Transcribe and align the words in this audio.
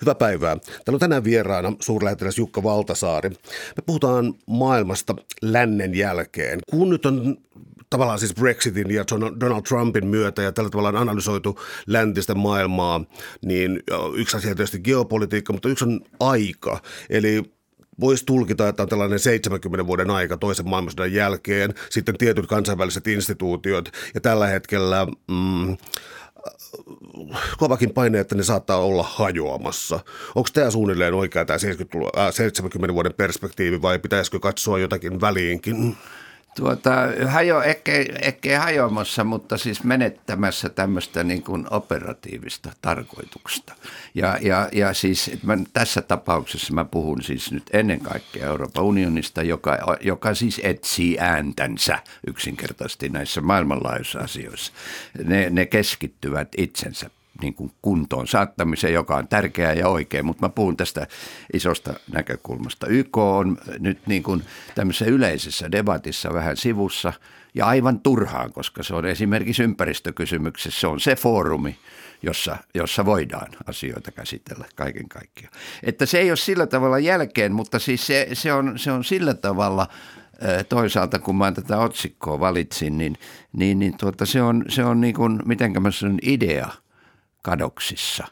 Hyvää 0.00 0.14
päivää. 0.14 0.56
Täällä 0.56 0.96
on 0.96 1.00
tänään 1.00 1.24
vieraana 1.24 1.72
suurlähettiläs 1.80 2.38
Jukka 2.38 2.62
Valtasaari. 2.62 3.30
Me 3.30 3.82
puhutaan 3.86 4.34
maailmasta 4.46 5.14
lännen 5.42 5.94
jälkeen. 5.94 6.60
Kun 6.70 6.90
nyt 6.90 7.06
on 7.06 7.36
tavallaan 7.90 8.18
siis 8.18 8.34
Brexitin 8.34 8.90
ja 8.90 9.04
Donald 9.40 9.62
Trumpin 9.62 10.06
myötä 10.06 10.42
ja 10.42 10.52
tällä 10.52 10.70
tavalla 10.70 10.88
on 10.88 10.96
analysoitu 10.96 11.60
läntistä 11.86 12.34
maailmaa, 12.34 13.04
niin 13.44 13.82
yksi 14.14 14.36
asia 14.36 14.54
tietysti 14.54 14.80
geopolitiikka, 14.80 15.52
mutta 15.52 15.68
yksi 15.68 15.84
on 15.84 16.00
aika. 16.20 16.80
Eli 17.10 17.42
voisi 18.00 18.24
tulkita, 18.26 18.68
että 18.68 18.82
on 18.82 18.88
tällainen 18.88 19.18
70 19.18 19.86
vuoden 19.86 20.10
aika 20.10 20.36
toisen 20.36 20.68
maailmansodan 20.68 21.12
jälkeen, 21.12 21.74
sitten 21.90 22.18
tietyt 22.18 22.46
kansainväliset 22.46 23.06
instituutiot 23.06 23.88
ja 24.14 24.20
tällä 24.20 24.46
hetkellä 24.46 25.06
mm, 25.28 25.76
kovakin 27.58 27.90
paine, 27.90 28.20
että 28.20 28.34
ne 28.34 28.42
saattaa 28.42 28.78
olla 28.78 29.02
hajoamassa. 29.02 30.00
Onko 30.34 30.48
tämä 30.52 30.70
suunnilleen 30.70 31.14
oikea 31.14 31.44
tämä 31.44 31.58
70, 31.58 32.32
70 32.32 32.94
vuoden 32.94 33.14
perspektiivi 33.14 33.82
vai 33.82 33.98
pitäisikö 33.98 34.40
katsoa 34.40 34.78
jotakin 34.78 35.20
väliinkin? 35.20 35.96
Tuota, 36.56 36.92
hajo, 37.26 37.62
ehkä, 37.62 37.92
ehkä 38.22 38.60
hajoamassa, 38.60 39.24
mutta 39.24 39.58
siis 39.58 39.84
menettämässä 39.84 40.68
tämmöistä 40.68 41.24
niin 41.24 41.42
kuin 41.42 41.66
operatiivista 41.70 42.72
tarkoituksesta. 42.82 43.74
Ja, 44.14 44.38
ja, 44.40 44.68
ja 44.72 44.94
siis 44.94 45.30
mä, 45.42 45.58
tässä 45.72 46.02
tapauksessa 46.02 46.74
mä 46.74 46.84
puhun 46.84 47.22
siis 47.22 47.52
nyt 47.52 47.62
ennen 47.72 48.00
kaikkea 48.00 48.46
Euroopan 48.46 48.84
unionista, 48.84 49.42
joka, 49.42 49.78
joka 50.00 50.34
siis 50.34 50.60
etsii 50.64 51.16
ääntänsä 51.20 51.98
yksinkertaisesti 52.26 53.08
näissä 53.08 53.40
maailmanlaajuisissa 53.40 54.18
asioissa. 54.18 54.72
Ne, 55.24 55.50
ne 55.50 55.66
keskittyvät 55.66 56.48
itsensä 56.56 57.10
niin 57.42 57.54
kuin 57.54 57.72
kuntoon 57.82 58.26
saattamiseen, 58.26 58.94
joka 58.94 59.16
on 59.16 59.28
tärkeää 59.28 59.72
ja 59.72 59.88
oikein, 59.88 60.26
mutta 60.26 60.46
mä 60.46 60.48
puhun 60.48 60.76
tästä 60.76 61.06
isosta 61.52 61.94
näkökulmasta. 62.12 62.86
YK 62.86 63.16
on 63.16 63.58
nyt 63.78 63.98
niin 64.06 64.22
kuin 64.22 64.42
tämmöisessä 64.74 65.04
yleisessä 65.04 65.72
debatissa 65.72 66.34
vähän 66.34 66.56
sivussa 66.56 67.12
ja 67.54 67.66
aivan 67.66 68.00
turhaan, 68.00 68.52
koska 68.52 68.82
se 68.82 68.94
on 68.94 69.06
esimerkiksi 69.06 69.62
ympäristökysymyksessä, 69.62 70.80
se 70.80 70.86
on 70.86 71.00
se 71.00 71.16
foorumi, 71.16 71.76
jossa, 72.22 72.56
jossa 72.74 73.04
voidaan 73.04 73.48
asioita 73.66 74.10
käsitellä 74.10 74.64
kaiken 74.74 75.08
kaikkiaan. 75.08 75.54
Että 75.82 76.06
se 76.06 76.18
ei 76.18 76.30
ole 76.30 76.36
sillä 76.36 76.66
tavalla 76.66 76.98
jälkeen, 76.98 77.52
mutta 77.52 77.78
siis 77.78 78.06
se, 78.06 78.28
se, 78.32 78.52
on, 78.52 78.78
se 78.78 78.92
on 78.92 79.04
sillä 79.04 79.34
tavalla 79.34 79.88
toisaalta, 80.68 81.18
kun 81.18 81.36
mä 81.36 81.52
tätä 81.52 81.78
otsikkoa 81.78 82.40
valitsin, 82.40 82.98
niin, 82.98 83.16
niin, 83.52 83.78
niin 83.78 83.96
tuota, 83.96 84.26
se 84.26 84.42
on, 84.42 84.64
se 84.68 84.84
on 84.84 85.00
niin 85.00 85.14
kuin, 85.14 85.42
mitenkä 85.44 85.80
mä 85.80 85.90
sanon, 85.90 86.18
idea– 86.22 86.68
kadoksissa 87.46 88.24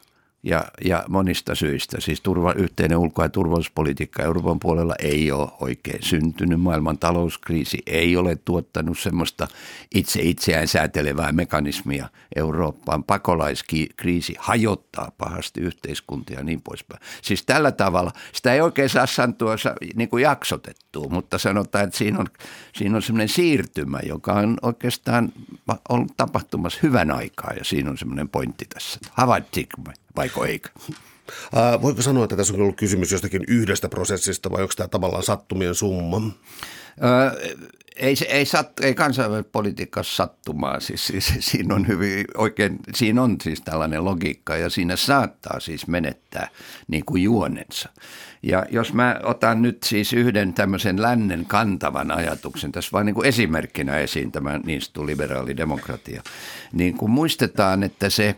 ja, 0.45 0.65
ja 0.85 1.03
monista 1.09 1.55
syistä. 1.55 2.01
Siis 2.01 2.21
turva, 2.21 2.53
yhteinen 2.53 2.97
ulko- 2.97 3.23
ja 3.23 3.29
turvallisuuspolitiikka 3.29 4.23
Euroopan 4.23 4.59
puolella 4.59 4.95
ei 4.99 5.31
ole 5.31 5.49
oikein 5.59 6.03
syntynyt. 6.03 6.61
Maailman 6.61 6.97
talouskriisi 6.97 7.77
ei 7.85 8.17
ole 8.17 8.35
tuottanut 8.35 8.99
semmoista 8.99 9.47
itse 9.95 10.21
itseään 10.21 10.67
säätelevää 10.67 11.31
mekanismia 11.31 12.09
Eurooppaan. 12.35 13.03
Pakolaiskriisi 13.03 14.35
hajottaa 14.39 15.11
pahasti 15.17 15.61
yhteiskuntia 15.61 16.37
ja 16.37 16.43
niin 16.43 16.61
poispäin. 16.61 17.01
Siis 17.21 17.45
tällä 17.45 17.71
tavalla, 17.71 18.11
sitä 18.33 18.53
ei 18.53 18.61
oikein 18.61 18.89
saa 18.89 19.05
santua 19.05 19.55
niin 19.95 20.09
kuin 20.09 20.23
jaksotettua, 20.23 21.07
mutta 21.09 21.37
sanotaan, 21.37 21.83
että 21.83 21.97
siinä 21.97 22.19
on, 22.19 22.27
siinä 22.75 22.95
on 22.95 23.01
semmoinen 23.01 23.29
siirtymä, 23.29 23.99
joka 24.07 24.33
on 24.33 24.57
oikeastaan 24.61 25.33
ollut 25.89 26.17
tapahtumassa 26.17 26.79
hyvän 26.83 27.11
aikaa 27.11 27.53
ja 27.53 27.63
siinä 27.63 27.89
on 27.89 27.97
semmoinen 27.97 28.29
pointti 28.29 28.65
tässä. 28.73 28.99
Havaittiinko 29.11 29.77
vaiko 30.15 30.45
eikö? 30.45 30.69
Ää, 31.55 31.81
voiko 31.81 32.01
sanoa, 32.01 32.23
että 32.23 32.35
tässä 32.35 32.53
on 32.53 32.61
ollut 32.61 32.75
kysymys 32.75 33.11
jostakin 33.11 33.43
yhdestä 33.47 33.89
prosessista 33.89 34.51
vai 34.51 34.61
onko 34.61 34.73
tämä 34.77 34.87
tavallaan 34.87 35.23
sattumien 35.23 35.75
summa? 35.75 36.21
Öö, 37.03 37.55
ei, 37.95 38.15
ei, 38.27 38.45
sat, 38.45 38.79
ei 38.79 38.93
kansainvälinen 38.93 39.51
politiikka 39.51 40.03
sattumaa, 40.03 40.79
siis, 40.79 41.07
siis, 41.07 41.33
siinä 41.51 41.75
on 41.75 41.87
hyvin 41.87 42.25
oikein, 42.37 42.79
siinä 42.95 43.23
on 43.23 43.37
siis 43.43 43.61
tällainen 43.61 44.05
logiikka 44.05 44.57
ja 44.57 44.69
siinä 44.69 44.95
saattaa 44.95 45.59
siis 45.59 45.87
menettää 45.87 46.47
niin 46.87 47.05
kuin 47.05 47.23
juonensa. 47.23 47.89
Ja 48.43 48.65
jos 48.71 48.93
mä 48.93 49.19
otan 49.23 49.61
nyt 49.61 49.83
siis 49.83 50.13
yhden 50.13 50.53
tämmöisen 50.53 51.01
lännen 51.01 51.45
kantavan 51.45 52.11
ajatuksen, 52.11 52.71
tässä 52.71 52.89
vain 52.93 53.05
niin 53.05 53.15
kuin 53.15 53.27
esimerkkinä 53.27 53.97
esiin 53.97 54.31
tämä 54.31 54.59
niin 54.65 54.81
sanottu 54.81 55.05
liberaali 55.05 55.57
demokratia, 55.57 56.23
niin 56.73 56.97
kun 56.97 57.09
muistetaan, 57.09 57.83
että 57.83 58.09
se 58.09 58.35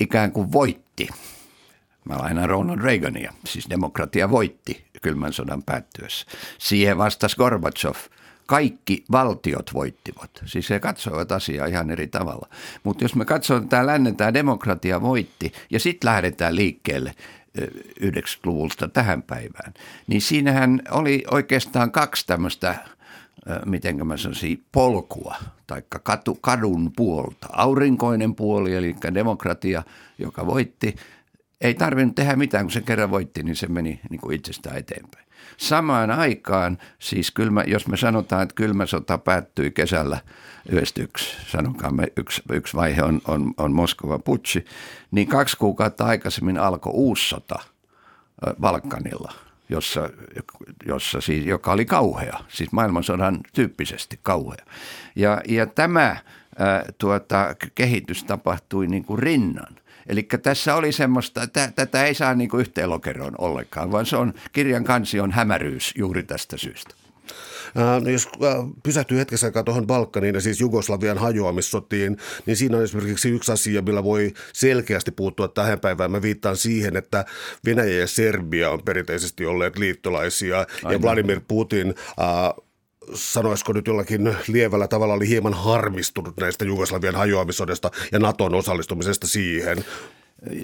ikään 0.00 0.32
kuin 0.32 0.52
voitti. 0.52 1.08
Mä 2.04 2.18
lainaan 2.18 2.48
Ronald 2.48 2.80
Reagania, 2.80 3.32
siis 3.46 3.70
demokratia 3.70 4.30
voitti 4.30 4.84
kylmän 5.02 5.32
sodan 5.32 5.62
päättyessä. 5.62 6.26
Siihen 6.58 6.98
vastasi 6.98 7.36
Gorbachev. 7.36 7.94
Kaikki 8.46 9.04
valtiot 9.12 9.74
voittivat. 9.74 10.30
Siis 10.44 10.70
he 10.70 10.80
katsoivat 10.80 11.32
asiaa 11.32 11.66
ihan 11.66 11.90
eri 11.90 12.06
tavalla. 12.06 12.48
Mutta 12.84 13.04
jos 13.04 13.14
me 13.14 13.24
katsotaan, 13.24 13.68
tämä 13.68 13.86
lännen 13.86 14.16
tämä 14.16 14.34
demokratia 14.34 15.02
voitti 15.02 15.52
ja 15.70 15.80
sitten 15.80 16.08
lähdetään 16.08 16.56
liikkeelle 16.56 17.14
90-luvulta 18.00 18.88
tähän 18.88 19.22
päivään, 19.22 19.74
niin 20.06 20.20
siinähän 20.20 20.82
oli 20.90 21.24
oikeastaan 21.30 21.92
kaksi 21.92 22.26
tämmöistä 22.26 22.74
miten 23.66 24.06
mä 24.06 24.16
sanoisin, 24.16 24.64
polkua 24.72 25.36
tai 25.66 25.82
kadun 26.40 26.92
puolta. 26.96 27.46
Aurinkoinen 27.52 28.34
puoli, 28.34 28.74
eli 28.74 28.96
demokratia, 29.14 29.82
joka 30.18 30.46
voitti. 30.46 30.96
Ei 31.60 31.74
tarvinnut 31.74 32.14
tehdä 32.14 32.36
mitään, 32.36 32.64
kun 32.64 32.72
se 32.72 32.80
kerran 32.80 33.10
voitti, 33.10 33.42
niin 33.42 33.56
se 33.56 33.66
meni 33.66 34.00
niin 34.10 34.20
kuin 34.20 34.36
itsestään 34.36 34.76
eteenpäin. 34.76 35.26
Samaan 35.56 36.10
aikaan, 36.10 36.78
siis 36.98 37.30
kylmä, 37.30 37.64
jos 37.66 37.88
me 37.88 37.96
sanotaan, 37.96 38.42
että 38.42 38.54
kylmä 38.54 38.86
sota 38.86 39.18
päättyi 39.18 39.70
kesällä 39.70 40.20
91, 40.68 41.36
sanokaamme 41.46 42.06
yksi, 42.16 42.42
yksi 42.52 42.76
vaihe 42.76 43.02
on, 43.02 43.20
on, 43.28 43.54
on 43.56 43.72
Moskova 43.72 44.18
putsi, 44.18 44.64
niin 45.10 45.28
kaksi 45.28 45.56
kuukautta 45.56 46.04
aikaisemmin 46.04 46.58
alkoi 46.58 46.92
uusi 46.94 47.28
sota 47.28 47.56
Balkanilla– 48.60 49.32
jossa, 49.72 50.10
jossa 50.86 51.20
siis, 51.20 51.46
joka 51.46 51.72
oli 51.72 51.84
kauhea, 51.84 52.38
siis 52.48 52.72
maailmansodan 52.72 53.40
tyyppisesti 53.52 54.18
kauhea. 54.22 54.64
Ja, 55.16 55.42
ja 55.48 55.66
tämä 55.66 56.16
ää, 56.58 56.84
tuota, 56.98 57.54
kehitys 57.74 58.24
tapahtui 58.24 58.86
niin 58.86 59.04
kuin 59.04 59.18
rinnan. 59.18 59.76
Eli 60.06 60.22
tässä 60.42 60.74
oli 60.74 60.92
semmoista, 60.92 61.42
että 61.42 61.72
tätä 61.76 62.04
ei 62.04 62.14
saa 62.14 62.34
niin 62.34 62.50
kuin 62.50 62.60
yhteenlokeroon 62.60 63.34
ollenkaan, 63.38 63.92
vaan 63.92 64.06
se 64.06 64.16
on, 64.16 64.34
kirjan 64.52 64.84
kansi 64.84 65.20
on 65.20 65.32
hämäryys 65.32 65.94
juuri 65.98 66.22
tästä 66.22 66.56
syystä. 66.56 66.94
No 68.04 68.10
jos 68.10 68.28
pysähtyy 68.82 69.18
hetkessä 69.18 69.46
aikaa 69.46 69.62
tuohon 69.62 69.86
Balkaniin 69.86 70.34
ja 70.34 70.40
siis 70.40 70.60
Jugoslavian 70.60 71.18
hajoamissotiin, 71.18 72.16
niin 72.46 72.56
siinä 72.56 72.76
on 72.76 72.82
esimerkiksi 72.82 73.30
yksi 73.30 73.52
asia, 73.52 73.82
millä 73.82 74.04
voi 74.04 74.32
selkeästi 74.52 75.10
puuttua 75.10 75.48
tähän 75.48 75.80
päivään. 75.80 76.10
Mä 76.10 76.22
viittaan 76.22 76.56
siihen, 76.56 76.96
että 76.96 77.24
Venäjä 77.64 77.98
ja 77.98 78.06
Serbia 78.06 78.70
on 78.70 78.82
perinteisesti 78.82 79.46
olleet 79.46 79.78
liittolaisia 79.78 80.58
Aina. 80.58 80.92
ja 80.92 81.02
Vladimir 81.02 81.40
Putin 81.48 81.88
äh, 81.88 82.64
sanoisiko 83.14 83.72
nyt 83.72 83.86
jollakin 83.86 84.36
lievällä 84.48 84.88
tavalla 84.88 85.14
oli 85.14 85.28
hieman 85.28 85.54
harmistunut 85.54 86.36
näistä 86.40 86.64
Jugoslavian 86.64 87.14
hajoamissodesta 87.14 87.90
ja 88.12 88.18
Naton 88.18 88.54
osallistumisesta 88.54 89.26
siihen 89.26 89.84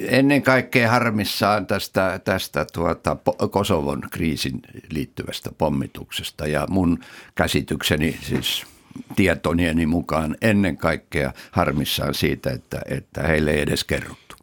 ennen 0.01 0.43
kaikkea 0.43 0.91
harmissaan 0.91 1.67
tästä, 1.67 2.21
tästä 2.25 2.67
tuota 2.73 3.17
Kosovon 3.51 4.03
kriisin 4.11 4.61
liittyvästä 4.91 5.51
pommituksesta 5.59 6.47
ja 6.47 6.67
mun 6.71 6.99
käsitykseni 7.35 8.19
siis 8.23 8.67
tietonieni 9.17 9.87
mukaan 9.87 10.37
ennen 10.43 10.77
kaikkea 10.77 11.33
harmissaan 11.51 12.15
siitä, 12.15 12.51
että, 12.51 12.83
että 12.89 13.23
heille 13.23 13.51
ei 13.51 13.61
edes 13.61 13.85
kerrottu. 13.85 14.37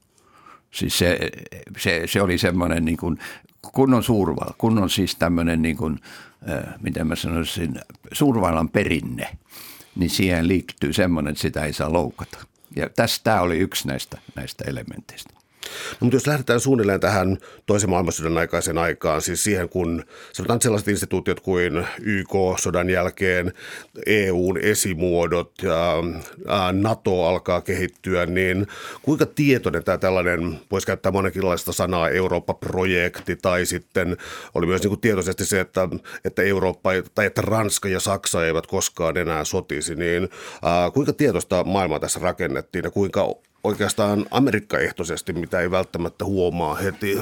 Siis 0.71 0.97
se, 0.97 1.31
se, 1.77 2.01
se 2.05 2.21
oli 2.21 2.37
semmoinen 2.37 2.85
niin 2.85 2.97
kuin 2.97 3.19
kunnon 3.73 4.03
suurval, 4.03 4.53
kunnon 4.57 4.89
siis 4.89 5.15
tämmöinen 5.15 5.61
niin 5.61 5.77
kuin, 5.77 5.99
äh, 6.49 6.73
miten 6.81 7.07
mä 7.07 7.15
sanoisin, 7.15 7.79
suurvallan 8.11 8.69
perinne, 8.69 9.37
niin 9.95 10.09
siihen 10.09 10.47
liittyy 10.47 10.93
semmoinen, 10.93 11.31
että 11.31 11.41
sitä 11.41 11.65
ei 11.65 11.73
saa 11.73 11.93
loukata. 11.93 12.37
Ja 12.75 12.89
tästä 12.89 13.41
oli 13.41 13.57
yksi 13.57 13.87
näistä, 13.87 14.17
näistä 14.35 14.63
elementeistä. 14.67 15.44
No, 15.91 15.97
mutta 15.99 16.15
jos 16.15 16.27
lähdetään 16.27 16.59
suunnilleen 16.59 16.99
tähän 16.99 17.37
toisen 17.65 17.89
maailmansodan 17.89 18.37
aikaisen 18.37 18.77
aikaan, 18.77 19.21
siis 19.21 19.43
siihen 19.43 19.69
kun 19.69 20.03
sanotaan 20.33 20.61
sellaiset 20.61 20.87
instituutiot 20.87 21.39
kuin 21.39 21.87
YK 22.01 22.33
sodan 22.59 22.89
jälkeen, 22.89 23.53
EUn 24.05 24.57
esimuodot 24.57 25.51
ja 25.63 26.03
NATO 26.71 27.25
alkaa 27.25 27.61
kehittyä, 27.61 28.25
niin 28.25 28.67
kuinka 29.01 29.25
tietoinen 29.25 29.83
tämä 29.83 29.97
tällainen, 29.97 30.59
voisi 30.71 30.87
käyttää 30.87 31.11
monenkinlaista 31.11 31.73
sanaa, 31.73 32.09
Eurooppa-projekti 32.09 33.35
tai 33.35 33.65
sitten 33.65 34.17
oli 34.53 34.65
myös 34.65 34.81
niin 34.81 34.89
kuin 34.89 35.01
tietoisesti 35.01 35.45
se, 35.45 35.59
että, 35.59 35.89
että 36.25 36.41
Eurooppa 36.41 36.89
tai 37.15 37.25
että 37.25 37.41
Ranska 37.41 37.89
ja 37.89 37.99
Saksa 37.99 38.45
eivät 38.45 38.67
koskaan 38.67 39.17
enää 39.17 39.43
sotisi, 39.43 39.95
niin 39.95 40.29
kuinka 40.93 41.13
tietoista 41.13 41.63
maailmaa 41.63 41.99
tässä 41.99 42.19
rakennettiin 42.19 42.83
ja 42.83 42.91
kuinka 42.91 43.27
oikeastaan 43.65 44.25
amerikkaehtoisesti, 44.31 45.33
mitä 45.33 45.59
ei 45.59 45.71
välttämättä 45.71 46.25
huomaa 46.25 46.75
heti? 46.75 47.17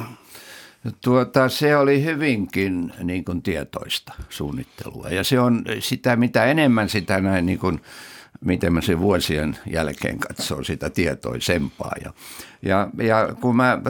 Tuota, 1.01 1.49
se 1.49 1.77
oli 1.77 2.03
hyvinkin 2.03 2.93
niin 3.03 3.25
kuin, 3.25 3.41
tietoista 3.41 4.13
suunnittelua 4.29 5.09
ja 5.09 5.23
se 5.23 5.39
on 5.39 5.63
sitä, 5.79 6.15
mitä 6.15 6.45
enemmän 6.45 6.89
sitä 6.89 7.21
näin 7.21 7.45
niin 7.45 7.59
kuin, 7.59 7.81
miten 8.41 8.73
mä 8.73 8.81
sen 8.81 8.99
vuosien 8.99 9.57
jälkeen 9.65 10.19
katsoo 10.19 10.63
sitä 10.63 10.89
tietoisempaa. 10.89 11.93
Ja, 12.03 12.13
ja, 12.61 12.89
ja 13.03 13.35
kun 13.41 13.55
mä 13.55 13.81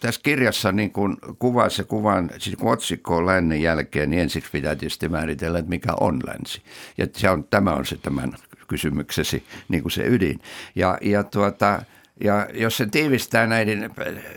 tässä 0.00 0.20
kirjassa 0.24 0.72
niin 0.72 0.90
kun 0.90 1.18
kuvaan 1.38 1.70
se 1.70 1.84
kuvan, 1.84 2.30
siis 2.38 2.56
kun 2.56 2.72
otsikko 2.72 3.16
on 3.16 3.26
lännen 3.26 3.62
jälkeen, 3.62 4.10
niin 4.10 4.22
ensiksi 4.22 4.50
pitää 4.50 4.76
tietysti 4.76 5.08
määritellä, 5.08 5.58
että 5.58 5.68
mikä 5.68 5.92
on 6.00 6.20
länsi. 6.26 6.62
Ja 6.98 7.06
se 7.16 7.30
on, 7.30 7.44
tämä 7.44 7.72
on 7.72 7.86
se 7.86 7.96
tämän 7.96 8.32
kysymyksesi 8.68 9.44
niin 9.68 9.82
kuin 9.82 9.92
se 9.92 10.02
ydin. 10.06 10.40
Ja, 10.74 10.98
ja 11.02 11.24
tuota, 11.24 11.82
ja 12.24 12.48
jos 12.54 12.76
se 12.76 12.86
tiivistää 12.86 13.46
näiden 13.46 13.90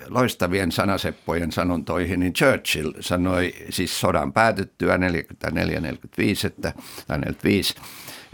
loistavien 0.08 0.72
sanaseppojen 0.72 1.52
sanontoihin, 1.52 2.20
niin 2.20 2.34
Churchill 2.34 2.94
sanoi 3.00 3.54
siis 3.70 4.00
sodan 4.00 4.34
päätyttyä 4.34 4.98
44-45, 4.98 5.00
että, 6.44 6.74
tai 7.08 7.20
45, 7.20 7.76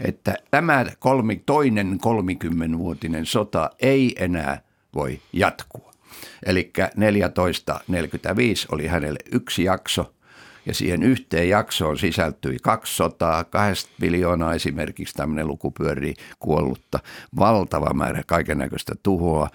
että 0.00 0.34
tämä 0.50 0.86
kolmi, 0.98 1.42
toinen 1.46 1.98
30-vuotinen 2.06 3.26
sota 3.26 3.70
ei 3.80 4.14
enää 4.18 4.60
voi 4.94 5.20
jatkua. 5.32 5.92
Eli 6.46 6.72
1445 7.34 8.66
oli 8.72 8.86
hänelle 8.86 9.18
yksi 9.32 9.64
jakso, 9.64 10.14
ja 10.66 10.74
siihen 10.74 11.02
yhteen 11.02 11.48
jaksoon 11.48 11.98
sisältyi 11.98 12.56
kaksi 12.62 12.94
sotaa, 12.94 13.44
kahdesta 13.44 13.90
miljoonaa 14.00 14.54
esimerkiksi 14.54 15.14
tämmöinen 15.14 15.46
luku 15.46 15.70
pyörii 15.70 16.14
kuollutta, 16.38 16.98
valtava 17.38 17.94
määrä 17.94 18.22
kaikenlaista 18.26 18.94
tuhoa, 19.02 19.48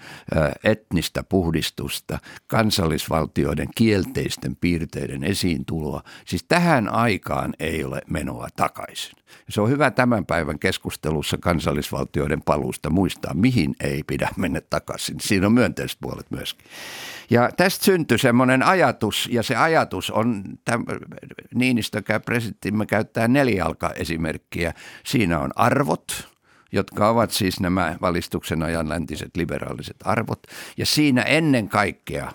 etnistä 0.64 1.22
puhdistusta, 1.22 2.18
kansallisvaltioiden 2.46 3.68
kielteisten 3.74 4.56
piirteiden 4.56 5.24
esiintuloa. 5.24 6.02
Siis 6.26 6.44
tähän 6.48 6.88
aikaan 6.88 7.54
ei 7.58 7.84
ole 7.84 8.02
menoa 8.10 8.48
takaisin. 8.56 9.21
Se 9.48 9.60
on 9.60 9.70
hyvä 9.70 9.90
tämän 9.90 10.26
päivän 10.26 10.58
keskustelussa 10.58 11.38
kansallisvaltioiden 11.38 12.42
paluusta 12.42 12.90
muistaa, 12.90 13.34
mihin 13.34 13.74
ei 13.80 14.02
pidä 14.02 14.28
mennä 14.36 14.60
takaisin. 14.70 15.16
Siinä 15.20 15.46
on 15.46 15.52
myönteiset 15.52 15.98
puolet 16.00 16.30
myöskin. 16.30 16.66
Ja 17.30 17.50
tästä 17.56 17.84
syntyi 17.84 18.18
semmoinen 18.18 18.62
ajatus, 18.62 19.28
ja 19.32 19.42
se 19.42 19.56
ajatus 19.56 20.10
on, 20.10 20.44
Niinistö 21.54 22.02
käy 22.02 22.20
presidenttimme 22.20 22.86
käyttää 22.86 23.28
nelijalka 23.28 23.90
esimerkkiä. 23.90 24.74
Siinä 25.04 25.40
on 25.40 25.50
arvot, 25.56 26.28
jotka 26.72 27.08
ovat 27.08 27.30
siis 27.30 27.60
nämä 27.60 27.96
valistuksen 28.00 28.62
ajan 28.62 28.88
läntiset 28.88 29.36
liberaaliset 29.36 29.96
arvot. 30.04 30.42
Ja 30.76 30.86
siinä 30.86 31.22
ennen 31.22 31.68
kaikkea, 31.68 32.32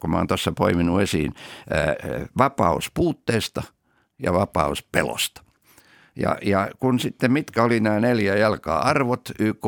kun 0.00 0.10
mä 0.10 0.16
oon 0.16 0.26
tuossa 0.26 0.52
poiminut 0.52 1.00
esiin, 1.00 1.34
vapaus 2.38 2.90
puutteesta 2.94 3.62
ja 4.18 4.32
vapaus 4.32 4.82
pelosta. 4.82 5.47
Ja, 6.18 6.36
ja 6.42 6.68
kun 6.78 7.00
sitten 7.00 7.32
mitkä 7.32 7.62
oli 7.62 7.80
nämä 7.80 8.00
neljä 8.00 8.36
jalkaa 8.36 8.82
arvot, 8.82 9.20
YK, 9.38 9.66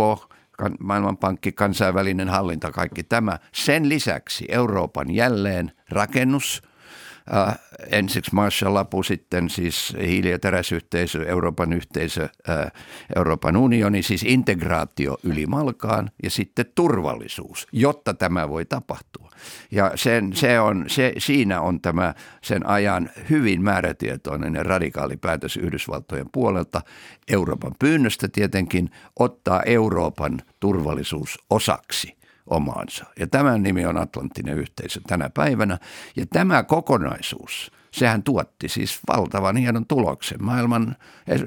Maailmanpankki, 0.80 1.52
kansainvälinen 1.52 2.28
hallinta, 2.28 2.72
kaikki 2.72 3.02
tämä. 3.02 3.38
Sen 3.52 3.88
lisäksi 3.88 4.44
Euroopan 4.48 5.10
jälleen 5.10 5.72
rakennus, 5.90 6.62
äh, 7.34 7.58
ensiksi 7.90 8.30
Marshall-apu, 8.34 9.02
sitten 9.02 9.50
siis 9.50 9.96
hiili- 10.02 10.30
ja 10.30 10.38
teräsyhteisö, 10.38 11.24
Euroopan 11.26 11.72
yhteisö, 11.72 12.28
äh, 12.48 12.72
Euroopan 13.16 13.56
unioni, 13.56 14.02
siis 14.02 14.22
integraatio 14.22 15.18
yli 15.22 15.46
malkaan 15.46 16.10
ja 16.22 16.30
sitten 16.30 16.66
turvallisuus, 16.74 17.66
jotta 17.72 18.14
tämä 18.14 18.48
voi 18.48 18.64
tapahtua. 18.64 19.30
Ja 19.70 19.92
sen, 19.94 20.32
se 20.32 20.60
on, 20.60 20.84
se, 20.88 21.12
siinä 21.18 21.60
on 21.60 21.80
tämä 21.80 22.14
sen 22.42 22.66
ajan 22.66 23.10
hyvin 23.30 23.62
määrätietoinen 23.62 24.54
ja 24.54 24.62
radikaali 24.62 25.16
päätös 25.16 25.56
Yhdysvaltojen 25.56 26.26
puolelta, 26.32 26.80
Euroopan 27.28 27.72
pyynnöstä 27.78 28.28
tietenkin, 28.28 28.90
ottaa 29.18 29.62
Euroopan 29.62 30.42
turvallisuus 30.60 31.38
osaksi 31.50 32.19
omaansa. 32.46 33.04
Ja 33.18 33.26
tämän 33.26 33.62
nimi 33.62 33.86
on 33.86 33.96
Atlanttinen 33.96 34.58
yhteisö 34.58 35.00
tänä 35.06 35.30
päivänä. 35.34 35.78
Ja 36.16 36.26
tämä 36.26 36.62
kokonaisuus, 36.62 37.72
sehän 37.90 38.22
tuotti 38.22 38.68
siis 38.68 39.00
valtavan 39.08 39.56
hienon 39.56 39.86
tuloksen. 39.86 40.44
Maailman, 40.44 40.96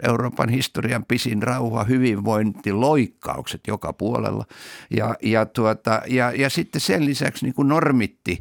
Euroopan 0.07 0.49
historian 0.49 1.05
pisin 1.05 1.43
rauha, 1.43 1.83
hyvinvointi, 1.83 2.71
loikkaukset 2.71 3.61
joka 3.67 3.93
puolella. 3.93 4.45
Ja, 4.89 5.15
ja, 5.23 5.45
tuota, 5.45 6.01
ja, 6.07 6.31
ja 6.31 6.49
sitten 6.49 6.81
sen 6.81 7.05
lisäksi 7.05 7.45
niin 7.45 7.53
kuin 7.53 7.67
normitti 7.67 8.39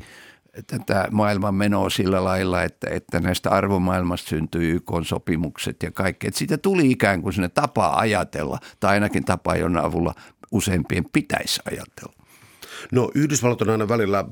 tätä 0.67 1.09
maailman 1.11 1.55
menoa 1.55 1.91
sillä 1.91 2.25
lailla, 2.25 2.63
että, 2.63 2.91
että 2.91 3.21
näistä 3.21 3.51
arvomaailmasta 3.51 4.29
syntyy 4.29 4.77
YK-sopimukset 4.77 5.83
ja 5.83 5.91
kaikki. 5.91 6.27
Että 6.27 6.39
siitä 6.39 6.59
tuli 6.59 6.91
ikään 6.91 7.23
kuin 7.23 7.33
sinne 7.33 7.49
tapa 7.49 7.95
ajatella, 7.95 8.59
tai 8.81 8.95
ainakin 8.95 9.25
tapa, 9.25 9.57
jonka 9.57 9.81
avulla 9.81 10.15
useimpien 10.51 11.05
pitäisi 11.13 11.61
ajatella. 11.71 12.22
No 12.91 13.11
Yhdysvallat 13.15 13.63
on 13.63 13.71
aina 13.71 13.89
välillä 13.89 14.19
äh, 14.19 14.27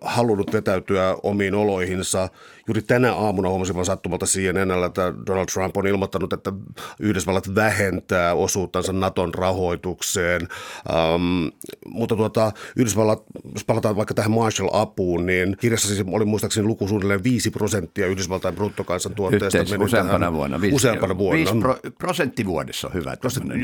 halunnut 0.00 0.52
vetäytyä 0.52 1.16
omiin 1.22 1.54
oloihinsa. 1.54 2.28
Juuri 2.70 2.82
tänä 2.82 3.14
aamuna 3.14 3.48
huomasin 3.48 3.74
vaan 3.74 3.86
sattumalta 3.86 4.26
CNN, 4.26 4.84
että 4.86 5.12
Donald 5.26 5.46
Trump 5.46 5.76
on 5.76 5.86
ilmoittanut, 5.86 6.32
että 6.32 6.52
Yhdysvallat 7.00 7.54
vähentää 7.54 8.34
osuuttansa 8.34 8.92
Naton 8.92 9.34
rahoitukseen. 9.34 10.48
Ähm, 10.90 11.48
mutta 11.86 12.16
tuota, 12.16 12.52
Yhdysvallat, 12.76 13.22
jos 13.54 13.64
palataan 13.64 13.96
vaikka 13.96 14.14
tähän 14.14 14.30
Marshall-apuun, 14.30 15.26
niin 15.26 15.56
kirjassa 15.60 15.88
siis 15.88 16.04
oli 16.12 16.24
muistaakseni 16.24 16.66
luku 16.66 16.88
suunnilleen 16.88 17.24
5 17.24 17.50
prosenttia 17.50 18.06
Yhdysvaltain 18.06 18.54
bruttokansantuotteesta. 18.54 19.58
Yhteis, 19.58 19.80
useampana 19.80 20.18
tähän, 20.18 20.32
vuonna. 20.32 20.60
Viisi, 20.60 20.76
useampana 20.76 21.18
vuonna. 21.18 21.36
5 21.36 21.54
pro, 21.60 21.76
prosenttivuodessa 21.98 22.88
on 22.88 22.94
hyvä 22.94 23.16
Prosentti, 23.16 23.58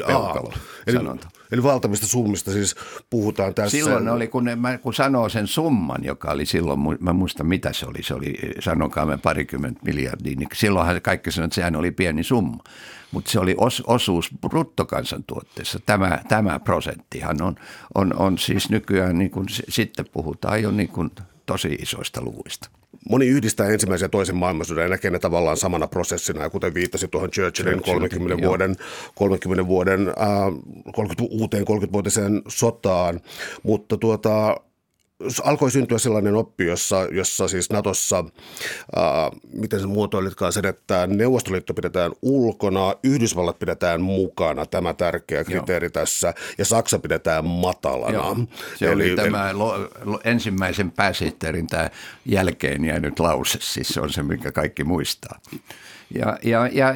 eli, 0.87 0.99
eli 1.53 1.63
valtavista 1.63 2.07
summista 2.07 2.53
siis 2.53 2.75
puhutaan 3.11 3.55
tässä 3.55 3.71
silloin 3.71 4.09
oli, 4.09 4.29
kun, 4.29 4.45
ne, 4.45 4.57
mä, 4.57 4.79
kun 4.79 4.95
sanoo 4.95 5.29
sen 5.29 5.47
summan, 5.47 6.05
joka 6.05 6.31
oli 6.31 6.47
silloin, 6.47 6.81
mä 7.01 7.13
muistan 7.13 7.47
mitä 7.47 7.73
se 7.73 7.87
oli, 7.87 8.03
se 8.03 8.15
oli, 8.15 8.35
sanokaamme 8.97 9.23
parikymmentä 9.23 9.81
miljardia, 9.85 10.37
niin 10.37 10.49
silloinhan 10.55 11.03
kaikki 11.03 11.31
sanoivat, 11.31 11.49
että 11.49 11.55
sehän 11.55 11.77
oli 11.77 11.91
pieni 11.91 12.23
summa. 12.23 12.65
Mutta 13.13 13.31
se 13.31 13.41
oli 13.41 13.55
os, 13.59 13.83
osuus 13.87 14.31
bruttokansantuotteessa. 14.41 15.81
Tämä, 15.87 16.21
tämä 16.29 16.61
prosenttihan 16.61 17.43
on, 17.43 17.57
on, 17.95 18.15
on 18.19 18.39
siis 18.39 18.71
nykyään, 18.71 19.19
niin 19.19 19.31
kun 19.31 19.47
sitten 19.69 20.07
puhutaan 20.13 20.63
jo 20.63 20.71
niin 20.71 20.89
kun 20.89 21.11
tosi 21.47 21.69
isoista 21.69 22.23
luvuista. 22.23 22.71
Moni 23.11 23.27
yhdistää 23.27 23.69
ensimmäisen 23.69 24.05
ja 24.05 24.09
toisen 24.09 24.37
maailmansodan 24.37 24.83
ja 24.83 24.89
näkee 24.89 25.11
ne 25.11 25.19
tavallaan 25.19 25.57
samana 25.57 25.87
prosessina. 25.87 26.43
Ja 26.43 26.51
kuten 26.51 26.75
viittasi 26.75 27.09
tuohon 27.09 27.31
Churchillin 27.31 27.83
30 27.83 28.47
vuoden, 28.47 28.77
30 29.15 29.67
vuoden 29.67 30.09
äh, 30.09 30.95
30, 30.95 31.25
uuteen 31.31 31.65
30-vuotiseen 31.65 32.43
sotaan. 32.49 33.21
Mutta 33.63 33.97
tuota, 33.97 34.57
alkoi 35.45 35.71
syntyä 35.71 35.99
sellainen 35.99 36.35
oppi, 36.35 36.67
jossa, 36.67 37.07
jossa 37.13 37.49
siis 37.49 37.71
Natossa, 37.71 38.25
ää, 38.97 39.31
miten 39.53 39.81
se 39.81 39.87
muotoilitkaan 39.87 40.53
sen, 40.53 40.67
että 40.67 41.07
Neuvostoliitto 41.07 41.75
pidetään 41.75 42.13
ulkona, 42.23 42.95
Yhdysvallat 43.05 43.59
pidetään 43.59 44.01
mukana, 44.01 44.67
tämä 44.67 44.95
tärkeä 44.95 45.45
kriteeri 45.45 45.87
Joo. 45.87 45.91
tässä, 45.91 46.35
ja 46.59 46.65
Saksa 46.65 46.99
pidetään 46.99 47.45
matalana. 47.45 48.13
Joo. 48.13 48.37
Se 48.77 48.93
eli, 48.93 49.13
oli 49.13 49.17
tämä 49.17 49.51
eli, 49.51 49.59
lo, 49.59 49.89
lo, 50.05 50.21
ensimmäisen 50.25 50.91
pääsihteerin 50.91 51.67
tämä 51.67 51.91
jälkeen 52.27 52.85
jäänyt 52.85 53.21
lause, 53.21 53.59
siis 53.63 53.89
se 53.89 54.01
on 54.01 54.13
se, 54.13 54.23
minkä 54.23 54.53
kaikki 54.53 54.85
muistaa. 54.85 55.41
Ja, 56.15 56.39
ja, 56.43 56.69
ja, 56.73 56.95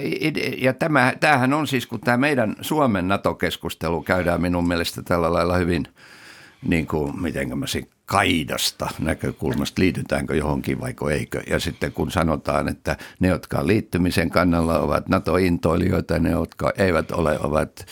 ja 0.58 0.72
tämä, 0.72 1.12
tämähän 1.20 1.52
on 1.52 1.66
siis, 1.66 1.86
kun 1.86 2.00
tämä 2.00 2.16
meidän 2.16 2.56
Suomen 2.60 3.08
NATO-keskustelu 3.08 4.02
käydään 4.02 4.40
minun 4.40 4.68
mielestä 4.68 5.02
tällä 5.02 5.32
lailla 5.32 5.56
hyvin– 5.56 5.86
niin 6.64 6.86
kuin, 6.86 7.22
miten 7.22 7.58
mä 7.58 7.66
sen 7.66 7.86
kaidasta 8.06 8.88
näkökulmasta, 8.98 9.82
liitytäänkö 9.82 10.36
johonkin 10.36 10.80
vai 10.80 10.94
eikö. 11.12 11.42
Ja 11.46 11.60
sitten 11.60 11.92
kun 11.92 12.10
sanotaan, 12.10 12.68
että 12.68 12.96
ne, 13.20 13.28
jotka 13.28 13.66
liittymisen 13.66 14.30
kannalla 14.30 14.78
ovat 14.78 15.08
NATO-intoilijoita, 15.08 16.18
ne, 16.18 16.30
jotka 16.30 16.72
eivät 16.78 17.10
ole, 17.10 17.38
ovat 17.40 17.86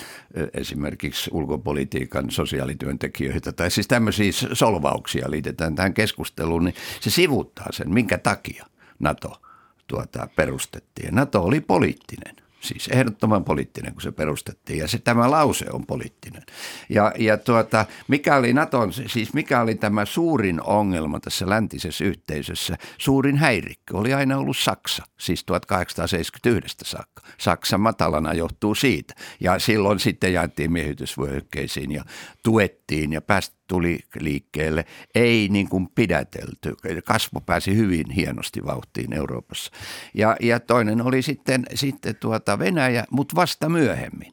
esimerkiksi 0.55 1.31
ulkopolitiikan 1.33 2.31
sosiaalityöntekijöitä, 2.31 3.53
tai 3.53 3.71
siis 3.71 3.89
tämmöisiä 3.89 4.33
solvauksia 4.53 5.31
liitetään 5.31 5.75
tähän 5.75 5.95
keskusteluun, 5.95 6.65
niin 6.65 6.75
se 7.01 7.11
sivuttaa 7.11 7.67
sen, 7.71 7.95
minkä 7.95 8.19
takia 8.19 8.67
NATO 8.99 9.41
tuota, 9.87 10.29
perustettiin. 10.37 11.15
NATO 11.15 11.43
oli 11.43 11.61
poliittinen. 11.61 12.48
Siis 12.61 12.89
ehdottoman 12.89 13.45
poliittinen, 13.45 13.93
kun 13.93 14.03
se 14.03 14.13
perustettiin. 14.13 14.79
Ja 14.79 14.89
se, 14.89 14.99
tämä 14.99 15.31
lause 15.31 15.67
on 15.73 15.87
poliittinen. 15.87 16.43
Ja, 16.89 17.13
ja 17.19 17.37
tuota, 17.37 17.87
mikä 18.09 18.37
oli 18.37 18.53
Naton, 18.53 18.93
siis 18.93 19.33
mikä 19.35 19.61
oli 19.61 19.75
tämä 19.75 20.05
suurin 20.05 20.63
ongelma 20.63 21.21
tässä 21.21 21.49
läntisessä 21.49 22.05
yhteisössä, 22.05 22.77
suurin 22.99 23.37
häirikkö 23.37 23.97
oli 23.97 24.15
aina 24.15 24.39
ollut 24.39 24.57
Saksa, 24.57 25.05
siis 25.21 25.45
1871 25.45 26.77
saakka. 26.85 27.23
Saksa 27.39 27.79
matalana 27.79 28.35
johtuu 28.35 28.75
siitä. 28.75 29.15
Ja 29.41 29.59
silloin 29.59 30.01
sitten 30.01 30.33
jaettiin 30.33 30.73
miehitysvyöhykkeisiin 30.73 31.93
ja 31.93 32.05
tuettiin 32.43 32.78
tuettiin 32.89 33.13
ja 33.13 33.21
päästä 33.21 33.57
tuli 33.67 33.99
liikkeelle, 34.21 34.85
ei 35.15 35.49
niin 35.49 35.69
kuin 35.69 35.89
pidätelty. 35.95 36.77
Kasvu 37.05 37.41
pääsi 37.41 37.77
hyvin 37.77 38.11
hienosti 38.11 38.65
vauhtiin 38.65 39.13
Euroopassa. 39.13 39.73
Ja, 40.15 40.37
ja 40.41 40.61
toinen 40.61 41.03
oli 41.03 41.23
sitten, 41.23 41.67
sitten 41.75 42.17
tuota 42.17 42.59
Venäjä, 42.59 43.05
mutta 43.11 43.37
vasta 43.37 43.69
myöhemmin. 43.69 44.33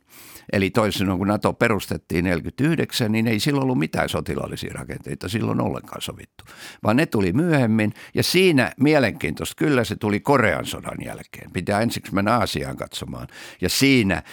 Eli 0.53 0.69
toisin 0.69 1.17
kun 1.17 1.27
NATO 1.27 1.53
perustettiin 1.53 2.25
49, 2.25 3.11
niin 3.11 3.27
ei 3.27 3.39
silloin 3.39 3.63
ollut 3.63 3.79
mitään 3.79 4.09
sotilaallisia 4.09 4.73
rakenteita 4.73 5.29
silloin 5.29 5.61
ollenkaan 5.61 6.01
sovittu, 6.01 6.43
vaan 6.83 6.95
ne 6.95 7.05
tuli 7.05 7.33
myöhemmin. 7.33 7.93
Ja 8.13 8.23
siinä 8.23 8.71
mielenkiintoista, 8.79 9.55
kyllä 9.57 9.83
se 9.83 9.95
tuli 9.95 10.19
Korean 10.19 10.65
sodan 10.65 10.97
jälkeen. 11.05 11.51
Pitää 11.51 11.81
ensiksi 11.81 12.13
mennä 12.13 12.37
Aasiaan 12.37 12.77
katsomaan. 12.77 13.27
Ja 13.61 13.69
siinä 13.69 14.15
äh, 14.15 14.23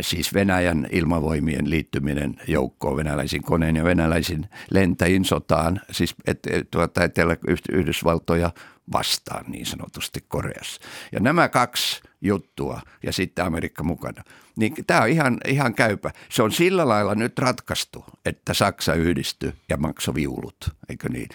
siis 0.00 0.34
Venäjän 0.34 0.88
ilmavoimien 0.92 1.70
liittyminen 1.70 2.36
joukkoon 2.48 2.96
venäläisin 2.96 3.42
koneen 3.42 3.76
ja 3.76 3.84
venäläisin 3.84 4.46
lentäjin 4.70 5.24
sotaan, 5.24 5.80
siis 5.90 6.14
et, 6.26 6.38
et, 6.50 6.70
tuota, 6.70 7.04
Etelä-Yhdysvaltoja 7.04 8.50
vastaan 8.92 9.44
niin 9.48 9.66
sanotusti 9.66 10.24
Koreassa. 10.28 10.80
Ja 11.12 11.20
nämä 11.20 11.48
kaksi 11.48 12.02
juttua 12.20 12.80
ja 13.02 13.12
sitten 13.12 13.44
Amerikka 13.44 13.84
mukana. 13.84 14.22
Niin 14.56 14.74
tämä 14.86 15.00
on 15.00 15.08
ihan, 15.08 15.38
ihan 15.48 15.74
käypä. 15.74 16.10
Se 16.28 16.42
on 16.42 16.52
sillä 16.52 16.88
lailla 16.88 17.14
nyt 17.14 17.38
ratkaistu, 17.38 18.04
että 18.26 18.54
Saksa 18.54 18.94
yhdistyi 18.94 19.52
ja 19.68 19.76
maksoi 19.76 20.14
viulut, 20.14 20.56
eikö 20.88 21.08
niin? 21.08 21.28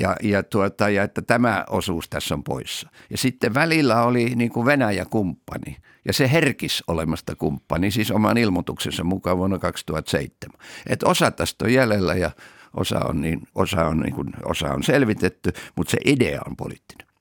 Ja, 0.00 0.16
ja, 0.22 0.42
tuota, 0.42 0.88
ja 0.88 1.02
että 1.02 1.22
tämä 1.22 1.64
osuus 1.70 2.08
tässä 2.08 2.34
on 2.34 2.44
poissa. 2.44 2.88
Ja 3.10 3.18
sitten 3.18 3.54
välillä 3.54 4.02
oli 4.02 4.32
niin 4.34 4.50
kuin 4.50 4.66
Venäjä 4.66 5.04
kumppani 5.04 5.76
ja 6.04 6.12
se 6.12 6.32
herkis 6.32 6.84
olemasta 6.86 7.36
kumppani, 7.36 7.90
siis 7.90 8.10
oman 8.10 8.38
ilmoituksensa 8.38 9.04
mukaan 9.04 9.38
vuonna 9.38 9.58
2007. 9.58 10.60
Että 10.86 11.06
osa 11.06 11.30
tästä 11.30 11.64
on 11.64 11.72
jäljellä 11.72 12.14
ja 12.14 12.30
osa 12.76 13.00
on, 13.04 13.20
niin, 13.20 13.42
osa 13.54 13.84
on, 13.84 14.00
niin 14.00 14.14
kuin, 14.14 14.28
osa 14.44 14.72
on 14.72 14.82
selvitetty, 14.82 15.52
mutta 15.76 15.90
se 15.90 15.98
idea 16.04 16.40
on 16.46 16.56
poliittinen. 16.56 17.13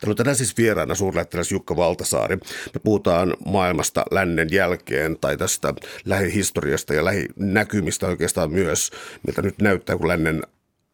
Täällä 0.00 0.12
on 0.12 0.16
tänään 0.16 0.36
siis 0.36 0.56
vieraana 0.56 0.94
suurlähettiläs 0.94 1.52
Jukka 1.52 1.76
Valtasaari. 1.76 2.36
Me 2.74 2.80
puhutaan 2.84 3.34
maailmasta 3.46 4.04
lännen 4.10 4.48
jälkeen 4.50 5.18
tai 5.20 5.36
tästä 5.36 5.74
lähihistoriasta 6.04 6.94
ja 6.94 7.04
lähinäkymistä 7.04 8.06
oikeastaan 8.06 8.50
myös, 8.52 8.90
miltä 9.26 9.42
nyt 9.42 9.58
näyttää, 9.58 9.96
kun 9.96 10.08
lännen 10.08 10.42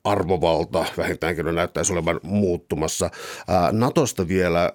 arvovalta 0.04 0.84
vähintäänkin 0.96 1.46
on 1.48 1.54
näyttäisi 1.54 1.92
olevan 1.92 2.20
muuttumassa. 2.22 3.10
Natosta 3.72 4.28
vielä 4.28 4.70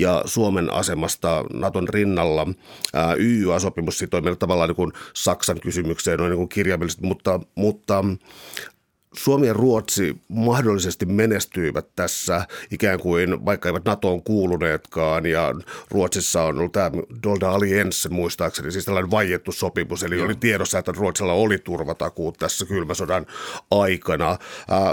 ja 0.00 0.22
Suomen 0.24 0.72
asemasta 0.72 1.44
Naton 1.52 1.88
rinnalla. 1.88 2.46
YYA-sopimus 3.18 3.98
sitoi 3.98 4.20
meillä 4.20 4.36
tavallaan 4.36 4.68
niin 4.68 4.76
kuin 4.76 4.92
Saksan 5.14 5.60
kysymykseen 5.60 6.18
noin 6.18 6.30
niin 6.30 6.38
kuin 6.38 6.48
kirjaimellisesti, 6.48 7.06
mutta, 7.06 7.40
mutta 7.54 8.04
Suomi 9.18 9.46
ja 9.46 9.52
Ruotsi 9.52 10.16
mahdollisesti 10.28 11.06
menestyivät 11.06 11.86
tässä 11.96 12.46
ikään 12.70 13.00
kuin, 13.00 13.44
vaikka 13.44 13.68
eivät 13.68 13.84
NATOon 13.84 14.22
kuuluneetkaan, 14.22 15.26
ja 15.26 15.54
Ruotsissa 15.90 16.42
on 16.42 16.58
ollut 16.58 16.72
tämä 16.72 16.90
Dolda 17.22 17.50
Alliance 17.50 18.08
muistaakseni, 18.08 18.70
siis 18.72 18.84
tällainen 18.84 19.10
vaiettu 19.10 19.52
sopimus, 19.52 20.02
eli 20.02 20.16
Joo. 20.16 20.26
oli 20.26 20.34
tiedossa, 20.34 20.78
että 20.78 20.92
Ruotsilla 20.96 21.32
oli 21.32 21.58
turvatakuut 21.58 22.38
tässä 22.38 22.66
kylmäsodan 22.66 23.26
aikana. 23.70 24.38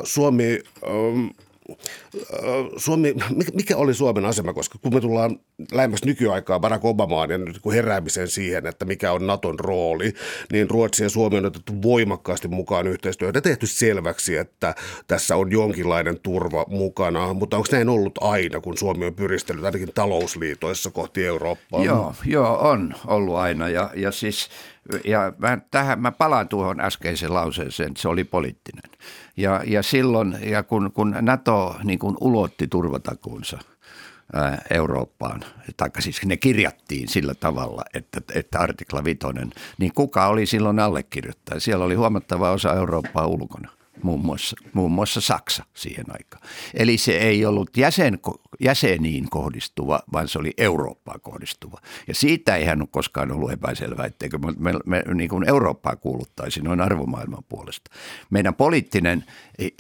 Suomi 0.03 0.60
Suomi, 2.77 3.15
mikä 3.53 3.77
oli 3.77 3.94
Suomen 3.94 4.25
asema, 4.25 4.53
koska 4.53 4.80
kun 4.82 4.94
me 4.94 5.01
tullaan 5.01 5.39
lähemmäs 5.72 6.03
nykyaikaa 6.06 6.60
Barack 6.60 6.86
Obamaan 6.86 7.30
ja 7.30 7.38
nyt 7.38 7.60
kun 7.60 7.74
heräämiseen 7.74 8.27
siihen, 8.27 8.65
että 8.68 8.86
mikä 8.86 9.12
on 9.12 9.27
Naton 9.27 9.60
rooli, 9.60 10.13
niin 10.51 10.70
Ruotsi 10.70 11.03
ja 11.03 11.10
Suomi 11.10 11.38
on 11.38 11.46
otettu 11.46 11.74
voimakkaasti 11.82 12.48
mukaan 12.48 12.88
yhteistyötä 12.88 13.42
tehty 13.42 13.68
selväksi, 13.68 14.38
että 14.38 14.75
tässä 15.08 15.36
on 15.36 15.51
jonkinlainen 15.51 16.20
turva 16.20 16.65
mukana, 16.68 17.34
mutta 17.34 17.58
onko 17.58 17.68
näin 17.72 17.89
ollut 17.89 18.13
aina, 18.22 18.60
kun 18.60 18.77
Suomi 18.77 19.06
on 19.06 19.13
pyristellyt 19.13 19.65
ainakin 19.65 19.94
talousliitoissa 19.96 20.92
kohti 20.92 21.25
Eurooppaa? 21.25 21.84
Joo, 21.84 22.15
joo 22.25 22.70
on 22.70 22.96
ollut 23.08 23.36
aina 23.36 23.70
ja, 23.70 23.89
ja 23.96 24.12
siis 24.12 24.50
ja 25.06 25.34
mä, 25.38 25.58
tähän, 25.72 26.01
mä 26.01 26.12
palaan 26.12 26.48
tuohon 26.48 26.82
äskeiseen 26.82 27.34
lauseeseen, 27.34 27.88
että 27.88 28.01
se 28.01 28.08
oli 28.08 28.24
poliittinen. 28.24 28.84
Ja, 29.38 29.62
ja 29.66 29.84
silloin, 29.84 30.38
ja 30.42 30.63
kun, 30.63 30.92
kun 30.92 31.16
NATO 31.22 31.75
niin 31.84 32.00
kun 32.00 32.18
ulotti 32.22 32.68
turvatakuunsa 32.68 33.60
Eurooppaan, 34.70 35.42
tai 35.78 35.90
siis 36.00 36.25
ne 36.25 36.38
kirjattiin 36.38 37.08
sillä 37.08 37.34
tavalla, 37.34 37.84
että, 37.94 38.22
että 38.36 38.60
artikla 38.60 39.04
vitonen, 39.04 39.52
niin 39.78 39.92
kuka 39.96 40.28
oli 40.28 40.46
silloin 40.46 40.80
allekirjoittaja? 40.80 41.60
Siellä 41.60 41.86
oli 41.86 41.96
huomattava 41.96 42.52
osa 42.52 42.74
Eurooppaa 42.74 43.28
ulkona 43.28 43.70
muun 44.04 44.25
muassa, 44.25 44.56
muun 44.74 44.92
muassa 44.92 45.22
Saksa 45.22 45.63
siihen 45.74 46.06
aikaan. 46.08 46.44
Eli 46.74 46.98
se 46.98 47.18
ei 47.18 47.46
ollut 47.46 47.78
jäsen, 47.78 48.20
jäseniin 48.60 49.29
kohdistuva, 49.29 50.00
vaan 50.13 50.27
se 50.27 50.39
oli 50.39 50.53
Eurooppaan 50.57 51.22
kohdistuva. 51.22 51.79
Ja 52.07 52.15
siitä 52.15 52.55
ei 52.55 52.65
hän 52.65 52.81
ole 52.81 52.89
koskaan 52.91 53.31
ollut 53.31 53.51
epäselvää, 53.51 54.05
etteikö 54.05 54.38
me, 54.38 54.53
me, 54.57 54.79
me 54.86 55.03
niin 55.13 55.29
kuin 55.29 55.50
Eurooppaa 55.50 55.95
kuuluttaisi 55.95 56.62
noin 56.62 56.81
arvomaailman 56.81 57.43
puolesta. 57.50 57.91
Meidän 58.29 58.55
poliittinen 58.55 59.25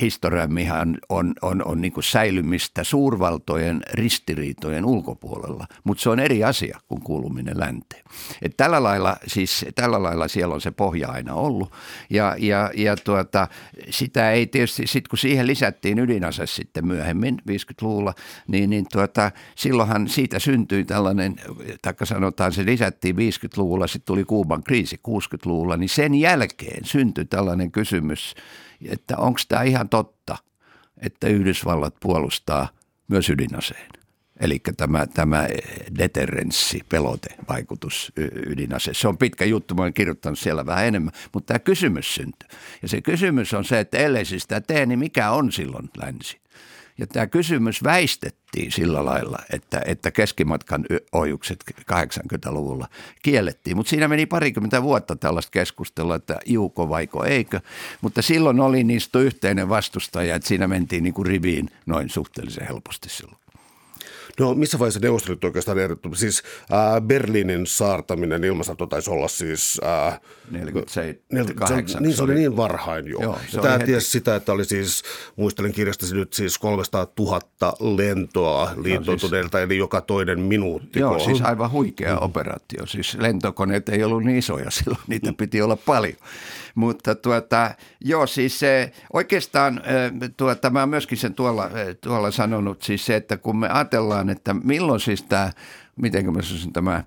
historiammehan 0.01 0.97
on, 1.09 1.33
on, 1.41 1.61
on 1.65 1.81
niin 1.81 1.91
kuin 1.91 2.03
säilymistä 2.03 2.83
suurvaltojen 2.83 3.81
ristiriitojen 3.93 4.85
ulkopuolella, 4.85 5.67
mutta 5.83 6.03
se 6.03 6.09
on 6.09 6.19
eri 6.19 6.43
asia 6.43 6.79
kuin 6.87 7.01
kuuluminen 7.01 7.59
länteen. 7.59 8.03
Et 8.41 8.57
tällä, 8.57 8.83
lailla, 8.83 9.17
siis, 9.27 9.65
tällä 9.75 10.03
lailla 10.03 10.27
siellä 10.27 10.55
on 10.55 10.61
se 10.61 10.71
pohja 10.71 11.09
aina 11.09 11.33
ollut 11.33 11.73
ja, 12.09 12.35
ja, 12.39 12.71
ja 12.75 12.95
tuota, 12.95 13.47
sitä 13.89 14.31
ei 14.31 14.47
tietysti, 14.47 14.87
sit 14.87 15.07
kun 15.07 15.19
siihen 15.19 15.47
lisättiin 15.47 15.99
ydinase 15.99 16.45
sitten 16.45 16.87
myöhemmin 16.87 17.41
50-luvulla, 17.49 18.13
niin, 18.47 18.62
niin 18.67 18.85
tuota, 18.91 19.31
silloinhan 19.55 20.07
siitä 20.07 20.39
syntyi 20.39 20.83
tällainen, 20.83 21.35
taikka 21.81 22.05
sanotaan 22.05 22.51
se 22.53 22.65
lisättiin 22.65 23.15
50-luvulla, 23.15 23.87
sitten 23.87 24.05
tuli 24.05 24.23
Kuuban 24.23 24.63
kriisi 24.63 24.99
60-luvulla, 25.07 25.77
niin 25.77 25.89
sen 25.89 26.15
jälkeen 26.15 26.85
syntyi 26.85 27.25
tällainen 27.25 27.71
kysymys, 27.71 28.35
että 28.85 29.17
onko 29.17 29.39
tämä 29.47 29.63
ihan 29.63 29.89
totta, 29.89 30.37
että 30.97 31.27
Yhdysvallat 31.27 31.95
puolustaa 31.99 32.67
myös 33.07 33.29
ydinaseen. 33.29 33.89
Eli 34.39 34.61
tämä, 34.77 35.07
tämä 35.07 35.47
deterrenssi, 35.97 36.81
pelotevaikutus 36.89 38.11
ydinase. 38.47 38.93
Se 38.93 39.07
on 39.07 39.17
pitkä 39.17 39.45
juttu, 39.45 39.75
mä 39.75 39.81
olen 39.81 39.93
kirjoittanut 39.93 40.39
siellä 40.39 40.65
vähän 40.65 40.85
enemmän, 40.85 41.13
mutta 41.33 41.47
tämä 41.47 41.59
kysymys 41.59 42.15
syntyy. 42.15 42.49
Ja 42.81 42.87
se 42.87 43.01
kysymys 43.01 43.53
on 43.53 43.65
se, 43.65 43.79
että 43.79 43.97
ellei 43.97 44.25
sitä 44.25 44.61
tee, 44.61 44.85
niin 44.85 44.99
mikä 44.99 45.31
on 45.31 45.51
silloin 45.51 45.89
länsi? 45.97 46.42
Ja 46.97 47.07
tämä 47.07 47.27
kysymys 47.27 47.83
väistettiin 47.83 48.71
sillä 48.71 49.05
lailla, 49.05 49.37
että, 49.53 49.81
että 49.85 50.11
keskimatkan 50.11 50.85
ohjukset 51.11 51.63
80-luvulla 51.81 52.87
kiellettiin. 53.23 53.77
Mutta 53.77 53.89
siinä 53.89 54.07
meni 54.07 54.25
parikymmentä 54.25 54.83
vuotta 54.83 55.15
tällaista 55.15 55.51
keskustelua, 55.51 56.15
että 56.15 56.39
juuko 56.45 56.89
vaiko 56.89 57.25
eikö. 57.25 57.59
Mutta 58.01 58.21
silloin 58.21 58.59
oli 58.59 58.83
niistä 58.83 59.19
yhteinen 59.19 59.69
vastustaja, 59.69 60.35
että 60.35 60.47
siinä 60.47 60.67
mentiin 60.67 61.03
niin 61.03 61.13
kuin 61.13 61.25
riviin 61.25 61.69
noin 61.85 62.09
suhteellisen 62.09 62.67
helposti 62.67 63.09
silloin. 63.09 63.42
No 64.39 64.53
missä 64.53 64.79
vaiheessa 64.79 64.99
neuvostelut 64.99 65.43
oikeastaan 65.43 65.79
ehdottu? 65.79 66.15
Siis 66.15 66.43
äh, 66.73 67.01
Berliinin 67.01 67.67
saartaminen 67.67 68.43
ilmasato 68.43 68.85
taisi 68.85 69.09
olla 69.11 69.27
siis... 69.27 69.81
Äh, 69.83 70.19
48. 71.31 72.03
Niin 72.03 72.15
se 72.15 72.23
oli 72.23 72.35
niin 72.35 72.57
varhain 72.57 73.07
jo. 73.07 73.19
Joo, 73.21 73.39
ja 73.53 73.61
tämä 73.61 73.73
heti... 73.73 73.85
tiesi 73.85 74.09
sitä, 74.09 74.35
että 74.35 74.53
oli 74.53 74.65
siis, 74.65 75.03
muistelen 75.35 75.71
kirjastasi 75.71 76.15
nyt 76.15 76.33
siis 76.33 76.57
300 76.57 77.07
000 77.19 77.41
lentoa 77.97 78.71
liittoutuneilta, 78.75 79.57
siis, 79.57 79.65
eli 79.65 79.77
joka 79.77 80.01
toinen 80.01 80.39
minuutti. 80.39 80.99
Joo, 80.99 81.19
siis 81.19 81.41
aivan 81.41 81.71
huikea 81.71 82.15
mm. 82.15 82.21
operaatio. 82.21 82.85
Siis 82.85 83.17
lentokoneet 83.19 83.89
ei 83.89 84.03
ollut 84.03 84.23
niin 84.23 84.37
isoja 84.37 84.71
silloin, 84.71 85.01
niitä 85.07 85.31
mm. 85.31 85.35
piti 85.35 85.61
olla 85.61 85.75
paljon. 85.75 86.17
Mutta 86.75 87.15
tuota, 87.15 87.75
joo, 88.01 88.27
siis 88.27 88.59
se, 88.59 88.91
oikeastaan 89.13 89.81
tuota, 90.37 90.69
mä 90.69 90.85
myöskin 90.85 91.17
sen 91.17 91.33
tuolla, 91.33 91.69
tuolla 92.01 92.31
sanonut, 92.31 92.81
siis 92.81 93.05
se, 93.05 93.15
että 93.15 93.37
kun 93.37 93.57
me 93.57 93.69
ajatellaan, 93.69 94.29
että 94.29 94.53
milloin 94.53 94.99
siis 94.99 95.23
tämä, 95.23 95.51
miten 95.95 96.33
mä 96.33 96.41
sanoisin, 96.41 96.73
tämä 96.73 97.03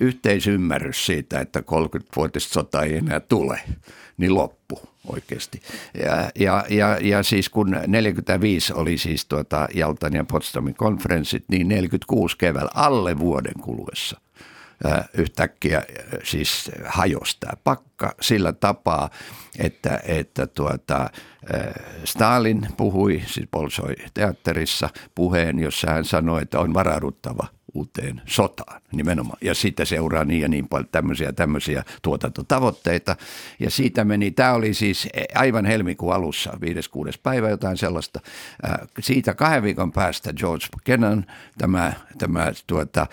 yhteisymmärrys 0.00 1.06
siitä, 1.06 1.40
että 1.40 1.60
30-vuotista 1.60 2.52
sota 2.52 2.82
ei 2.82 2.96
enää 2.96 3.20
tule, 3.20 3.60
niin 4.16 4.34
loppu 4.34 4.80
oikeasti. 5.06 5.62
Ja, 5.94 6.30
ja, 6.34 6.64
ja, 6.68 6.98
ja 7.00 7.22
siis 7.22 7.48
kun 7.48 7.76
45 7.86 8.72
oli 8.72 8.98
siis 8.98 9.26
tuota 9.26 9.68
Jaltan 9.74 10.14
ja 10.14 10.24
Potsdamin 10.24 10.74
konferenssit, 10.74 11.44
niin 11.48 11.68
46 11.68 12.38
keväällä 12.38 12.70
alle 12.74 13.18
vuoden 13.18 13.60
kuluessa– 13.60 14.20
yhtäkkiä 15.14 15.82
siis 16.22 16.70
hajosi 16.84 17.36
tämä 17.40 17.52
pakka 17.64 18.14
sillä 18.20 18.52
tapaa, 18.52 19.10
että, 19.58 20.00
että 20.04 20.46
tuota, 20.46 21.10
Stalin 22.04 22.66
puhui, 22.76 23.22
siis 23.26 23.48
Bolshoi 23.50 23.94
teatterissa 24.14 24.88
puheen, 25.14 25.58
jossa 25.58 25.90
hän 25.90 26.04
sanoi, 26.04 26.42
että 26.42 26.60
on 26.60 26.74
varauduttava 26.74 27.46
uuteen 27.74 28.22
sotaan 28.26 28.80
nimenomaan. 28.92 29.38
Ja 29.40 29.54
siitä 29.54 29.84
seuraa 29.84 30.24
niin 30.24 30.40
ja 30.40 30.48
niin 30.48 30.68
paljon 30.68 30.88
tämmöisiä, 30.92 31.32
tämmöisiä 31.32 31.84
tuotantotavoitteita. 32.02 33.16
Ja 33.58 33.70
siitä 33.70 34.04
meni, 34.04 34.30
tämä 34.30 34.52
oli 34.52 34.74
siis 34.74 35.08
aivan 35.34 35.64
helmikuun 35.64 36.14
alussa, 36.14 36.50
5-6. 36.50 36.56
päivä 37.22 37.50
jotain 37.50 37.76
sellaista. 37.76 38.20
Siitä 39.00 39.34
kahden 39.34 39.62
viikon 39.62 39.92
päästä 39.92 40.32
George 40.32 40.66
Kennan, 40.84 41.26
tämä, 41.58 41.92
tämä 42.18 42.52
tuota, 42.66 43.06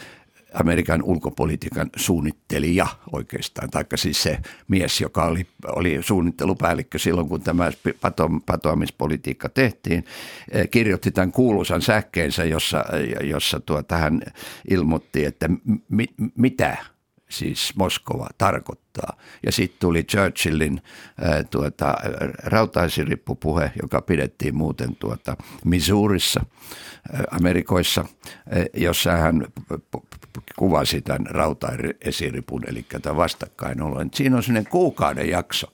Amerikan 0.53 1.03
ulkopolitiikan 1.03 1.89
suunnittelija 1.95 2.87
oikeastaan, 3.11 3.69
taikka 3.69 3.97
siis 3.97 4.23
se 4.23 4.37
mies, 4.67 5.01
joka 5.01 5.25
oli, 5.25 5.47
oli 5.65 5.97
suunnittelupäällikkö 6.01 6.99
silloin, 6.99 7.29
kun 7.29 7.41
tämä 7.41 7.71
patoamispolitiikka 8.45 9.49
tehtiin, 9.49 10.05
eh, 10.51 10.69
kirjoitti 10.69 11.11
tämän 11.11 11.31
kuuluisan 11.31 11.81
sähkeensä, 11.81 12.45
jossa, 12.45 12.83
jossa 13.23 13.59
tuota, 13.59 13.97
hän 13.97 14.21
ilmoitti, 14.69 15.25
että 15.25 15.49
mi, 15.89 16.05
mitä 16.35 16.77
siis 17.29 17.73
Moskova 17.75 18.27
tarkoittaa. 18.37 19.17
Ja 19.45 19.51
sitten 19.51 19.79
tuli 19.79 20.03
Churchillin 20.03 20.81
ää, 21.21 21.43
tuota, 21.43 21.95
rautaisirippupuhe, 22.43 23.71
joka 23.81 24.01
pidettiin 24.01 24.55
muuten 24.55 24.95
tuota 24.95 25.37
Missourissa, 25.65 26.45
ää, 27.13 27.23
Amerikoissa, 27.31 28.05
ää, 28.49 28.65
jossa 28.73 29.11
hän 29.11 29.47
kuvasi 30.55 31.01
tämän 31.01 31.25
rautaesiripun, 31.25 32.63
eli 32.67 32.85
tämän 33.01 33.17
vastakkainollon. 33.17 34.09
Siinä 34.13 34.35
on 34.35 34.43
sellainen 34.43 34.71
kuukauden 34.71 35.29
jakso, 35.29 35.67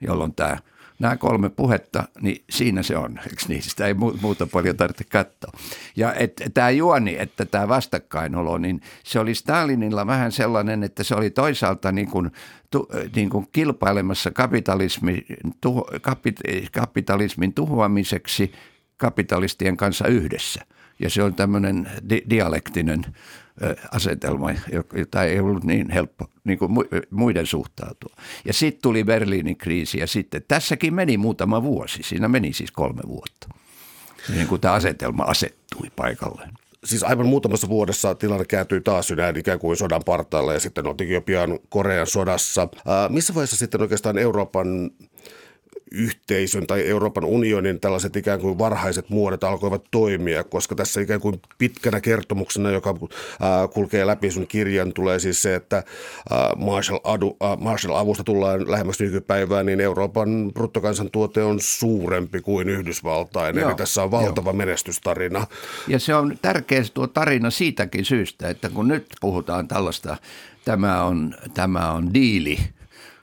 jolloin 0.00 0.34
tämä 0.34 0.56
nämä 1.00 1.16
kolme 1.16 1.48
puhetta, 1.50 2.04
niin 2.20 2.44
siinä 2.50 2.82
se 2.82 2.96
on, 2.96 3.18
eikö 3.18 3.42
niin? 3.48 3.62
Sitä 3.62 3.86
ei 3.86 3.94
muuta 3.94 4.46
paljon 4.46 4.76
tarvitse 4.76 5.04
katsoa. 5.04 5.52
Ja 5.96 6.14
et, 6.14 6.42
tämä 6.54 6.70
juoni, 6.70 7.16
että 7.18 7.44
tämä 7.44 7.68
vastakkainolo, 7.68 8.58
niin 8.58 8.80
se 9.04 9.20
oli 9.20 9.34
Stalinilla 9.34 10.06
vähän 10.06 10.32
sellainen, 10.32 10.82
että 10.82 11.04
se 11.04 11.14
oli 11.14 11.30
toisaalta 11.30 11.92
niin 11.92 12.10
kuin, 12.10 12.30
tu, 12.70 12.88
niin 13.14 13.30
kuin 13.30 13.48
kilpailemassa 13.52 14.30
kapitalismi, 14.30 15.26
tuho, 15.60 15.90
kapit, 16.00 16.40
kapitalismin 16.72 17.54
tuhoamiseksi 17.54 18.52
kapitalistien 18.96 19.76
kanssa 19.76 20.06
yhdessä. 20.06 20.66
Ja 21.00 21.10
se 21.10 21.22
on 21.22 21.34
tämmöinen 21.34 21.90
di- 22.10 22.22
dialektinen 22.30 23.04
asetelma, 23.92 24.50
jota 24.92 25.24
ei 25.24 25.40
ollut 25.40 25.64
niin 25.64 25.90
helppo 25.90 26.30
niin 26.44 26.58
kuin 26.58 26.72
muiden 27.10 27.46
suhtautua. 27.46 28.14
Ja 28.44 28.52
sitten 28.52 28.82
tuli 28.82 29.04
Berliinin 29.04 29.56
kriisi 29.56 29.98
ja 29.98 30.06
sitten 30.06 30.42
tässäkin 30.48 30.94
meni 30.94 31.16
muutama 31.18 31.62
vuosi, 31.62 32.02
siinä 32.02 32.28
meni 32.28 32.52
siis 32.52 32.70
kolme 32.70 33.02
vuotta, 33.06 33.48
niin 34.34 34.46
kuin 34.46 34.60
tämä 34.60 34.74
asetelma 34.74 35.22
asettui 35.22 35.90
paikalleen. 35.96 36.50
Siis 36.84 37.02
aivan 37.02 37.26
muutamassa 37.26 37.68
vuodessa 37.68 38.14
tilanne 38.14 38.44
kääntyi 38.44 38.80
taas 38.80 39.08
sydän 39.08 39.36
ikään 39.36 39.58
kuin 39.58 39.76
sodan 39.76 40.02
partaalle 40.06 40.54
ja 40.54 40.60
sitten 40.60 40.86
oltiinkin 40.86 41.14
jo 41.14 41.20
pian 41.20 41.58
Korean 41.68 42.06
sodassa. 42.06 42.68
Ää, 42.86 43.08
missä 43.08 43.34
vaiheessa 43.34 43.56
sitten 43.56 43.80
oikeastaan 43.80 44.18
Euroopan 44.18 44.90
yhteisön 45.92 46.66
tai 46.66 46.86
Euroopan 46.86 47.24
unionin 47.24 47.80
tällaiset 47.80 48.16
ikään 48.16 48.40
kuin 48.40 48.58
varhaiset 48.58 49.10
muodot 49.10 49.44
alkoivat 49.44 49.84
toimia, 49.90 50.44
koska 50.44 50.74
tässä 50.74 51.00
ikään 51.00 51.20
kuin 51.20 51.40
pitkänä 51.58 52.00
kertomuksena, 52.00 52.70
joka 52.70 52.94
kulkee 53.74 54.06
läpi 54.06 54.30
sun 54.30 54.46
kirjan, 54.46 54.92
tulee 54.92 55.18
siis 55.18 55.42
se, 55.42 55.54
että 55.54 55.82
Marshall-avusta 57.58 58.24
tullaan 58.24 58.70
lähemmäs 58.70 59.00
nykypäivään, 59.00 59.66
niin 59.66 59.80
Euroopan 59.80 60.50
bruttokansantuote 60.54 61.42
on 61.42 61.60
suurempi 61.60 62.40
kuin 62.40 62.68
Yhdysvaltain, 62.68 63.56
Joo, 63.56 63.68
eli 63.68 63.76
tässä 63.76 64.02
on 64.02 64.10
valtava 64.10 64.50
jo. 64.50 64.54
menestystarina. 64.54 65.46
Ja 65.88 65.98
se 65.98 66.14
on 66.14 66.38
tärkeä 66.42 66.82
tuo 66.94 67.06
tarina 67.06 67.50
siitäkin 67.50 68.04
syystä, 68.04 68.48
että 68.48 68.70
kun 68.70 68.88
nyt 68.88 69.06
puhutaan 69.20 69.68
tällaista, 69.68 70.16
tämä 70.64 71.02
on, 71.02 71.34
tämä 71.54 71.92
on 71.92 72.14
diili– 72.14 72.58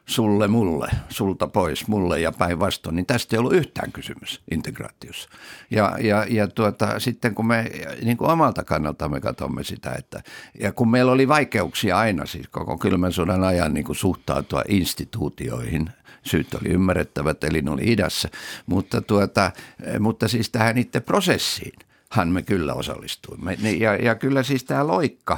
sulle 0.07 0.47
mulle, 0.47 0.87
sulta 1.09 1.47
pois 1.47 1.87
mulle 1.87 2.19
ja 2.19 2.31
päinvastoin, 2.31 2.95
niin 2.95 3.05
tästä 3.05 3.35
ei 3.35 3.39
ollut 3.39 3.53
yhtään 3.53 3.91
kysymys 3.91 4.41
integraatiossa. 4.51 5.29
Ja, 5.71 5.97
ja, 6.01 6.25
ja 6.29 6.47
tuota, 6.47 6.99
sitten 6.99 7.35
kun 7.35 7.47
me 7.47 7.71
niin 8.03 8.17
kuin 8.17 8.31
omalta 8.31 8.63
kannalta 8.63 9.09
me 9.09 9.21
katsomme 9.21 9.63
sitä, 9.63 9.91
että 9.91 10.23
ja 10.59 10.71
kun 10.71 10.91
meillä 10.91 11.11
oli 11.11 11.27
vaikeuksia 11.27 11.97
aina 11.97 12.25
siis 12.25 12.47
koko 12.47 12.77
kylmän 12.77 13.11
sodan 13.11 13.43
ajan 13.43 13.73
niin 13.73 13.85
kuin 13.85 13.95
suhtautua 13.95 14.61
instituutioihin, 14.67 15.89
syyt 16.23 16.53
oli 16.53 16.69
ymmärrettävät, 16.69 17.43
eli 17.43 17.61
ne 17.61 17.71
oli 17.71 17.91
idässä, 17.91 18.29
mutta, 18.65 19.01
tuota, 19.01 19.51
mutta 19.99 20.27
siis 20.27 20.49
tähän 20.49 20.77
itse 20.77 20.99
prosessiin 20.99 21.79
hän 22.11 22.29
me 22.29 22.41
kyllä 22.41 22.73
osallistuimme. 22.73 23.57
Ja, 23.77 23.95
ja 23.95 24.15
kyllä 24.15 24.43
siis 24.43 24.63
tämä 24.63 24.87
loikka, 24.87 25.37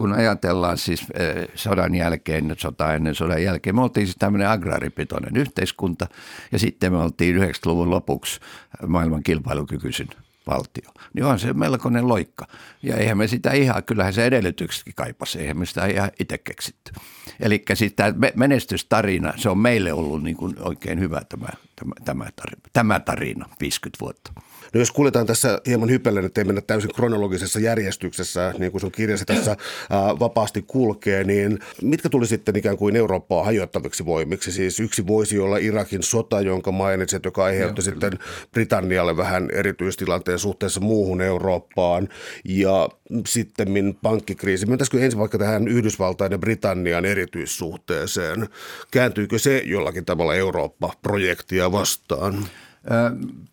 kun 0.00 0.12
ajatellaan 0.12 0.78
siis 0.78 1.00
eh, 1.14 1.48
sodan 1.54 1.94
jälkeen, 1.94 2.54
sota 2.58 2.94
ennen 2.94 3.14
sodan 3.14 3.42
jälkeen, 3.42 3.76
me 3.76 3.82
oltiin 3.82 4.06
siis 4.06 4.16
tämmöinen 4.16 4.48
agraaripitoinen 4.48 5.36
yhteiskunta 5.36 6.06
ja 6.52 6.58
sitten 6.58 6.92
me 6.92 6.98
oltiin 6.98 7.36
90-luvun 7.36 7.90
lopuksi 7.90 8.40
maailman 8.86 9.22
kilpailukykyisin 9.22 10.08
valtio. 10.46 10.90
Niin 11.14 11.24
on 11.24 11.38
se 11.38 11.52
melkoinen 11.52 12.08
loikka. 12.08 12.46
Ja 12.82 12.96
eihän 12.96 13.18
me 13.18 13.26
sitä 13.26 13.52
ihan, 13.52 13.84
kyllähän 13.84 14.12
se 14.12 14.24
edellytyksetkin 14.24 14.94
kaipasi, 14.94 15.38
eihän 15.38 15.58
me 15.58 15.66
sitä 15.66 15.86
ihan 15.86 16.10
itse 16.20 16.38
keksitty. 16.38 16.92
Eli 17.40 17.62
siis 17.74 17.92
tämä 17.92 18.14
menestystarina, 18.36 19.32
se 19.36 19.50
on 19.50 19.58
meille 19.58 19.92
ollut 19.92 20.22
niin 20.22 20.36
kuin 20.36 20.56
oikein 20.60 21.00
hyvä 21.00 21.22
tämä, 21.28 21.48
tämä, 21.76 21.92
tämä, 22.04 22.24
tarina, 22.36 22.62
tämä 22.72 23.00
tarina 23.00 23.48
50 23.60 24.00
vuotta. 24.00 24.32
No 24.74 24.80
jos 24.80 24.92
kuljetaan 24.92 25.26
tässä 25.26 25.60
hieman 25.66 25.90
hypellen, 25.90 26.24
ettei 26.24 26.44
mennä 26.44 26.60
täysin 26.60 26.94
kronologisessa 26.94 27.60
järjestyksessä, 27.60 28.54
niin 28.58 28.72
kuin 28.72 28.80
sun 28.80 28.92
kirjasi 28.92 29.24
tässä 29.24 29.56
ää, 29.90 30.18
vapaasti 30.18 30.64
kulkee, 30.66 31.24
niin 31.24 31.58
mitkä 31.82 32.08
tuli 32.08 32.26
sitten 32.26 32.56
ikään 32.56 32.76
kuin 32.76 32.96
Eurooppaa 32.96 33.44
hajottaviksi 33.44 34.06
voimiksi? 34.06 34.52
Siis 34.52 34.80
yksi 34.80 35.06
voisi 35.06 35.38
olla 35.38 35.56
Irakin 35.56 36.02
sota, 36.02 36.40
jonka 36.40 36.72
mainitsit, 36.72 37.24
joka 37.24 37.44
aiheutti 37.44 37.80
Joo, 37.80 37.84
sitten 37.84 38.12
Britannialle 38.52 39.16
vähän 39.16 39.50
erityistilanteen 39.52 40.38
suhteessa 40.38 40.80
muuhun 40.80 41.20
Eurooppaan 41.20 42.08
ja 42.44 42.88
sitten 43.26 43.68
pankkikriisi. 44.02 44.66
Mentäisikö 44.66 45.00
ensin 45.00 45.20
vaikka 45.20 45.38
tähän 45.38 45.68
Yhdysvaltain 45.68 46.32
ja 46.32 46.38
Britannian 46.38 47.04
erityissuhteeseen? 47.04 48.48
Kääntyykö 48.90 49.38
se 49.38 49.62
jollakin 49.64 50.04
tavalla 50.04 50.34
Eurooppa-projektia 50.34 51.72
vastaan? 51.72 52.44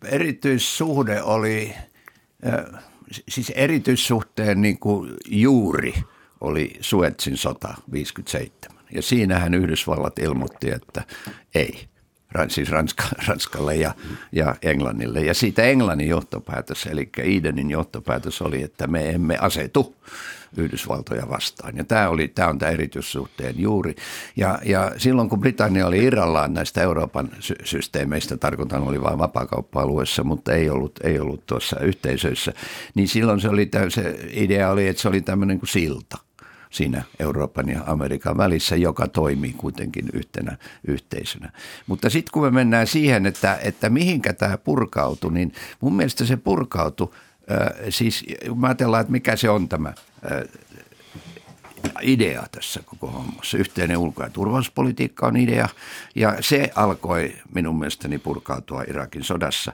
Erityissuhde 0.04 1.22
oli, 1.22 1.74
siis 3.28 3.50
erityissuhteen 3.50 4.62
niin 4.62 4.78
kuin 4.78 5.14
juuri 5.26 5.94
oli 6.40 6.76
Suetsin 6.80 7.36
sota 7.36 7.74
57. 7.92 8.84
Ja 8.94 9.02
siinähän 9.02 9.54
Yhdysvallat 9.54 10.18
ilmoitti, 10.18 10.70
että 10.70 11.02
ei, 11.54 11.88
siis 12.48 12.70
Ranska, 12.70 13.04
Ranskalle 13.28 13.76
ja, 13.76 13.94
ja 14.32 14.56
Englannille. 14.62 15.20
Ja 15.20 15.34
siitä 15.34 15.62
Englannin 15.62 16.08
johtopäätös, 16.08 16.86
eli 16.86 17.08
Idenin 17.24 17.70
johtopäätös 17.70 18.42
oli, 18.42 18.62
että 18.62 18.86
me 18.86 19.08
emme 19.08 19.38
asetu 19.40 19.96
Yhdysvaltoja 20.56 21.28
vastaan. 21.28 21.76
Ja 21.76 21.84
tämä, 21.84 22.08
oli, 22.08 22.28
tämä 22.28 22.48
on 22.48 22.58
tämä 22.58 22.72
erityissuhteen 22.72 23.54
juuri. 23.58 23.94
Ja, 24.36 24.58
ja 24.64 24.92
silloin 24.96 25.28
kun 25.28 25.40
Britannia 25.40 25.86
oli 25.86 26.04
irrallaan 26.04 26.54
näistä 26.54 26.82
Euroopan 26.82 27.30
sy- 27.40 27.64
systeemeistä, 27.64 28.36
tarkoitan 28.36 28.82
oli 28.82 29.02
vain 29.02 29.18
vapaakauppa-alueessa, 29.18 30.24
mutta 30.24 30.52
ei 30.52 30.70
ollut, 30.70 31.00
ei 31.04 31.20
ollut 31.20 31.46
tuossa 31.46 31.80
yhteisöissä, 31.80 32.52
niin 32.94 33.08
silloin 33.08 33.40
se, 33.40 33.48
oli, 33.48 33.70
se 33.88 34.18
idea 34.30 34.70
oli, 34.70 34.88
että 34.88 35.02
se 35.02 35.08
oli 35.08 35.20
tämmöinen 35.20 35.58
kuin 35.58 35.68
silta 35.68 36.18
siinä 36.70 37.02
Euroopan 37.18 37.68
ja 37.68 37.80
Amerikan 37.86 38.36
välissä, 38.36 38.76
joka 38.76 39.08
toimii 39.08 39.52
kuitenkin 39.52 40.08
yhtenä 40.12 40.56
yhteisönä. 40.88 41.52
Mutta 41.86 42.10
sitten 42.10 42.32
kun 42.32 42.42
me 42.42 42.50
mennään 42.50 42.86
siihen, 42.86 43.26
että, 43.26 43.58
että 43.62 43.90
mihinkä 43.90 44.32
tämä 44.32 44.58
purkautui, 44.58 45.32
niin 45.32 45.52
mun 45.80 45.96
mielestä 45.96 46.24
se 46.24 46.36
purkautui, 46.36 47.10
äh, 47.50 47.68
siis 47.88 48.24
kun 48.48 48.64
ajatellaan, 48.64 49.00
että 49.00 49.12
mikä 49.12 49.36
se 49.36 49.50
on 49.50 49.68
tämä 49.68 49.92
idea 52.02 52.46
tässä 52.52 52.80
koko 52.86 53.06
hommassa. 53.06 53.58
Yhteinen 53.58 53.96
ulko- 53.96 54.22
ja 54.22 54.30
turvallisuuspolitiikka 54.30 55.26
on 55.26 55.36
idea 55.36 55.68
ja 56.14 56.36
se 56.40 56.70
alkoi 56.74 57.32
minun 57.54 57.78
mielestäni 57.78 58.18
purkautua 58.18 58.82
Irakin 58.82 59.24
sodassa. 59.24 59.72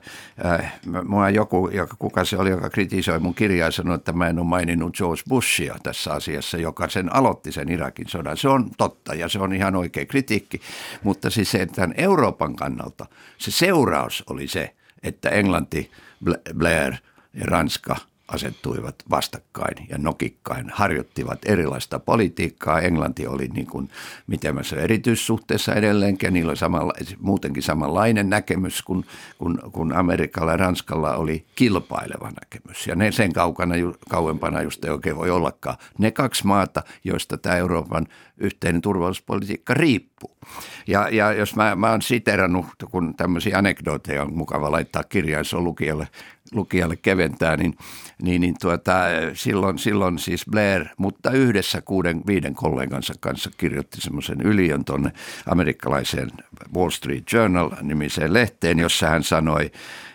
Mua 1.04 1.30
joku, 1.30 1.68
joka, 1.72 1.96
kuka 1.98 2.24
se 2.24 2.36
oli, 2.36 2.50
joka 2.50 2.70
kritisoi 2.70 3.18
mun 3.18 3.34
kirjaa 3.34 3.70
sanoi, 3.70 3.94
että 3.94 4.12
mä 4.12 4.28
en 4.28 4.38
ole 4.38 4.46
maininnut 4.46 4.96
George 4.96 5.22
Bushia 5.28 5.76
tässä 5.82 6.12
asiassa, 6.12 6.56
joka 6.56 6.88
sen 6.88 7.14
aloitti 7.14 7.52
sen 7.52 7.68
Irakin 7.68 8.08
sodan. 8.08 8.36
Se 8.36 8.48
on 8.48 8.70
totta 8.78 9.14
ja 9.14 9.28
se 9.28 9.38
on 9.38 9.54
ihan 9.54 9.76
oikea 9.76 10.06
kritiikki, 10.06 10.60
mutta 11.02 11.30
siis 11.30 11.50
se, 11.50 11.62
että 11.62 11.88
Euroopan 11.96 12.56
kannalta 12.56 13.06
se 13.38 13.50
seuraus 13.50 14.24
oli 14.30 14.48
se, 14.48 14.74
että 15.02 15.28
Englanti, 15.28 15.90
Blair 16.54 16.94
ja 17.34 17.46
Ranska– 17.46 17.96
asettuivat 18.28 18.94
vastakkain 19.10 19.86
ja 19.88 19.98
nokikkain, 19.98 20.70
harjoittivat 20.74 21.38
erilaista 21.46 21.98
politiikkaa. 21.98 22.80
Englanti 22.80 23.26
oli 23.26 23.48
niin 23.48 23.66
kuin, 23.66 23.90
se 24.62 24.76
erityissuhteessa 24.76 25.74
edelleenkin, 25.74 26.32
niillä 26.32 26.50
oli 26.50 26.56
samalla, 26.56 26.92
muutenkin 27.20 27.62
samanlainen 27.62 28.30
näkemys 28.30 28.82
kuin, 28.82 29.04
kuin, 29.38 29.58
kuin 29.72 29.92
Amerikalla 29.92 30.50
ja 30.50 30.56
Ranskalla 30.56 31.14
oli 31.14 31.46
kilpaileva 31.54 32.30
näkemys. 32.42 32.86
Ja 32.86 32.94
ne 32.94 33.12
sen 33.12 33.32
kaukana, 33.32 33.74
kauempana 34.08 34.62
just 34.62 34.84
ei 34.84 34.90
oikein 34.90 35.16
voi 35.16 35.30
ollakaan. 35.30 35.76
Ne 35.98 36.10
kaksi 36.10 36.46
maata, 36.46 36.82
joista 37.04 37.38
tämä 37.38 37.56
Euroopan 37.56 38.06
yhteinen 38.38 38.80
turvallisuuspolitiikka 38.80 39.74
riippuu. 39.74 40.36
Ja, 40.86 41.08
ja 41.08 41.32
jos 41.32 41.56
mä, 41.56 41.74
mä 41.74 41.90
oon 41.90 42.02
siterannut, 42.02 42.66
kun 42.90 43.14
tämmöisiä 43.16 43.58
anekdooteja 43.58 44.22
on 44.22 44.36
mukava 44.36 44.70
laittaa 44.70 45.04
kirjaan, 45.04 45.44
se 45.44 45.56
on 45.56 45.64
lukijalle, 45.64 46.08
lukijalle 46.54 46.96
keventää, 46.96 47.56
niin, 47.56 47.74
niin, 48.22 48.40
niin 48.40 48.54
tuota, 48.60 48.94
silloin, 49.34 49.78
silloin 49.78 50.18
siis 50.18 50.44
Blair, 50.50 50.84
mutta 50.96 51.30
yhdessä 51.30 51.82
kuuden, 51.82 52.22
viiden 52.26 52.54
kollegansa 52.54 53.14
kanssa 53.20 53.50
kirjoitti 53.56 54.00
semmoisen 54.00 54.40
yliön 54.40 54.84
tuonne 54.84 55.12
amerikkalaiseen 55.46 56.30
Wall 56.76 56.90
Street 56.90 57.32
Journal 57.32 57.70
nimiseen 57.82 58.32
lehteen, 58.32 58.78
jossa 58.78 59.06
hän 59.06 59.22
sanoi, 59.22 59.70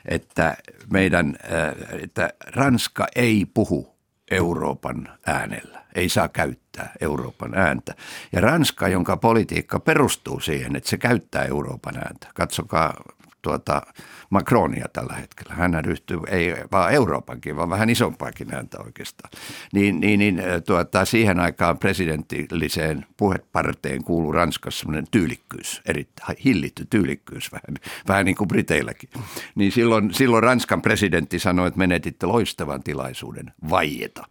että 0.06 0.58
meidän, 0.92 1.36
äh, 1.54 2.00
että 2.04 2.30
Ranska 2.56 3.08
ei 3.16 3.46
puhu 3.54 3.96
Euroopan 4.32 5.10
äänellä, 5.26 5.84
ei 5.96 6.10
saa 6.10 6.28
käyttää 6.28 6.94
Euroopan 7.02 7.56
ääntä. 7.56 7.96
Ja 8.32 8.42
Ranska, 8.42 8.88
jonka 8.88 9.18
politiikka 9.18 9.80
perustuu 9.80 10.40
siihen, 10.40 10.76
että 10.76 10.90
se 10.90 10.98
käyttää 10.98 11.46
Euroopan 11.46 11.98
ääntä. 11.98 12.28
Katsokaa 12.36 12.94
tuota 13.42 13.82
Macronia 14.30 14.86
tällä 14.94 15.14
hetkellä. 15.14 15.54
Hän 15.54 15.86
ryhtyy, 15.86 16.20
ei 16.28 16.56
vaan 16.72 16.94
Euroopankin, 16.94 17.56
vaan 17.56 17.70
vähän 17.70 17.90
isompaakin 17.90 18.54
ääntä 18.54 18.78
oikeastaan. 18.80 19.32
Niin, 19.74 20.00
niin, 20.00 20.20
niin 20.20 20.42
tuota, 20.66 21.06
siihen 21.06 21.40
aikaan 21.40 21.78
presidenttilliseen 21.78 23.06
puheparteen 23.18 24.04
kuuluu 24.04 24.32
Ranskassa 24.32 24.80
sellainen 24.80 25.08
tyylikkyys, 25.12 25.82
erittäin 25.86 26.38
hillitty 26.46 26.86
tyylikkyys, 26.90 27.52
vähän, 27.52 27.78
vähän 28.08 28.26
niin 28.26 28.36
kuin 28.36 28.48
Briteilläkin. 28.48 29.10
Niin 29.56 29.72
silloin, 29.72 30.14
silloin 30.14 30.44
Ranskan 30.44 30.82
presidentti 30.82 31.40
sanoi, 31.40 31.68
että 31.68 31.78
menetitte 31.78 32.26
loistavan 32.26 32.84
tilaisuuden 32.84 33.54
vaieta. 33.70 34.24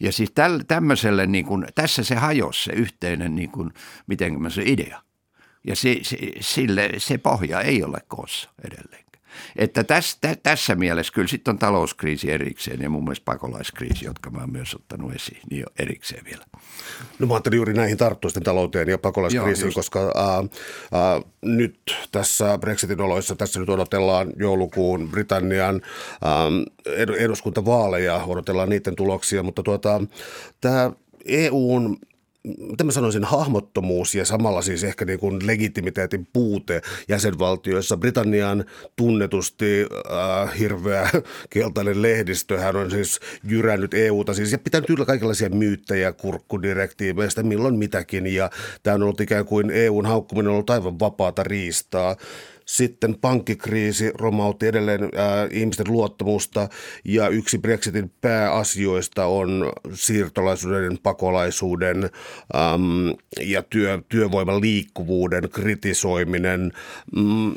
Ja 0.00 0.12
siis 0.12 0.32
tämmöiselle, 0.68 1.26
niin 1.26 1.44
kuin, 1.44 1.66
tässä 1.74 2.04
se 2.04 2.14
hajosi 2.14 2.64
se 2.64 2.72
yhteinen, 2.72 3.34
niin 3.34 3.50
kuin, 3.50 3.70
miten 4.06 4.50
se 4.50 4.62
idea. 4.66 5.02
Ja 5.66 5.76
se, 5.76 5.98
se, 6.02 6.16
sille, 6.40 6.90
se 6.98 7.18
pohja 7.18 7.60
ei 7.60 7.84
ole 7.84 7.98
koossa 8.08 8.50
edelleen. 8.64 9.02
Että 9.56 9.84
tässä, 9.84 10.18
tässä 10.42 10.74
mielessä 10.74 11.12
kyllä 11.12 11.28
sitten 11.28 11.52
on 11.52 11.58
talouskriisi 11.58 12.30
erikseen 12.30 12.80
ja 12.80 12.90
mun 12.90 13.04
mielestä 13.04 13.24
pakolaiskriisi, 13.24 14.04
jotka 14.04 14.30
mä 14.30 14.40
oon 14.40 14.52
myös 14.52 14.74
ottanut 14.74 15.14
esiin, 15.14 15.40
niin 15.50 15.64
erikseen 15.78 16.24
vielä. 16.24 16.44
No 17.18 17.26
mä 17.26 17.34
ajattelin 17.34 17.56
juuri 17.56 17.74
näihin 17.74 17.96
tarttuisten 17.96 18.42
talouteen 18.42 18.88
ja 18.88 18.98
pakolaiskriisiin, 18.98 19.66
Joo, 19.66 19.72
koska 19.74 20.00
ää, 20.00 20.44
ää, 20.92 21.20
nyt 21.42 21.78
tässä 22.12 22.58
Brexitin 22.58 23.00
oloissa, 23.00 23.36
tässä 23.36 23.60
nyt 23.60 23.68
odotellaan 23.68 24.32
joulukuun 24.36 25.08
Britannian 25.10 25.82
ää, 26.24 26.32
eduskuntavaaleja, 27.18 28.24
odotellaan 28.26 28.68
niiden 28.68 28.96
tuloksia, 28.96 29.42
mutta 29.42 29.62
tuota, 29.62 30.00
tämä 30.60 30.92
EUn 31.24 31.98
mitä 32.44 32.84
mä 32.84 32.92
sanoisin, 32.92 33.24
hahmottomuus 33.24 34.14
ja 34.14 34.24
samalla 34.24 34.62
siis 34.62 34.84
ehkä 34.84 35.04
niin 35.04 35.18
kuin 35.18 35.46
legitimiteetin 35.46 36.28
puute 36.32 36.82
jäsenvaltioissa. 37.08 37.96
Britannian 37.96 38.64
tunnetusti 38.96 39.86
äh, 40.10 40.58
hirveä 40.58 41.10
keltainen 41.50 42.02
lehdistö, 42.02 42.60
hän 42.60 42.76
on 42.76 42.90
siis 42.90 43.20
jyrännyt 43.44 43.94
EUta 43.94 44.34
siis 44.34 44.52
ja 44.52 44.58
pitänyt 44.58 44.90
yllä 44.90 45.04
kaikenlaisia 45.04 45.48
myyttejä 45.48 46.12
kurkkudirektiiveistä, 46.12 47.42
milloin 47.42 47.78
mitäkin 47.78 48.26
ja 48.26 48.50
tämä 48.82 48.94
on 48.94 49.02
ollut 49.02 49.20
ikään 49.20 49.44
kuin 49.44 49.70
EUn 49.70 50.06
haukkuminen 50.06 50.48
on 50.48 50.54
ollut 50.54 50.70
aivan 50.70 50.98
vapaata 50.98 51.42
riistaa. 51.42 52.16
Sitten 52.72 53.14
pankkikriisi 53.20 54.10
romautti 54.14 54.66
edelleen 54.66 55.00
ää, 55.02 55.48
ihmisten 55.50 55.86
luottamusta 55.88 56.68
ja 57.04 57.28
yksi 57.28 57.58
Brexitin 57.58 58.10
pääasioista 58.20 59.26
on 59.26 59.72
siirtolaisuuden, 59.94 60.98
pakolaisuuden 61.02 62.04
äm, 62.04 63.16
ja 63.40 63.62
työ, 63.62 64.02
työvoiman 64.08 64.60
liikkuvuuden 64.60 65.50
kritisoiminen. 65.50 66.72
Mm, 67.16 67.54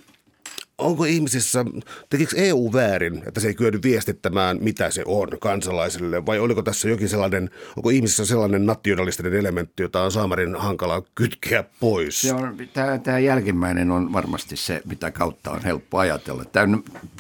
onko 0.78 1.06
ihmisissä, 1.06 1.66
tekikö 2.10 2.36
EU 2.38 2.74
väärin, 2.74 3.24
että 3.28 3.40
se 3.40 3.48
ei 3.48 3.54
kyennyt 3.54 3.84
viestittämään, 3.84 4.58
mitä 4.62 4.92
se 4.92 5.04
on 5.06 5.28
kansalaisille, 5.40 6.26
vai 6.26 6.40
oliko 6.40 6.62
tässä 6.62 6.90
jokin 6.90 7.10
sellainen, 7.10 7.50
onko 7.78 7.90
ihmisissä 7.90 8.26
sellainen 8.26 8.66
nationalistinen 8.66 9.34
elementti, 9.34 9.84
jota 9.84 10.04
on 10.04 10.12
saamarin 10.12 10.56
hankala 10.56 11.04
kytkeä 11.16 11.64
pois? 11.80 12.22
Se 12.22 12.34
on, 12.34 12.58
tämä, 12.74 12.98
tämä 12.98 13.20
jälkimmäinen 13.20 13.92
on 13.92 14.14
varmasti 14.14 14.56
se, 14.56 14.82
mitä 14.86 15.12
kautta 15.12 15.52
on 15.52 15.64
helppo 15.64 15.98
ajatella. 15.98 16.44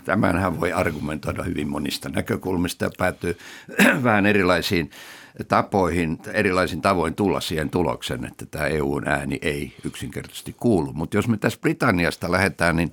Tämänhän 0.05 0.59
voi 0.59 0.73
argumentoida 0.73 1.43
hyvin 1.43 1.67
monista 1.67 2.09
näkökulmista 2.09 2.85
ja 2.85 2.91
päätyy 2.97 3.37
vähän 4.03 4.25
erilaisiin 4.25 4.91
tapoihin, 5.47 6.19
erilaisin 6.33 6.81
tavoin 6.81 7.15
tulla 7.15 7.41
siihen 7.41 7.69
tulokseen, 7.69 8.25
että 8.25 8.45
tämä 8.45 8.67
EUn 8.67 9.07
ääni 9.07 9.39
ei 9.41 9.73
yksinkertaisesti 9.83 10.55
kuulu. 10.59 10.93
Mutta 10.93 11.17
jos 11.17 11.27
me 11.27 11.37
tässä 11.37 11.59
Britanniasta 11.61 12.31
lähdetään, 12.31 12.75
niin 12.75 12.91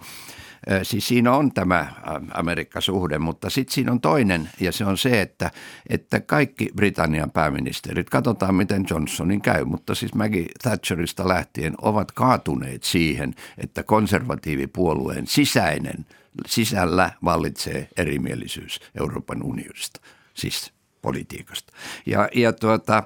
Siis 0.83 1.09
siinä 1.09 1.33
on 1.33 1.53
tämä 1.53 1.92
Amerikka-suhde, 2.35 3.18
mutta 3.18 3.51
sitten 3.51 3.75
siinä 3.75 3.92
on 3.92 4.01
toinen 4.01 4.51
ja 4.61 4.72
se 4.72 4.85
on 4.85 4.98
se, 4.98 5.20
että, 5.20 5.51
että 5.88 6.20
kaikki 6.20 6.68
Britannian 6.77 7.31
pääministerit, 7.31 8.11
katsotaan 8.11 8.55
miten 8.55 8.85
Johnsonin 8.90 9.42
käy, 9.42 9.64
mutta 9.64 9.94
siis 9.94 10.14
Maggie 10.14 10.46
Thatcherista 10.62 11.29
lähtien 11.29 11.75
ovat 11.83 12.12
kaatuneet 12.12 12.83
siihen, 12.83 13.35
että 13.59 13.83
konservatiivipuolueen 13.83 15.27
sisäinen, 15.27 16.07
sisällä 16.46 17.11
vallitsee 17.25 17.88
erimielisyys 17.96 18.81
Euroopan 19.01 19.42
unionista. 19.42 20.01
Siis 20.35 20.72
politiikasta. 21.03 21.72
Ja, 22.07 22.29
ja 22.35 22.53
tuota, 22.53 23.03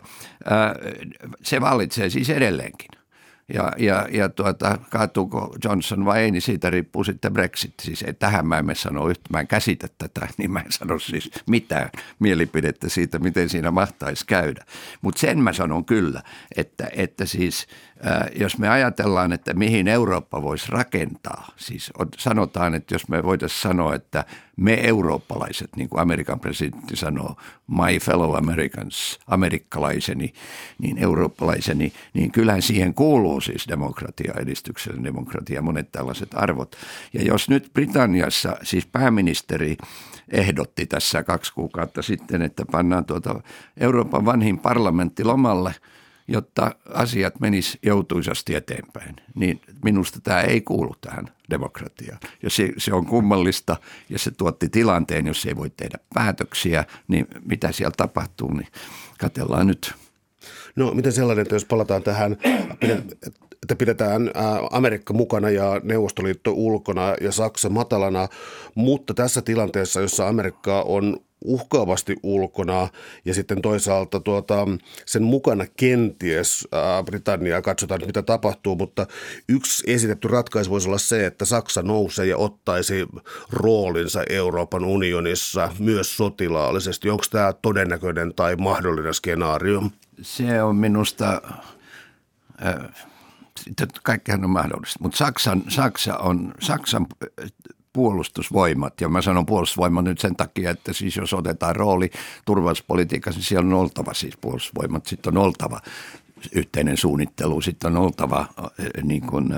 se 1.42 1.60
vallitsee 1.60 2.10
siis 2.10 2.30
edelleenkin. 2.30 2.88
Ja, 3.54 3.72
ja, 3.78 4.08
ja 4.10 4.28
tuota, 4.28 4.78
kaatuuko 4.90 5.56
Johnson 5.64 6.04
vai 6.04 6.22
ei, 6.22 6.30
niin 6.30 6.42
siitä 6.42 6.70
riippuu 6.70 7.04
sitten 7.04 7.32
Brexit. 7.32 7.74
Siis 7.82 8.04
tähän 8.18 8.46
mä 8.46 8.58
en 8.58 8.76
sano 8.76 9.08
yhtä, 9.08 9.24
mä 9.30 9.40
en 9.40 9.46
käsitä 9.46 9.88
tätä, 9.98 10.28
niin 10.38 10.50
mä 10.50 10.60
en 10.60 10.72
sano 10.72 10.98
siis 10.98 11.30
mitään 11.46 11.90
mielipidettä 12.18 12.88
siitä, 12.88 13.18
miten 13.18 13.48
siinä 13.48 13.70
mahtaisi 13.70 14.26
käydä. 14.26 14.64
Mutta 15.02 15.20
sen 15.20 15.38
mä 15.38 15.52
sanon 15.52 15.84
kyllä, 15.84 16.22
että, 16.56 16.88
että 16.92 17.26
siis– 17.26 17.66
jos 18.34 18.58
me 18.58 18.68
ajatellaan, 18.68 19.32
että 19.32 19.54
mihin 19.54 19.88
Eurooppa 19.88 20.42
voisi 20.42 20.72
rakentaa, 20.72 21.48
siis 21.56 21.92
sanotaan, 22.18 22.74
että 22.74 22.94
jos 22.94 23.08
me 23.08 23.22
voitaisiin 23.22 23.60
sanoa, 23.60 23.94
että 23.94 24.24
me 24.56 24.88
eurooppalaiset, 24.88 25.76
niin 25.76 25.88
kuin 25.88 26.00
Amerikan 26.00 26.40
presidentti 26.40 26.96
sanoo, 26.96 27.36
my 27.68 27.98
fellow 28.00 28.36
Americans, 28.36 29.18
amerikkalaiseni, 29.26 30.32
niin 30.78 30.98
eurooppalaiseni, 30.98 31.92
niin 32.14 32.32
kyllähän 32.32 32.62
siihen 32.62 32.94
kuuluu 32.94 33.40
siis 33.40 33.68
demokratia, 33.68 34.34
edistyksellinen 34.38 35.04
demokratia, 35.04 35.62
monet 35.62 35.92
tällaiset 35.92 36.30
arvot. 36.34 36.76
Ja 37.12 37.22
jos 37.22 37.48
nyt 37.48 37.70
Britanniassa 37.74 38.56
siis 38.62 38.86
pääministeri 38.86 39.76
ehdotti 40.28 40.86
tässä 40.86 41.22
kaksi 41.22 41.54
kuukautta 41.54 42.02
sitten, 42.02 42.42
että 42.42 42.64
pannaan 42.72 43.04
tuota 43.04 43.40
Euroopan 43.76 44.24
vanhin 44.24 44.58
parlamentti 44.58 45.24
lomalle– 45.24 45.74
jotta 46.28 46.74
asiat 46.94 47.40
menis 47.40 47.78
joutuisasti 47.82 48.54
eteenpäin. 48.54 49.16
Niin 49.34 49.60
minusta 49.84 50.20
tämä 50.20 50.40
ei 50.40 50.60
kuulu 50.60 50.94
tähän 51.00 51.28
demokratiaan. 51.50 52.20
Ja 52.42 52.50
se, 52.50 52.72
se 52.78 52.94
on 52.94 53.06
kummallista 53.06 53.76
ja 54.08 54.18
se 54.18 54.30
tuotti 54.30 54.68
tilanteen, 54.68 55.26
jos 55.26 55.46
ei 55.46 55.56
voi 55.56 55.70
tehdä 55.70 55.98
päätöksiä, 56.14 56.84
niin 57.08 57.26
mitä 57.44 57.72
siellä 57.72 57.94
tapahtuu, 57.96 58.52
niin 58.52 58.68
katellaan 59.18 59.66
nyt. 59.66 59.94
No 60.76 60.94
miten 60.94 61.12
sellainen, 61.12 61.42
että 61.42 61.54
jos 61.54 61.64
palataan 61.64 62.02
tähän, 62.02 62.36
että 63.62 63.76
pidetään 63.78 64.30
Amerikka 64.70 65.12
mukana 65.14 65.50
ja 65.50 65.80
Neuvostoliitto 65.84 66.52
ulkona 66.52 67.14
ja 67.20 67.32
Saksa 67.32 67.68
matalana, 67.68 68.28
mutta 68.74 69.14
tässä 69.14 69.42
tilanteessa, 69.42 70.00
jossa 70.00 70.28
Amerikka 70.28 70.82
on 70.82 71.20
uhkaavasti 71.44 72.16
ulkona 72.22 72.88
ja 73.24 73.34
sitten 73.34 73.62
toisaalta 73.62 74.20
tuota, 74.20 74.66
sen 75.06 75.22
mukana 75.22 75.64
kenties 75.76 76.68
ää, 76.72 77.02
Britanniaa 77.02 77.62
katsotaan, 77.62 78.00
mitä 78.06 78.22
tapahtuu, 78.22 78.76
mutta 78.76 79.06
yksi 79.48 79.84
esitetty 79.86 80.28
ratkaisu 80.28 80.70
voisi 80.70 80.88
olla 80.88 80.98
se, 80.98 81.26
että 81.26 81.44
Saksa 81.44 81.82
nousee 81.82 82.26
ja 82.26 82.36
ottaisi 82.36 83.06
roolinsa 83.50 84.22
Euroopan 84.30 84.84
unionissa 84.84 85.72
myös 85.78 86.16
sotilaallisesti. 86.16 87.10
Onko 87.10 87.24
tämä 87.30 87.52
todennäköinen 87.52 88.34
tai 88.34 88.56
mahdollinen 88.56 89.14
skenaario? 89.14 89.82
Se 90.22 90.62
on 90.62 90.76
minusta... 90.76 91.42
Äh 92.66 93.06
kaikkihan 94.02 94.44
on 94.44 94.50
mahdollista, 94.50 94.98
mutta 95.02 95.16
Saksan, 95.16 95.62
Saksa 95.68 96.16
on, 96.16 96.54
Saksan 96.60 97.06
puolustusvoimat. 97.96 99.00
Ja 99.00 99.08
mä 99.08 99.22
sanon 99.22 99.46
puolustusvoimat 99.46 100.04
nyt 100.04 100.18
sen 100.18 100.36
takia, 100.36 100.70
että 100.70 100.92
siis 100.92 101.16
jos 101.16 101.32
otetaan 101.32 101.76
rooli 101.76 102.10
turvallisuuspolitiikassa, 102.44 103.38
niin 103.38 103.46
siellä 103.46 103.66
on 103.66 103.80
oltava 103.80 104.14
siis 104.14 104.36
puolustusvoimat, 104.40 105.06
sitten 105.06 105.38
on 105.38 105.44
oltava 105.44 105.80
yhteinen 106.52 106.96
suunnittelu, 106.96 107.60
sitten 107.60 107.96
on 107.96 108.02
oltava 108.02 108.46
niin 109.02 109.26
kuin, 109.26 109.48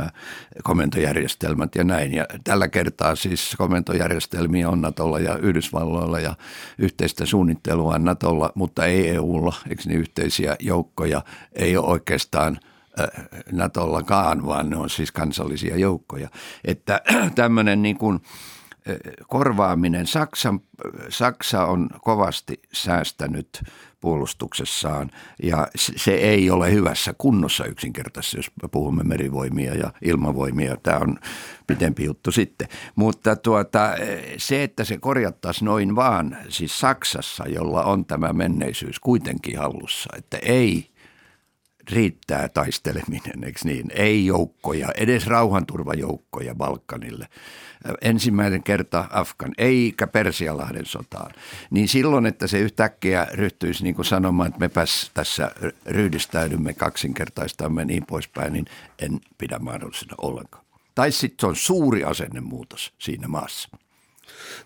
komentojärjestelmät 0.62 1.74
ja 1.74 1.85
näin. 1.85 2.14
Ja 2.14 2.27
tällä 2.44 2.68
kertaa 2.68 3.16
siis 3.16 3.55
komentojärjestelmiä 3.59 4.68
on 4.68 4.81
Natolla 4.81 5.18
ja 5.18 5.37
Yhdysvalloilla 5.37 6.20
ja 6.20 6.35
yhteistä 6.79 7.27
suunnittelua 7.27 7.94
on 7.94 8.05
Natolla, 8.05 8.53
mutta 8.55 8.87
ei 8.87 9.09
EUlla, 9.09 9.55
eikö 9.70 9.83
niin 9.87 10.01
yhteisiä 10.01 10.57
joukkoja, 10.61 11.22
ei 11.53 11.77
ole 11.77 11.87
oikeastaan 11.87 12.59
Natollakaan, 13.52 14.46
vaan 14.46 14.70
ne 14.70 14.76
on 14.76 14.90
siis 14.90 15.12
kansallisia 15.12 15.76
joukkoja. 15.76 16.28
Että 16.64 17.00
tämmöinen 17.34 17.82
niin 17.82 17.98
kuin, 17.98 18.20
korvaaminen. 19.28 20.06
Saksan, 20.06 20.61
Saksa 21.08 21.64
on 21.64 21.88
kovasti 22.00 22.61
säästänyt 22.72 23.62
puolustuksessaan 24.00 25.11
ja 25.42 25.68
se 25.76 26.14
ei 26.14 26.50
ole 26.50 26.72
hyvässä 26.72 27.14
kunnossa 27.18 27.64
yksinkertaisesti, 27.64 28.38
jos 28.38 28.50
puhumme 28.70 29.02
merivoimia 29.04 29.74
ja 29.74 29.92
ilmavoimia. 30.04 30.76
Tämä 30.82 30.98
on 30.98 31.18
pitempi 31.66 32.04
juttu 32.04 32.32
sitten. 32.32 32.68
Mutta 32.94 33.37
tuota, 33.37 33.90
se, 34.37 34.62
että 34.62 34.84
se 34.84 34.98
korjattaisiin 34.98 35.66
noin 35.66 35.96
vaan, 35.96 36.37
siis 36.48 36.80
Saksassa, 36.80 37.44
jolla 37.48 37.84
on 37.84 38.04
tämä 38.04 38.32
menneisyys 38.32 39.00
kuitenkin 39.00 39.58
hallussa, 39.58 40.11
että 40.16 40.38
ei 40.42 40.90
riittää 41.92 42.48
taisteleminen, 42.48 43.44
eikö 43.44 43.61
niin? 43.64 43.87
Ei 43.94 44.27
joukkoja, 44.27 44.88
edes 44.96 45.27
rauhanturvajoukkoja 45.27 46.55
Balkanille 46.55 47.29
ensimmäinen 48.01 48.62
kerta 48.62 49.09
Afgan, 49.11 49.53
eikä 49.59 50.07
Persialahden 50.07 50.87
sotaan, 50.87 51.31
niin 51.70 51.88
silloin, 51.88 52.27
että 52.27 52.46
se 52.46 52.59
yhtäkkiä 52.59 53.27
ryhtyisi 53.33 53.85
niin 53.85 53.94
kuin 53.94 54.05
sanomaan, 54.05 54.48
että 54.48 54.61
mepäs 54.61 55.11
tässä 55.14 55.51
ryhdistäydymme, 55.87 56.74
kaksinkertaistamme 56.74 57.85
niin 57.85 58.07
poispäin, 58.07 58.53
niin 58.53 58.64
en 58.98 59.20
pidä 59.38 59.59
mahdollisena 59.59 60.14
ollenkaan. 60.18 60.64
Tai 60.94 61.12
sitten 61.12 61.40
se 61.40 61.46
on 61.46 61.57
suuri 61.57 62.05
asennemuutos 62.05 62.92
siinä 62.98 63.29
maassa. 63.29 63.68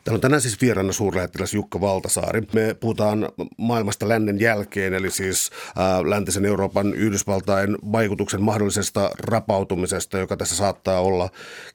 Täällä 0.04 0.16
on 0.16 0.20
tänään 0.20 0.42
siis 0.42 0.60
vieraana 0.60 0.92
suurlähettiläs 0.92 1.54
Jukka 1.54 1.80
Valtasaari. 1.80 2.42
Me 2.52 2.74
puhutaan 2.80 3.28
maailmasta 3.56 4.08
lännen 4.08 4.40
jälkeen, 4.40 4.94
eli 4.94 5.10
siis 5.10 5.50
ää, 5.76 6.10
läntisen 6.10 6.44
Euroopan 6.44 6.94
Yhdysvaltain 6.94 7.76
vaikutuksen 7.92 8.42
mahdollisesta 8.42 9.10
rapautumisesta, 9.18 10.18
joka 10.18 10.36
tässä 10.36 10.56
saattaa 10.56 11.00
olla 11.00 11.30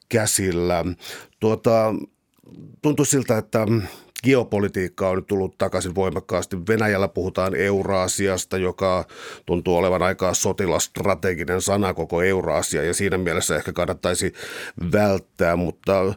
käsillä. 0.09 0.85
Tuota, 1.39 1.93
tuntuu 2.81 3.05
siltä, 3.05 3.37
että 3.37 3.67
geopolitiikka 4.27 5.09
on 5.09 5.15
nyt 5.15 5.27
tullut 5.27 5.57
takaisin 5.57 5.95
voimakkaasti. 5.95 6.57
Venäjällä 6.67 7.07
puhutaan 7.07 7.55
Euraasiasta, 7.55 8.57
joka 8.57 9.05
tuntuu 9.45 9.75
olevan 9.75 10.01
aika 10.01 10.33
sotilastrateginen 10.33 11.61
sana 11.61 11.93
koko 11.93 12.21
Euraasia 12.21 12.83
ja 12.83 12.93
siinä 12.93 13.17
mielessä 13.17 13.55
ehkä 13.55 13.73
kannattaisi 13.73 14.33
välttää, 14.91 15.55
mutta 15.55 16.13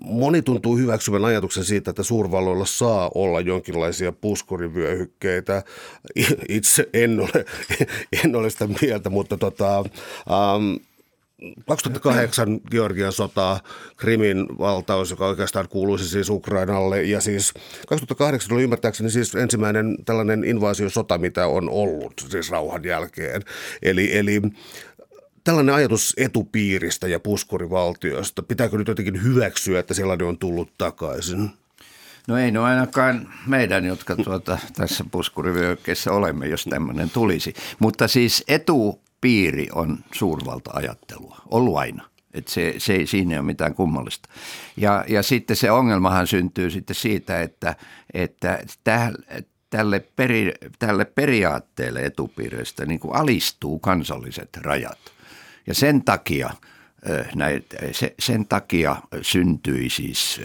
moni 0.00 0.42
tuntuu 0.42 0.76
hyväksyvän 0.76 1.24
ajatuksen 1.24 1.64
siitä, 1.64 1.90
että 1.90 2.02
suurvalloilla 2.02 2.66
saa 2.66 3.10
olla 3.14 3.40
jonkinlaisia 3.40 4.12
puskurivyöhykkeitä. 4.12 5.62
Itse 6.48 6.88
en 6.92 7.20
ole, 7.20 7.44
en 8.24 8.36
ole 8.36 8.50
sitä 8.50 8.68
mieltä, 8.82 9.10
mutta 9.10 9.36
tota, 9.36 9.78
um, 9.80 10.78
2008 11.68 12.60
Georgian 12.70 13.12
sota, 13.12 13.60
Krimin 13.96 14.46
valtaus, 14.58 15.10
joka 15.10 15.26
oikeastaan 15.26 15.68
kuuluisi 15.68 16.08
siis 16.08 16.30
Ukrainalle. 16.30 17.02
Ja 17.02 17.20
siis 17.20 17.54
2008 17.88 18.52
oli 18.52 18.62
ymmärtääkseni 18.62 19.10
siis 19.10 19.34
ensimmäinen 19.34 19.96
tällainen 20.04 20.44
invasiosota, 20.44 21.18
mitä 21.18 21.46
on 21.46 21.70
ollut 21.70 22.26
siis 22.30 22.50
rauhan 22.50 22.84
jälkeen. 22.84 23.42
Eli, 23.82 24.18
eli 24.18 24.42
tällainen 25.44 25.74
ajatus 25.74 26.14
etupiiristä 26.16 27.08
ja 27.08 27.20
puskurivaltiosta, 27.20 28.42
pitääkö 28.42 28.78
nyt 28.78 28.88
jotenkin 28.88 29.22
hyväksyä, 29.22 29.80
että 29.80 29.94
sellainen 29.94 30.26
on 30.26 30.38
tullut 30.38 30.70
takaisin? 30.78 31.50
No 32.28 32.38
ei 32.38 32.50
no 32.50 32.64
ainakaan 32.64 33.28
meidän, 33.46 33.84
jotka 33.84 34.16
tuota, 34.16 34.58
tässä 34.76 35.04
puskurivyökkeessä 35.10 36.12
olemme, 36.12 36.46
jos 36.46 36.64
tämmöinen 36.64 37.10
tulisi. 37.10 37.54
Mutta 37.78 38.08
siis 38.08 38.44
etu 38.48 39.03
piiri 39.24 39.68
on 39.72 39.98
suurvalta-ajattelua, 40.12 41.38
ollut 41.50 41.76
aina. 41.76 42.04
Et 42.34 42.48
se, 42.48 42.74
se 42.78 43.06
siinä 43.06 43.32
ei 43.32 43.38
ole 43.38 43.46
mitään 43.46 43.74
kummallista. 43.74 44.28
Ja, 44.76 45.04
ja 45.08 45.22
sitten 45.22 45.56
se 45.56 45.70
ongelmahan 45.70 46.26
syntyy 46.26 46.70
sitten 46.70 46.96
siitä, 46.96 47.42
että, 47.42 47.76
että 48.14 48.58
tälle, 49.70 50.00
peri, 50.16 50.52
tälle 50.78 51.04
periaatteelle 51.04 52.00
etupiireistä 52.00 52.86
niin 52.86 53.00
kuin 53.00 53.16
alistuu 53.16 53.78
kansalliset 53.78 54.56
rajat. 54.56 54.98
Ja 55.66 55.74
sen 55.74 56.04
takia– 56.04 56.50
näitä, 57.34 57.76
se, 57.92 58.14
sen 58.18 58.46
takia 58.46 58.96
syntyi 59.22 59.90
siis 59.90 60.40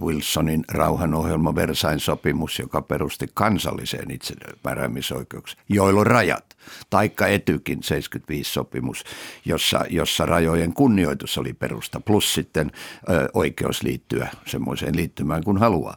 Wilsonin 0.00 0.64
rauhanohjelma 0.68 1.54
Versain 1.54 2.00
sopimus, 2.00 2.58
joka 2.58 2.82
perusti 2.82 3.26
kansalliseen 3.34 4.10
itsemääräämisoikeukseen, 4.10 5.64
joilla 5.68 6.00
on 6.00 6.06
rajat. 6.06 6.56
Taikka 6.90 7.26
Etykin 7.26 7.78
75-sopimus, 7.78 9.04
jossa, 9.44 9.84
jossa 9.90 10.26
rajojen 10.26 10.72
kunnioitus 10.72 11.38
oli 11.38 11.52
perusta, 11.52 12.00
plus 12.00 12.34
sitten 12.34 12.70
ö, 13.10 13.28
oikeus 13.34 13.82
liittyä 13.82 14.28
semmoiseen 14.46 14.96
liittymään 14.96 15.44
kuin 15.44 15.58
haluaa. 15.58 15.96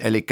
Eli 0.00 0.26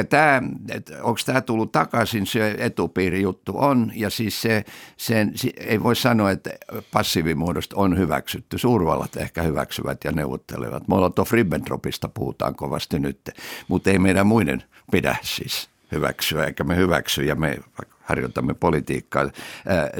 onko 1.02 1.20
tämä 1.26 1.40
tullut 1.40 1.72
takaisin, 1.72 2.26
se 2.26 2.54
etupiiri 2.58 3.22
juttu 3.22 3.52
on, 3.56 3.92
ja 3.94 4.10
siis 4.10 4.42
se, 4.42 4.64
sen, 4.96 5.32
ei 5.56 5.82
voi 5.82 5.96
sanoa, 5.96 6.30
että 6.30 6.50
passiivimuodosta 6.92 7.76
on 7.76 7.98
hyväksytty. 7.98 8.58
Suur 8.58 8.84
suurvallat 8.84 9.16
ehkä 9.16 9.42
hyväksyvät 9.42 10.04
ja 10.04 10.12
neuvottelevat. 10.12 10.82
Molotov-Ribbentropista 10.88 12.08
puhutaan 12.08 12.54
kovasti 12.54 12.98
nyt, 12.98 13.30
mutta 13.68 13.90
ei 13.90 13.98
meidän 13.98 14.26
muiden 14.26 14.62
pidä 14.90 15.16
siis 15.22 15.68
hyväksyä, 15.92 16.44
eikä 16.44 16.64
me 16.64 16.76
hyväksy 16.76 17.24
ja 17.24 17.34
me 17.34 17.58
harjoitamme 18.04 18.54
politiikkaa 18.54 19.22
ää, 19.22 19.30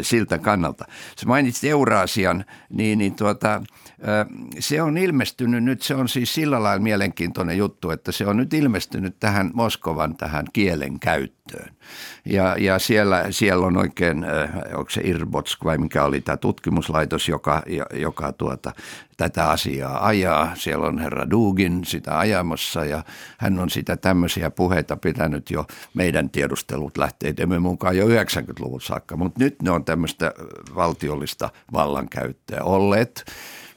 siltä 0.03 0.39
kannalta. 0.39 0.85
Se 1.17 1.27
mainitsi 1.27 1.71
Euraasian, 1.71 2.45
niin, 2.71 2.99
niin 2.99 3.15
tuota, 3.15 3.63
ää, 4.03 4.27
se 4.59 4.83
on 4.83 4.99
ilmestynyt 4.99 5.65
nyt, 5.65 5.83
se 5.83 5.95
on 5.95 6.09
siis 6.09 6.35
sillä 6.35 6.63
lailla 6.63 6.83
mielenkiintoinen 6.83 7.59
juttu, 7.59 7.91
että 7.91 8.13
se 8.13 8.27
on 8.27 8.37
nyt 8.37 8.55
ilmestynyt 8.55 9.17
tähän 9.21 9.51
Moskovan 9.55 10.17
tähän 10.17 10.47
kielen 10.53 11.01
käyttöön. 11.01 11.75
Ja, 12.25 12.57
ja 12.59 12.79
siellä, 12.79 13.27
siellä 13.31 13.67
on 13.67 13.77
oikein, 13.77 14.27
onko 14.75 14.91
se 14.91 15.01
Irbotsk 15.05 15.65
vai 15.65 15.79
mikä 15.79 16.05
oli 16.05 16.21
tämä 16.21 16.37
tutkimuslaitos, 16.37 17.29
joka, 17.29 17.63
joka 17.93 18.33
tuota, 18.33 18.73
tätä 19.17 19.51
asiaa 19.51 20.07
ajaa. 20.07 20.53
Siellä 20.55 20.87
on 20.87 20.99
herra 20.99 21.31
Dugin 21.31 21.85
sitä 21.85 22.19
ajamassa 22.19 22.85
ja 22.85 23.05
hän 23.39 23.59
on 23.59 23.71
sitä 23.71 23.97
tämmöisiä 23.97 24.51
puheita 24.51 24.97
pitänyt 24.97 25.51
jo 25.51 25.67
meidän 25.95 26.31
tiedustelut 26.31 26.99
lähteidemme 26.99 27.59
mukaan 27.59 27.94
jo 27.95 28.07
90-luvun 28.07 28.81
saakka, 28.81 29.17
mutta 29.17 29.45
nyt 29.45 29.63
ne 29.63 29.71
on 29.71 29.85
tämmöistä 29.85 30.33
valtiollista 30.75 31.51
vallankäyttöä 31.73 32.63
olleet 32.63 33.25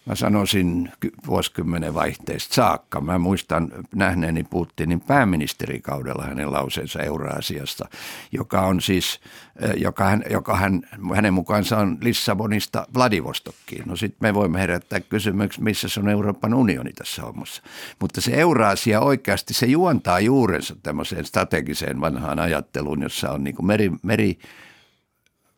mä 0.07 0.15
sanoisin 0.15 0.91
vuosikymmenen 1.27 1.93
vaihteesta 1.93 2.55
saakka. 2.55 3.01
Mä 3.01 3.17
muistan 3.17 3.71
nähneeni 3.95 4.43
Putinin 4.43 5.01
pääministerikaudella 5.01 6.23
hänen 6.23 6.51
lauseensa 6.51 6.99
Euraasiasta, 6.99 7.89
joka 8.31 8.61
on 8.61 8.81
siis, 8.81 9.19
eh, 9.61 9.71
joka, 9.75 10.03
hän, 10.03 10.23
joka 10.29 10.55
hän, 10.55 10.81
hänen 11.15 11.33
mukaansa 11.33 11.77
on 11.77 11.97
Lissabonista 12.01 12.87
Vladivostokkiin. 12.93 13.83
No 13.85 13.95
sitten 13.95 14.17
me 14.21 14.33
voimme 14.33 14.59
herättää 14.59 14.99
kysymyksen, 14.99 15.63
missä 15.63 15.87
se 15.87 15.99
on 15.99 16.09
Euroopan 16.09 16.53
unioni 16.53 16.93
tässä 16.93 17.21
hommassa. 17.21 17.61
Mutta 17.99 18.21
se 18.21 18.31
Euraasia 18.33 19.01
oikeasti, 19.01 19.53
se 19.53 19.65
juontaa 19.65 20.19
juurensa 20.19 20.75
tämmöiseen 20.83 21.25
strategiseen 21.25 22.01
vanhaan 22.01 22.39
ajatteluun, 22.39 23.01
jossa 23.01 23.31
on 23.31 23.43
niin 23.43 23.65
meri, 23.65 23.91
meri 24.03 24.39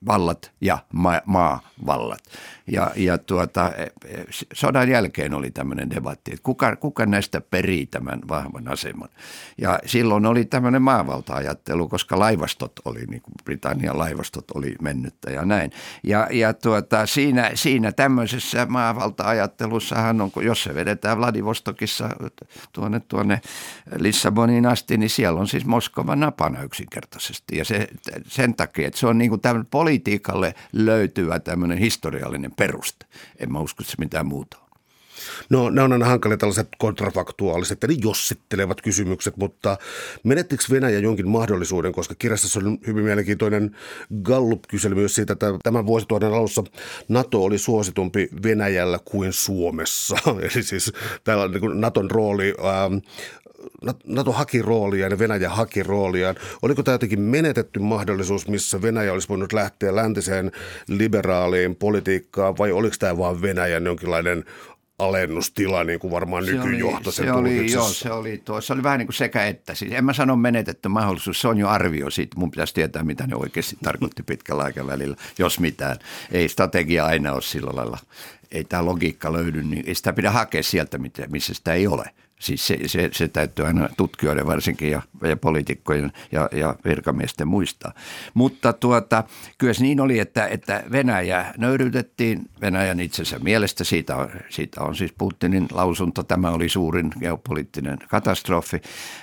vallat 0.06 0.52
ja 0.62 0.78
ma- 0.94 1.22
maavallat. 1.26 2.24
Ja, 2.72 2.92
ja 2.96 3.18
tuota, 3.18 3.72
e, 3.78 3.84
e, 3.84 4.26
sodan 4.54 4.90
jälkeen 4.90 5.34
oli 5.34 5.52
tämmöinen 5.52 5.90
debatti, 5.90 6.32
että 6.32 6.44
kuka, 6.44 6.76
kuka 6.76 7.06
näistä 7.06 7.42
perii 7.42 7.86
tämän 7.86 8.20
vahvan 8.28 8.68
aseman. 8.68 9.10
Ja 9.58 9.80
silloin 9.86 10.26
oli 10.26 10.46
tämmöinen 10.46 10.82
maavalta-ajattelu, 10.82 11.88
koska 11.88 12.20
laivastot 12.20 12.72
oli, 12.86 13.06
niin 13.06 13.22
kuin 13.22 13.34
Britannian 13.44 13.98
laivastot 13.98 14.52
oli 14.52 14.76
mennyttä 14.82 15.32
ja 15.32 15.46
näin. 15.46 15.72
Ja, 16.04 16.28
ja 16.32 16.54
tuota, 16.54 17.06
siinä, 17.06 17.52
siinä 17.54 17.92
tämmöisessä 17.92 18.66
maavalta-ajattelussahan 18.66 20.22
on, 20.22 20.32
jos 20.42 20.64
se 20.64 20.76
vedetään 20.76 21.18
Vladivostokissa 21.18 22.10
tuonne, 22.74 23.00
tuonne 23.00 23.42
Lissaboniin 23.96 24.66
asti, 24.66 24.98
niin 24.98 25.10
siellä 25.10 25.40
on 25.40 25.48
siis 25.48 25.66
Moskova 25.66 26.16
napana 26.16 26.64
yksinkertaisesti. 26.64 27.58
Ja 27.58 27.66
se, 27.66 27.88
sen 28.28 28.56
takia, 28.56 28.88
että 28.88 29.00
se 29.00 29.08
on 29.08 29.18
niin 29.18 29.30
kuin 29.30 29.42
tämmöinen 29.42 29.68
politiikalle 29.72 30.56
löytyvä 30.74 31.40
tämmöinen 31.40 31.78
historiallinen 31.78 32.52
peruste. 32.60 33.06
En 33.40 33.52
mä 33.52 33.60
usko, 33.60 33.82
että 33.82 33.92
se 33.92 33.98
mitään 34.00 34.28
muuta 34.28 34.58
on. 34.58 34.69
No 35.50 35.70
ne 35.70 35.82
on 35.82 35.92
aina 35.92 36.06
hankalia 36.06 36.38
tällaiset 36.38 36.68
kontrafaktuaaliset 36.78 37.84
eli 37.84 37.98
jossittelevat 38.02 38.82
kysymykset, 38.82 39.38
mutta 39.38 39.78
menettikö 40.24 40.64
Venäjä 40.72 41.00
jonkin 41.00 41.28
mahdollisuuden, 41.28 41.92
koska 41.92 42.16
kirjassa 42.20 42.60
on 42.60 42.78
hyvin 42.88 43.04
mielenkiintoinen 43.04 43.76
Gallup-kysely 44.24 44.96
myös 44.96 45.16
siitä, 45.16 45.34
että 45.34 45.54
tämän 45.64 45.86
vuosituhannen 45.86 46.34
alussa 46.34 46.64
NATO 47.08 47.44
oli 47.44 47.58
suositumpi 47.58 48.30
Venäjällä 48.44 49.00
kuin 49.06 49.34
Suomessa. 49.34 50.18
Eli 50.54 50.64
siis 50.64 50.92
tällainen 51.24 51.62
niin 51.62 51.82
Naton 51.82 52.12
rooli 52.12 52.54
ähm, 52.60 52.98
NATO 54.06 54.32
haki 54.32 54.62
rooliaan 54.62 55.12
ja 55.12 55.20
Venäjä 55.20 55.50
haki 55.50 55.84
rooliaan. 55.84 56.36
Oliko 56.62 56.84
tämä 56.84 56.94
jotenkin 56.94 57.22
menetetty 57.22 57.80
mahdollisuus, 57.80 58.48
missä 58.48 58.82
Venäjä 58.82 59.14
olisi 59.14 59.30
voinut 59.30 59.54
lähteä 59.54 59.96
läntiseen 59.96 60.52
liberaaliin 60.88 61.76
politiikkaan 61.76 62.58
vai 62.58 62.72
oliko 62.72 62.96
tämä 63.00 63.18
vain 63.18 63.42
Venäjän 63.42 63.86
jonkinlainen 63.86 64.46
alennustila, 65.00 65.84
niin 65.84 66.00
kuin 66.00 66.12
varmaan 66.12 66.46
se 66.46 66.52
nykyjohto 66.52 67.12
se 67.12 67.32
oli, 67.32 67.72
joo, 67.72 67.90
se 67.90 68.12
oli, 68.12 68.42
tuo, 68.46 68.62
se 68.62 68.74
oli 68.74 68.84
vähän 68.84 69.00
niin 69.00 69.08
kuin 69.08 69.16
sekä 69.16 69.46
että. 69.46 69.76
Siis 69.76 69.92
en 69.92 70.06
mä 70.06 70.14
sano 70.14 70.36
menetetty 70.36 70.90
mahdollisuus, 70.90 71.42
se 71.42 71.48
on 71.48 71.58
jo 71.58 71.70
arvio 71.70 72.10
siitä. 72.10 72.40
Mun 72.40 72.52
pitäisi 72.52 72.74
tietää, 72.74 73.04
mitä 73.04 73.28
ne 73.28 73.36
oikeasti 73.36 73.78
tarkoitti 73.84 74.24
pitkällä 74.24 74.64
aikavälillä, 74.64 75.16
jos 75.38 75.60
mitään. 75.60 75.98
Ei 76.32 76.50
strategia 76.50 77.06
aina 77.06 77.34
ole 77.34 77.42
sillä 77.42 77.72
lailla, 77.74 77.98
ei 78.52 78.64
tämä 78.64 78.86
logiikka 78.86 79.34
löydy, 79.34 79.64
niin 79.64 79.84
ei 79.88 79.96
sitä 79.96 80.14
pidä 80.14 80.32
hakea 80.32 80.64
sieltä, 80.64 81.00
missä 81.28 81.54
sitä 81.54 81.74
ei 81.74 81.88
ole. 81.88 82.10
Siis 82.40 82.68
se, 82.68 82.78
se, 82.86 83.10
se 83.14 83.28
täytyy 83.28 83.66
aina 83.66 83.90
tutkijoiden 83.98 84.48
varsinkin 84.48 84.92
ja, 84.92 85.02
ja 85.24 85.38
poliitikkojen 85.38 86.12
ja, 86.32 86.50
ja 86.52 86.76
virkamiesten 86.86 87.48
muistaa. 87.48 87.94
Mutta 88.34 88.74
tuota, 88.74 89.24
kyllä 89.58 89.74
se 89.74 89.84
niin 89.84 90.02
oli, 90.02 90.20
että, 90.20 90.48
että 90.48 90.84
Venäjä 90.92 91.54
nöyrytettiin 91.58 92.50
Venäjän 92.62 93.00
itsensä 93.00 93.40
mielestä. 93.40 93.84
Siitä 93.84 94.16
on, 94.16 94.30
siitä 94.50 94.82
on 94.82 94.96
siis 94.96 95.14
Putinin 95.18 95.68
lausunto. 95.72 96.24
Tämä 96.24 96.50
oli 96.50 96.70
suurin 96.70 97.12
geopoliittinen 97.20 97.98
katastrofi. 98.08 98.82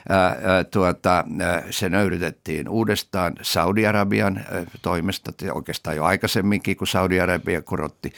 Ää, 0.08 0.36
ää, 0.42 0.64
tuota, 0.64 1.24
ää, 1.40 1.62
se 1.70 1.88
nöyrytettiin 1.88 2.68
uudestaan 2.68 3.34
Saudi-Arabian 3.42 4.36
ää, 4.36 4.64
toimesta, 4.82 5.32
oikeastaan 5.52 5.96
jo 5.96 6.04
aikaisemminkin, 6.04 6.76
kun 6.76 6.86
Saudi-Arabia 6.86 7.62
korotti, 7.62 8.12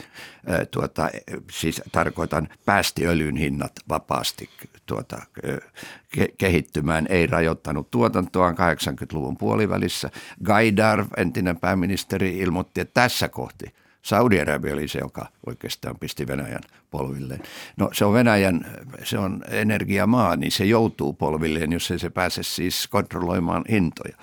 ää, 0.47 0.65
tuota, 0.65 1.09
siis 1.51 1.81
tarkoitan 1.91 2.49
päästiöljyn 2.65 3.35
hinnat 3.37 3.71
vapaasti 3.89 4.49
tuota, 4.89 5.21
kehittymään, 6.37 7.05
ei 7.09 7.27
rajoittanut 7.27 7.91
tuotantoaan 7.91 8.55
80-luvun 8.55 9.37
puolivälissä. 9.37 10.09
Gaidar, 10.43 11.05
entinen 11.17 11.59
pääministeri, 11.59 12.37
ilmoitti, 12.37 12.81
että 12.81 13.01
tässä 13.01 13.29
kohti 13.29 13.73
Saudi-Arabia 14.01 14.73
oli 14.73 14.87
se, 14.87 14.99
joka 14.99 15.25
oikeastaan 15.45 15.95
pisti 15.99 16.27
Venäjän 16.27 16.61
polvilleen. 16.91 17.41
No 17.77 17.89
se 17.93 18.05
on 18.05 18.13
Venäjän, 18.13 18.65
se 19.03 19.17
on 19.17 19.43
energiamaa, 19.49 20.35
niin 20.35 20.51
se 20.51 20.65
joutuu 20.65 21.13
polvilleen, 21.13 21.71
jos 21.71 21.91
ei 21.91 21.99
se 21.99 22.09
pääse 22.09 22.43
siis 22.43 22.87
kontrolloimaan 22.87 23.63
hintoja. 23.69 24.17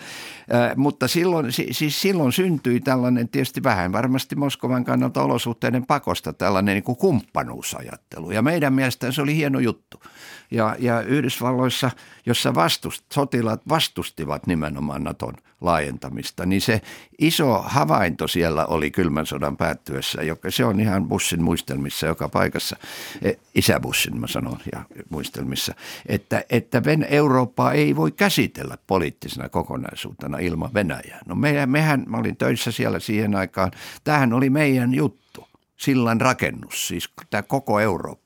Äh, 0.54 0.76
mutta 0.76 1.08
silloin, 1.08 1.52
siis 1.52 2.02
silloin 2.02 2.32
syntyi 2.32 2.80
tällainen 2.80 3.28
tietysti 3.28 3.62
vähän 3.62 3.92
varmasti 3.92 4.36
Moskovan 4.36 4.84
kannalta 4.84 5.22
olosuhteiden 5.22 5.86
pakosta 5.86 6.32
tällainen 6.32 6.74
niin 6.74 6.84
kuin 6.84 6.98
kumppanuusajattelu. 6.98 8.30
Ja 8.30 8.42
meidän 8.42 8.72
mielestä 8.72 9.12
se 9.12 9.22
oli 9.22 9.36
hieno 9.36 9.58
juttu. 9.58 10.02
Ja, 10.50 10.76
ja 10.78 11.00
Yhdysvalloissa, 11.00 11.90
jossa 12.26 12.54
vastust, 12.54 13.04
sotilaat 13.12 13.68
vastustivat 13.68 14.46
nimenomaan 14.46 15.04
Naton 15.04 15.34
laajentamista, 15.60 16.46
niin 16.46 16.60
se 16.60 16.80
iso 17.18 17.62
havainto 17.66 18.28
siellä 18.28 18.66
oli 18.66 18.90
kylmän 18.90 19.26
sodan 19.26 19.56
päättyessä, 19.56 20.22
joka 20.22 20.50
se 20.50 20.64
on 20.64 20.80
ihan 20.80 21.08
Bussin 21.16 21.42
muistelmissa 21.42 22.06
joka 22.06 22.28
paikassa, 22.28 22.76
e, 23.22 23.32
isä 23.54 23.80
Bussin 23.80 24.20
mä 24.20 24.26
sanon 24.26 24.58
ja 24.72 24.82
muistelmissa, 25.08 25.74
että, 26.06 26.44
että 26.50 26.82
Eurooppaa 27.08 27.72
ei 27.72 27.96
voi 27.96 28.12
käsitellä 28.12 28.78
poliittisena 28.86 29.48
kokonaisuutena 29.48 30.38
ilman 30.38 30.74
Venäjää. 30.74 31.20
No 31.26 31.34
mehän, 31.34 31.70
mehän, 31.70 32.04
mä 32.06 32.16
olin 32.16 32.36
töissä 32.36 32.70
siellä 32.70 33.00
siihen 33.00 33.34
aikaan, 33.34 33.70
tähän 34.04 34.32
oli 34.32 34.50
meidän 34.50 34.94
juttu 34.94 35.48
sillan 35.76 36.20
rakennus, 36.20 36.88
siis 36.88 37.10
tämä 37.30 37.42
koko 37.42 37.80
Eurooppa. 37.80 38.25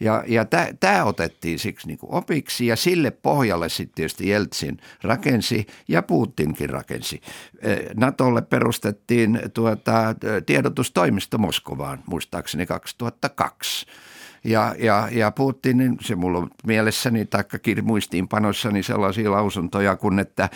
Ja, 0.00 0.24
ja 0.26 0.46
tämä 0.80 1.04
otettiin 1.04 1.58
siksi 1.58 1.86
niin 1.86 1.98
opiksi 2.02 2.66
ja 2.66 2.76
sille 2.76 3.10
pohjalle 3.10 3.68
sitten 3.68 3.94
tietysti 3.94 4.28
Jeltsin 4.28 4.78
rakensi 5.02 5.66
ja 5.88 6.02
Putinkin 6.02 6.70
rakensi. 6.70 7.20
Natolle 7.94 8.42
perustettiin 8.42 9.40
tuota, 9.54 10.14
tiedotustoimisto 10.46 11.38
Moskovaan 11.38 12.02
muistaakseni 12.06 12.66
2002. 12.66 13.86
Ja, 14.44 14.74
ja, 14.78 15.08
ja 15.12 15.30
Putinin, 15.30 15.96
se 16.00 16.14
mulla 16.14 16.38
on 16.38 16.50
mielessäni, 16.66 17.24
taikka 17.24 17.58
muistiinpanoissani 17.82 18.82
sellaisia 18.82 19.30
lausuntoja 19.30 19.96
kuin, 19.96 20.18
että 20.18 20.48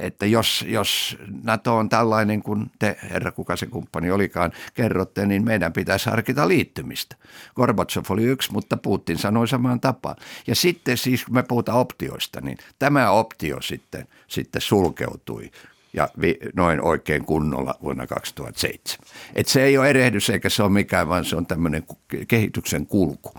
että 0.00 0.26
jos, 0.26 0.64
jos 0.68 1.18
NATO 1.42 1.76
on 1.76 1.88
tällainen 1.88 2.42
kuin 2.42 2.70
te, 2.78 2.96
herra 3.10 3.32
kuka 3.32 3.56
se 3.56 3.66
kumppani 3.66 4.10
olikaan, 4.10 4.52
kerrotte, 4.74 5.26
niin 5.26 5.44
meidän 5.44 5.72
pitäisi 5.72 6.10
harkita 6.10 6.48
liittymistä. 6.48 7.16
Gorbachev 7.56 8.04
oli 8.08 8.24
yksi, 8.24 8.52
mutta 8.52 8.76
Putin 8.76 9.18
sanoi 9.18 9.48
samaan 9.48 9.80
tapaan. 9.80 10.16
Ja 10.46 10.54
sitten 10.54 10.98
siis, 10.98 11.24
kun 11.24 11.34
me 11.34 11.42
puhutaan 11.42 11.78
optioista, 11.78 12.40
niin 12.40 12.58
tämä 12.78 13.10
optio 13.10 13.62
sitten, 13.62 14.06
sitten 14.28 14.62
sulkeutui 14.62 15.50
ja 15.92 16.08
vi, 16.20 16.38
noin 16.54 16.80
oikein 16.80 17.24
kunnolla 17.24 17.74
vuonna 17.82 18.06
2007. 18.06 19.08
Et 19.34 19.48
se 19.48 19.62
ei 19.64 19.78
ole 19.78 19.90
erehdys 19.90 20.30
eikä 20.30 20.48
se 20.48 20.62
ole 20.62 20.72
mikään, 20.72 21.08
vaan 21.08 21.24
se 21.24 21.36
on 21.36 21.46
tämmöinen 21.46 21.86
kehityksen 22.28 22.86
kulku, 22.86 23.32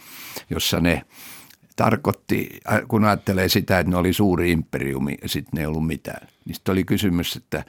jossa 0.49 0.79
ne– 0.79 1.01
tarkoitti, 1.75 2.59
äh, 2.71 2.81
kun 2.87 3.05
ajattelee 3.05 3.49
sitä, 3.49 3.79
että 3.79 3.89
ne 3.89 3.97
oli 3.97 4.13
suuri 4.13 4.51
imperiumi 4.51 5.17
ja 5.21 5.29
sitten 5.29 5.51
ne 5.53 5.61
ei 5.61 5.65
ollut 5.65 5.87
mitään. 5.87 6.27
Niin 6.45 6.55
sitten 6.55 6.71
oli 6.71 6.83
kysymys, 6.83 7.35
että 7.35 7.63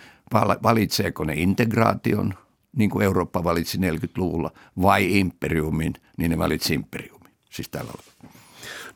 valitseeko 0.62 1.24
ne 1.24 1.34
integraation, 1.36 2.34
niin 2.76 2.90
kuin 2.90 3.04
Eurooppa 3.04 3.44
valitsi 3.44 3.78
40-luvulla, 3.78 4.50
vai 4.82 5.18
imperiumin, 5.18 5.94
niin 6.16 6.30
ne 6.30 6.38
valitsi 6.38 6.74
imperiumin. 6.74 7.30
Siis 7.50 7.68
tällä 7.68 7.90
lailla. 7.90 8.34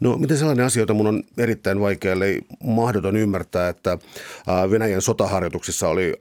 No 0.00 0.16
miten 0.16 0.36
sellainen 0.36 0.66
asia, 0.66 0.82
jota 0.82 0.94
mun 0.94 1.06
on 1.06 1.22
erittäin 1.38 1.80
vaikea, 1.80 2.12
eli 2.12 2.40
mahdoton 2.64 3.16
ymmärtää, 3.16 3.68
että 3.68 3.98
Venäjän 4.70 5.02
sotaharjoituksissa 5.02 5.88
oli 5.88 6.14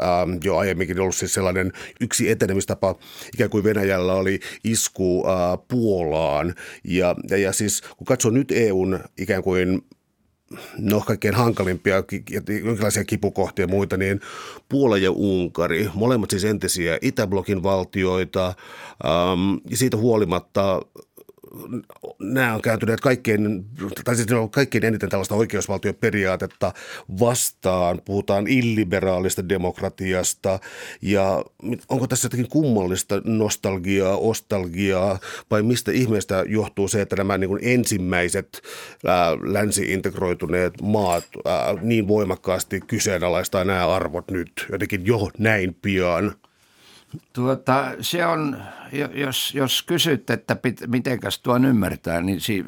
jo 0.44 0.58
aiemminkin 0.58 1.00
ollut 1.00 1.16
siis 1.16 1.34
sellainen 1.34 1.72
yksi 2.02 2.30
etenemistapa, 2.30 2.96
ikään 3.34 3.50
kuin 3.50 3.64
Venäjällä 3.64 4.14
oli 4.14 4.40
isku 4.64 5.24
Puolaan. 5.68 6.56
Ja, 6.84 7.16
ja, 7.30 7.38
ja 7.38 7.54
siis 7.54 7.82
kun 7.98 8.06
katsoo 8.06 8.32
nyt 8.32 8.52
EUn 8.52 9.00
ikään 9.18 9.44
kuin 9.44 9.82
no 10.78 11.00
kaikkein 11.00 11.36
hankalimpia 11.36 12.04
jonkinlaisia 12.66 13.04
kipukohtia 13.04 13.64
ja 13.64 13.68
muita, 13.68 13.98
niin 13.98 14.22
Puola 14.70 14.98
ja 14.98 15.12
Unkari, 15.12 15.90
molemmat 15.94 16.30
siis 16.30 16.46
entisiä 16.46 16.98
Itäblokin 17.02 17.64
valtioita, 17.64 18.54
ja 19.70 19.78
siitä 19.78 19.98
huolimatta 19.98 20.82
nämä 22.20 22.56
on 22.56 22.62
kääntyneet 22.62 23.00
kaikkein, 23.00 23.65
tai 24.04 24.15
siis 24.15 24.32
on 24.32 24.50
kaikkein 24.50 24.86
eniten 24.86 25.10
tällaista 25.10 25.36
oikeusvaltioperiaatetta 25.36 26.74
vastaan. 27.20 28.02
Puhutaan 28.06 28.48
illiberaalista 28.48 29.50
demokratiasta 29.50 30.60
ja 31.02 31.46
onko 31.89 32.08
tässä 32.08 32.26
jotakin 32.26 32.50
kummallista 32.50 33.22
nostalgiaa, 33.26 34.17
ostalgiaa 34.17 35.20
vai 35.52 35.63
mistä 35.63 35.91
ihmeestä 35.91 36.43
johtuu 36.48 36.88
se, 36.88 37.02
että 37.02 37.15
nämä 37.15 37.38
niin 37.38 37.50
kuin 37.50 37.62
ensimmäiset 37.63 38.62
ää, 39.06 39.32
länsi-integroituneet 39.41 40.82
maat 40.82 41.26
ää, 41.46 41.74
niin 41.82 42.08
voimakkaasti 42.08 42.82
kyseenalaistaa 42.82 43.63
nämä 43.63 43.88
arvot 43.88 44.32
nyt 44.32 44.52
jotenkin 44.72 45.06
jo 45.06 45.30
näin 45.38 45.74
pian? 45.82 46.36
Tuota, 47.34 47.91
se 48.02 48.26
on, 48.26 48.58
jos, 49.13 49.56
jos 49.56 49.84
kysyt, 49.84 50.30
että 50.30 50.58
mitenkäs 50.88 51.39
tuon 51.39 51.65
ymmärtää, 51.65 52.21
niin 52.21 52.41
si, 52.41 52.65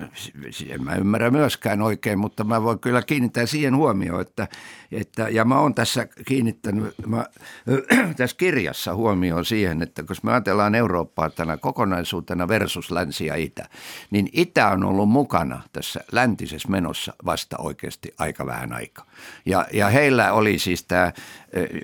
si, 0.52 0.72
en 0.72 0.84
mä 0.84 0.96
ymmärrä 0.96 1.32
myöskään 1.32 1.82
oikein, 1.82 2.20
mutta 2.20 2.44
mä 2.44 2.64
voin 2.64 2.80
kyllä 2.80 3.02
kiinnittää 3.02 3.46
siihen 3.46 3.76
huomioon, 3.76 4.22
että, 4.22 4.48
että 4.92 5.30
ja 5.30 5.46
mä 5.46 5.60
oon 5.60 5.76
tässä 5.76 6.08
kiinnittänyt 6.26 6.94
mä, 7.06 7.26
tässä 8.18 8.38
kirjassa 8.38 8.96
huomioon 8.96 9.46
siihen, 9.46 9.82
että 9.82 10.04
kun 10.04 10.16
me 10.24 10.32
ajatellaan 10.32 10.76
Eurooppaa 10.76 11.30
tänä 11.30 11.58
kokonaisuutena 11.58 12.48
versus 12.48 12.92
länsi 12.92 13.26
ja 13.26 13.36
itä, 13.36 13.70
niin 14.12 14.30
itä 14.34 14.68
on 14.68 14.84
ollut 14.84 15.10
mukana 15.10 15.62
tässä 15.74 16.00
läntisessä 16.12 16.70
menossa 16.70 17.14
vasta 17.26 17.58
oikeasti 17.58 18.14
aika 18.18 18.46
vähän 18.46 18.74
aikaa. 18.74 19.06
Ja, 19.46 19.66
ja 19.74 19.90
heillä 19.90 20.34
oli 20.34 20.60
siis 20.60 20.84
tämä, 20.84 21.12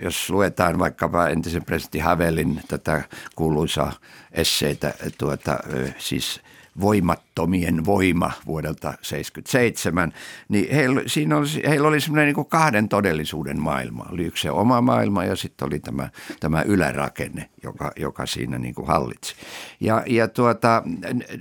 jos 0.02 0.30
luetaan 0.30 0.80
vaikkapa 0.80 1.28
entisen 1.28 1.66
presidentti 1.66 2.00
Havelin 2.00 2.62
tätä 2.68 3.04
kuuluisaa 3.36 3.94
esseitä, 4.36 4.94
tuota, 5.18 5.60
siis 5.98 6.42
voimattomien 6.82 7.86
voima 7.86 8.32
vuodelta 8.46 8.80
1977, 8.80 10.14
niin 10.50 10.76
heillä, 10.76 11.02
siinä 11.08 11.38
oli, 11.38 11.48
heillä 11.68 11.88
oli 11.88 12.02
semmoinen 12.02 12.34
niin 12.34 12.46
kahden 12.46 12.90
todellisuuden 12.90 13.62
maailma. 13.62 14.06
Oli 14.12 14.26
yksi 14.26 14.42
se 14.42 14.52
oma 14.52 14.82
maailma 14.82 15.26
ja 15.26 15.36
sitten 15.36 15.68
oli 15.68 15.80
tämä, 15.80 16.10
tämä 16.40 16.62
ylärakenne, 16.62 17.50
joka, 17.64 17.92
joka 17.96 18.26
siinä 18.26 18.58
niin 18.58 18.76
kuin 18.76 18.88
hallitsi. 18.88 19.36
Ja, 19.80 20.04
ja 20.08 20.28
tuota, 20.28 20.84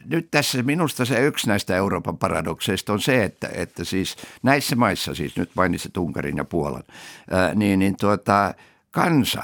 nyt 0.06 0.30
tässä 0.30 0.62
minusta 0.62 1.04
se 1.04 1.26
yksi 1.26 1.48
näistä 1.48 1.76
Euroopan 1.76 2.18
paradokseista 2.18 2.92
on 2.92 3.00
se, 3.00 3.24
että, 3.24 3.48
että 3.52 3.84
siis 3.84 4.16
näissä 4.42 4.76
maissa, 4.76 5.14
siis 5.14 5.36
nyt 5.36 5.50
mainitsit 5.54 5.96
Unkarin 5.96 6.36
ja 6.36 6.44
Puolan, 6.44 6.84
ää, 7.30 7.54
niin, 7.54 7.78
niin 7.78 7.96
tuota, 8.00 8.54
kansa, 8.90 9.42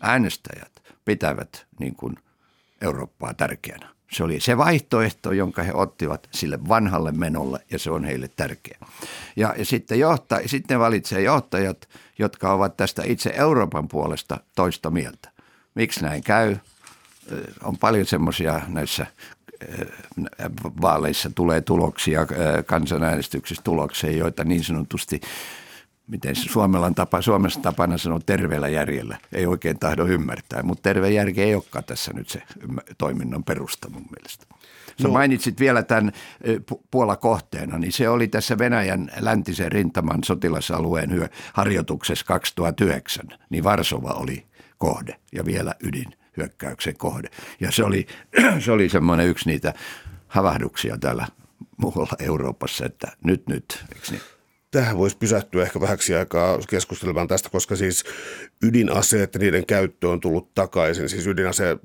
äänestäjät 0.00 0.82
pitävät 1.04 1.66
niin 1.78 1.94
kuin 1.94 2.16
Eurooppaa 2.84 3.34
tärkeänä. 3.34 3.88
Se 4.12 4.24
oli 4.24 4.40
se 4.40 4.56
vaihtoehto, 4.56 5.32
jonka 5.32 5.62
he 5.62 5.72
ottivat 5.74 6.28
sille 6.30 6.58
vanhalle 6.68 7.12
menolle 7.12 7.60
ja 7.70 7.78
se 7.78 7.90
on 7.90 8.04
heille 8.04 8.30
tärkeä. 8.36 8.78
Ja, 9.36 9.54
ja 9.58 9.64
sitten, 9.64 9.98
johta, 9.98 10.40
sitten 10.46 10.78
valitsee 10.78 11.22
johtajat, 11.22 11.88
jotka 12.18 12.52
ovat 12.52 12.76
tästä 12.76 13.02
itse 13.06 13.32
Euroopan 13.36 13.88
puolesta 13.88 14.40
toista 14.56 14.90
mieltä. 14.90 15.30
Miksi 15.74 16.02
näin 16.02 16.22
käy? 16.22 16.56
On 17.62 17.78
paljon 17.78 18.06
semmoisia 18.06 18.60
näissä 18.68 19.06
vaaleissa 20.82 21.30
tulee 21.34 21.60
tuloksia, 21.60 22.26
kansanäänestyksissä 22.66 23.62
tuloksia, 23.62 24.10
joita 24.10 24.44
niin 24.44 24.64
sanotusti 24.64 25.20
miten 26.06 26.36
se 26.36 26.42
Suomella 26.42 26.86
on 26.86 26.94
tapa, 26.94 27.22
Suomessa 27.22 27.60
tapana 27.60 27.98
sanoa 27.98 28.20
terveellä 28.26 28.68
järjellä, 28.68 29.18
ei 29.32 29.46
oikein 29.46 29.78
tahdo 29.78 30.06
ymmärtää, 30.06 30.62
mutta 30.62 30.82
terve 30.82 31.10
järki 31.10 31.42
ei 31.42 31.54
olekaan 31.54 31.84
tässä 31.84 32.12
nyt 32.12 32.28
se 32.28 32.42
toiminnan 32.98 33.44
perusta 33.44 33.90
mun 33.90 34.06
mielestä. 34.16 34.46
Sä 35.02 35.08
no. 35.08 35.12
mainitsit 35.12 35.60
vielä 35.60 35.82
tämän 35.82 36.12
Puola-kohteena, 36.90 37.78
niin 37.78 37.92
se 37.92 38.08
oli 38.08 38.28
tässä 38.28 38.58
Venäjän 38.58 39.10
läntisen 39.20 39.72
rintaman 39.72 40.24
sotilasalueen 40.24 41.12
hyö, 41.12 41.28
harjoituksessa 41.52 42.26
2009, 42.26 43.24
niin 43.50 43.64
Varsova 43.64 44.10
oli 44.10 44.46
kohde 44.78 45.16
ja 45.32 45.44
vielä 45.44 45.74
ydinhyökkäyksen 45.82 46.96
kohde. 46.96 47.30
Ja 47.60 47.72
se 47.72 47.84
oli, 47.84 48.06
se 48.64 48.72
oli 48.72 48.88
semmoinen 48.88 49.28
yksi 49.28 49.48
niitä 49.48 49.74
havahduksia 50.28 50.98
täällä 50.98 51.26
muualla 51.76 52.16
Euroopassa, 52.18 52.86
että 52.86 53.12
nyt 53.24 53.46
nyt, 53.46 53.84
eikö 53.94 54.10
niin? 54.10 54.33
Tähän 54.74 54.98
voisi 54.98 55.16
pysähtyä 55.16 55.62
ehkä 55.62 55.80
vähäksi 55.80 56.14
aikaa 56.14 56.58
keskustelemaan 56.68 57.28
tästä, 57.28 57.50
koska 57.50 57.76
siis 57.76 58.04
ydinaseet 58.62 59.34
ja 59.34 59.40
niiden 59.40 59.66
käyttö 59.66 60.08
on 60.08 60.20
tullut 60.20 60.54
takaisin. 60.54 61.08
Siis 61.08 61.26
ydinase 61.26 61.76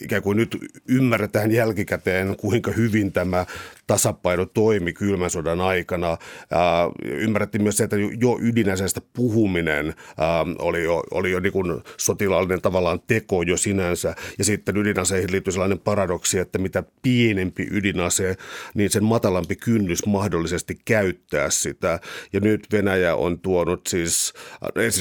ikään 0.00 0.22
kuin 0.22 0.36
nyt 0.36 0.58
ymmärretään 0.88 1.52
jälkikäteen, 1.52 2.36
kuinka 2.36 2.70
hyvin 2.70 3.12
tämä 3.12 3.46
tasapaino 3.86 4.46
toimi 4.46 4.92
kylmän 4.92 5.30
sodan 5.30 5.60
aikana. 5.60 6.08
Ää, 6.50 6.90
ymmärrettiin 7.04 7.62
myös 7.62 7.76
se, 7.76 7.84
että 7.84 7.96
jo 7.96 8.38
ydinaseesta 8.42 9.00
puhuminen 9.12 9.94
ää, 10.18 10.44
oli 10.58 10.84
jo, 10.84 11.02
oli 11.10 11.30
jo 11.30 11.40
niin 11.40 11.52
kuin 11.52 11.82
sotilaallinen 11.96 12.62
tavallaan 12.62 13.00
teko 13.06 13.42
jo 13.42 13.56
sinänsä. 13.56 14.14
Ja 14.38 14.44
sitten 14.44 14.76
ydinaseihin 14.76 15.32
liittyy 15.32 15.52
sellainen 15.52 15.78
paradoksi, 15.78 16.38
että 16.38 16.58
mitä 16.58 16.82
pienempi 17.02 17.68
ydinase, 17.70 18.36
niin 18.74 18.90
sen 18.90 19.04
matalampi 19.04 19.56
kynnys 19.56 20.06
mahdollisesti 20.06 20.78
käyttää 20.84 21.50
sitä. 21.50 22.00
Ja 22.32 22.40
nyt 22.40 22.66
Venäjä 22.72 23.16
on 23.16 23.40
tuonut 23.40 23.86
siis, 23.86 24.32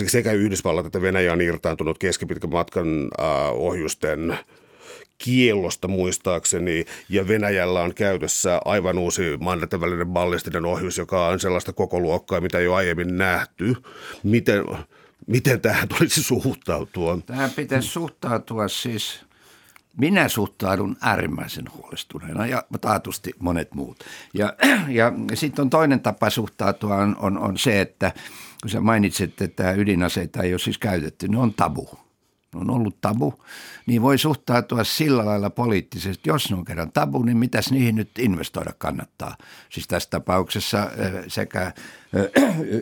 sekä 0.08 0.32
Yhdysvallat 0.32 0.86
että 0.86 1.02
Venäjä 1.02 1.34
on 1.34 1.42
irtaantunut 1.42 1.98
keskipitkän 1.98 2.50
matkan 2.50 3.10
ää, 3.18 3.50
ohjusten 3.52 4.38
kiellosta 5.18 5.88
muistaakseni, 5.88 6.86
ja 7.10 7.28
Venäjällä 7.28 7.82
on 7.82 7.94
käytössä 7.94 8.62
aivan 8.66 8.98
uusi 8.98 9.38
mannerten 9.40 9.82
välinen 9.82 10.08
ballistinen 10.08 10.66
ohjus, 10.66 10.98
joka 10.98 11.28
on 11.28 11.40
sellaista 11.40 11.74
koko 11.74 12.00
luokkaa, 12.00 12.42
mitä 12.42 12.60
ei 12.60 12.68
ole 12.68 12.76
aiemmin 12.76 13.18
nähty. 13.18 13.76
Miten, 14.24 14.64
miten 15.28 15.62
tähän 15.62 15.88
tulisi 15.88 16.24
suhtautua? 16.24 17.20
Tähän 17.26 17.52
pitäisi 17.52 17.88
suhtautua 17.88 18.68
siis, 18.68 19.26
minä 19.98 20.28
suhtaudun 20.28 20.98
äärimmäisen 21.02 21.66
huolestuneena 21.74 22.48
ja 22.48 22.64
taatusti 22.82 23.34
monet 23.40 23.74
muut. 23.74 24.04
Ja, 24.34 24.54
ja 25.00 25.14
sitten 25.34 25.64
on 25.64 25.70
toinen 25.70 26.00
tapa 26.00 26.30
suhtautua 26.30 26.96
on, 26.96 27.16
on, 27.20 27.38
on 27.38 27.58
se, 27.58 27.82
että 27.82 28.12
kun 28.62 28.70
sä 28.70 28.80
mainitsit, 28.80 29.42
että 29.42 29.72
ydinaseita 29.72 30.44
ei 30.44 30.54
ole 30.54 30.60
siis 30.60 30.78
käytetty, 30.78 31.28
ne 31.28 31.38
on 31.38 31.54
tabu 31.54 32.03
on 32.56 32.70
ollut 32.70 33.02
tabu, 33.02 33.34
niin 33.86 34.02
voi 34.02 34.18
suhtautua 34.18 34.84
sillä 34.84 35.26
lailla 35.26 35.50
poliittisesti, 35.50 36.30
jos 36.30 36.50
ne 36.50 36.58
on 36.58 36.66
kerran 36.66 36.92
tabu, 36.92 37.24
niin 37.24 37.38
mitäs 37.38 37.72
niihin 37.72 37.96
nyt 37.96 38.20
investoida 38.20 38.74
kannattaa. 38.78 39.38
Siis 39.70 39.88
tässä 39.88 40.10
tapauksessa 40.10 40.92
sekä 41.28 41.72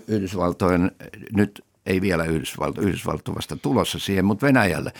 Yhdysvaltojen 0.07 0.91
nyt 1.36 1.65
ei 1.86 2.01
vielä 2.01 2.24
Yhdysvalto, 2.24 2.82
Yhdysvalto 2.82 3.36
vasta 3.36 3.55
tulossa 3.55 3.99
siihen, 3.99 4.26
mutta 4.26 4.45
Venäjälle. 4.45 4.93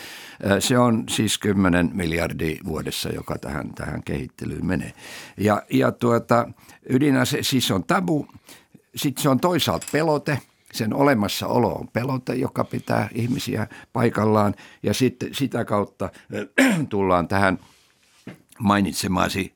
Se 0.60 0.78
on 0.78 1.04
siis 1.10 1.38
10 1.38 1.90
miljardia 1.94 2.58
vuodessa, 2.66 3.10
joka 3.10 3.38
tähän, 3.38 3.74
tähän 3.74 4.04
kehittelyyn 4.04 4.66
menee. 4.66 4.94
Ja, 5.38 5.64
ja 5.70 5.92
tuota, 5.92 6.48
ydinase 6.90 7.38
siis 7.42 7.72
on 7.72 7.84
tabu, 7.84 8.28
sitten 8.96 9.24
se 9.24 9.30
on 9.30 9.40
toisaalta 9.40 9.88
pelote– 9.92 10.40
sen 10.74 10.94
olemassaolo 10.94 11.74
on 11.74 11.88
pelote, 11.88 12.36
joka 12.36 12.64
pitää 12.64 13.10
ihmisiä 13.14 13.68
paikallaan 13.94 14.56
ja 14.84 14.94
sitten 14.94 15.30
sitä 15.36 15.66
kautta 15.66 16.10
äh, 16.60 16.88
tullaan 16.90 17.28
tähän 17.28 17.60
mainitsemaasi 18.60 19.54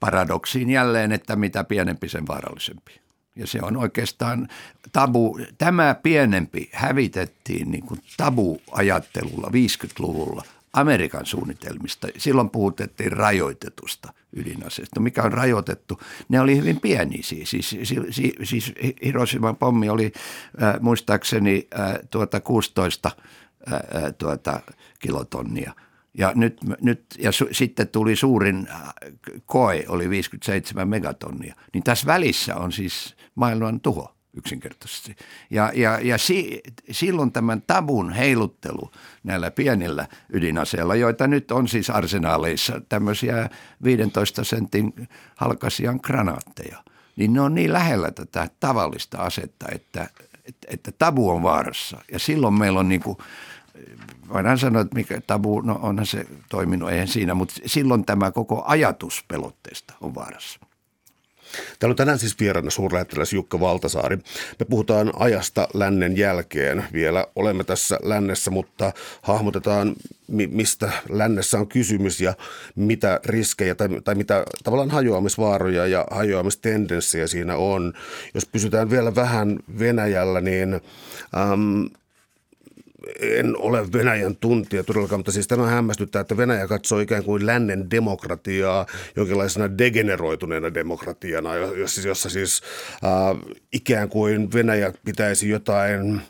paradoksiin 0.00 0.70
jälleen, 0.70 1.12
että 1.12 1.36
mitä 1.36 1.64
pienempi 1.64 2.08
sen 2.08 2.26
vaarallisempi. 2.26 3.00
Ja 3.36 3.46
se 3.46 3.58
on 3.62 3.76
oikeastaan 3.76 4.48
tabu. 4.92 5.38
Tämä 5.58 5.96
pienempi 6.02 6.70
hävitettiin 6.72 7.70
niin 7.70 7.86
kuin 7.86 8.00
tabu-ajattelulla 8.16 9.48
50-luvulla 9.48 10.44
Amerikan 10.72 11.26
suunnitelmista. 11.26 12.08
Silloin 12.18 12.50
puhutettiin 12.50 13.12
rajoitetusta 13.12 14.12
ydinaseesta. 14.32 15.00
Mikä 15.00 15.22
on 15.22 15.32
rajoitettu? 15.32 16.00
Ne 16.28 16.40
oli 16.40 16.56
hyvin 16.56 16.80
pieniä 16.80 17.22
siis. 17.22 17.50
Siis, 17.50 17.70
siis, 18.10 18.34
siis 18.42 18.74
Hiroshiman 19.04 19.56
pommi 19.56 19.88
oli 19.88 20.12
äh, 20.62 20.80
muistaakseni 20.80 21.68
äh, 21.78 21.98
tuota 22.10 22.40
16 22.40 23.10
äh, 23.72 23.82
tuota, 24.18 24.60
kilotonnia. 24.98 25.72
Ja, 26.18 26.32
nyt, 26.34 26.58
nyt, 26.80 27.04
ja 27.18 27.32
su, 27.32 27.48
sitten 27.52 27.88
tuli 27.88 28.16
suurin 28.16 28.68
koe, 29.46 29.84
oli 29.88 30.10
57 30.10 30.88
megatonnia. 30.88 31.54
Niin 31.74 31.84
tässä 31.84 32.06
välissä 32.06 32.56
on 32.56 32.72
siis 32.72 33.16
maailman 33.34 33.80
tuho 33.80 34.14
yksinkertaisesti. 34.34 35.16
Ja, 35.50 35.72
ja, 35.74 35.98
ja 36.02 36.18
si, 36.18 36.60
silloin 36.90 37.32
tämän 37.32 37.62
tabun 37.66 38.12
heiluttelu 38.12 38.90
näillä 39.24 39.50
pienillä 39.50 40.08
ydinaseilla, 40.32 40.94
joita 40.94 41.26
nyt 41.26 41.50
on 41.52 41.68
siis 41.68 41.90
arsenaaleissa 41.90 42.80
tämmöisiä 42.88 43.50
15 43.84 44.44
sentin 44.44 45.08
halkasian 45.36 46.00
granaatteja, 46.02 46.84
niin 47.16 47.32
ne 47.32 47.40
on 47.40 47.54
niin 47.54 47.72
lähellä 47.72 48.10
tätä 48.10 48.48
tavallista 48.60 49.18
asetta, 49.18 49.66
että, 49.72 50.08
että, 50.44 50.66
että 50.70 50.92
tabu 50.92 51.30
on 51.30 51.42
vaarassa. 51.42 51.98
Ja 52.12 52.18
silloin 52.18 52.54
meillä 52.54 52.80
on 52.80 52.88
niin 52.88 53.02
kuin, 53.02 53.18
voidaan 54.28 54.58
sanoa, 54.58 54.82
että 54.82 54.94
mikä 54.94 55.20
tabu, 55.20 55.60
no 55.60 55.78
onhan 55.82 56.06
se 56.06 56.26
toiminut, 56.48 56.90
eihän 56.90 57.08
siinä, 57.08 57.34
mutta 57.34 57.54
silloin 57.66 58.04
tämä 58.04 58.30
koko 58.30 58.64
ajatus 58.66 59.24
pelotteesta 59.28 59.94
on 60.00 60.14
vaarassa. 60.14 60.71
Täällä 61.78 61.92
on 61.92 61.96
tänään 61.96 62.18
siis 62.18 62.40
vieraana 62.40 62.70
suurlähettiläs 62.70 63.32
Jukka 63.32 63.60
Valtasaari. 63.60 64.16
Me 64.58 64.64
puhutaan 64.70 65.12
ajasta 65.14 65.68
lännen 65.74 66.16
jälkeen. 66.16 66.84
Vielä 66.92 67.26
olemme 67.36 67.64
tässä 67.64 67.98
lännessä, 68.02 68.50
mutta 68.50 68.92
hahmotetaan, 69.22 69.94
mistä 70.28 70.92
lännessä 71.08 71.58
on 71.58 71.68
kysymys 71.68 72.20
ja 72.20 72.34
mitä 72.74 73.20
riskejä 73.24 73.74
tai, 73.74 73.88
tai 74.04 74.14
mitä 74.14 74.44
tavallaan 74.64 74.90
hajoamisvaaroja 74.90 75.86
ja 75.86 76.06
hajoamistendenssejä 76.10 77.26
siinä 77.26 77.56
on. 77.56 77.92
Jos 78.34 78.46
pysytään 78.46 78.90
vielä 78.90 79.14
vähän 79.14 79.58
Venäjällä, 79.78 80.40
niin 80.40 80.74
äm, 80.74 81.90
en 83.20 83.56
ole 83.56 83.92
Venäjän 83.92 84.36
tuntija 84.36 84.84
todellakaan, 84.84 85.18
mutta 85.18 85.32
siis 85.32 85.48
tämä 85.48 85.66
hämmästyttää, 85.66 86.20
että 86.20 86.36
Venäjä 86.36 86.68
katsoo 86.68 87.00
ikään 87.00 87.24
kuin 87.24 87.46
lännen 87.46 87.90
demokratiaa 87.90 88.86
jonkinlaisena 89.16 89.78
degeneroituneena 89.78 90.74
demokratiana, 90.74 91.50
jossa, 92.04 92.30
siis 92.30 92.62
äh, 92.94 93.54
ikään 93.72 94.08
kuin 94.08 94.52
Venäjä 94.52 94.92
pitäisi 95.04 95.48
jotain 95.48 96.20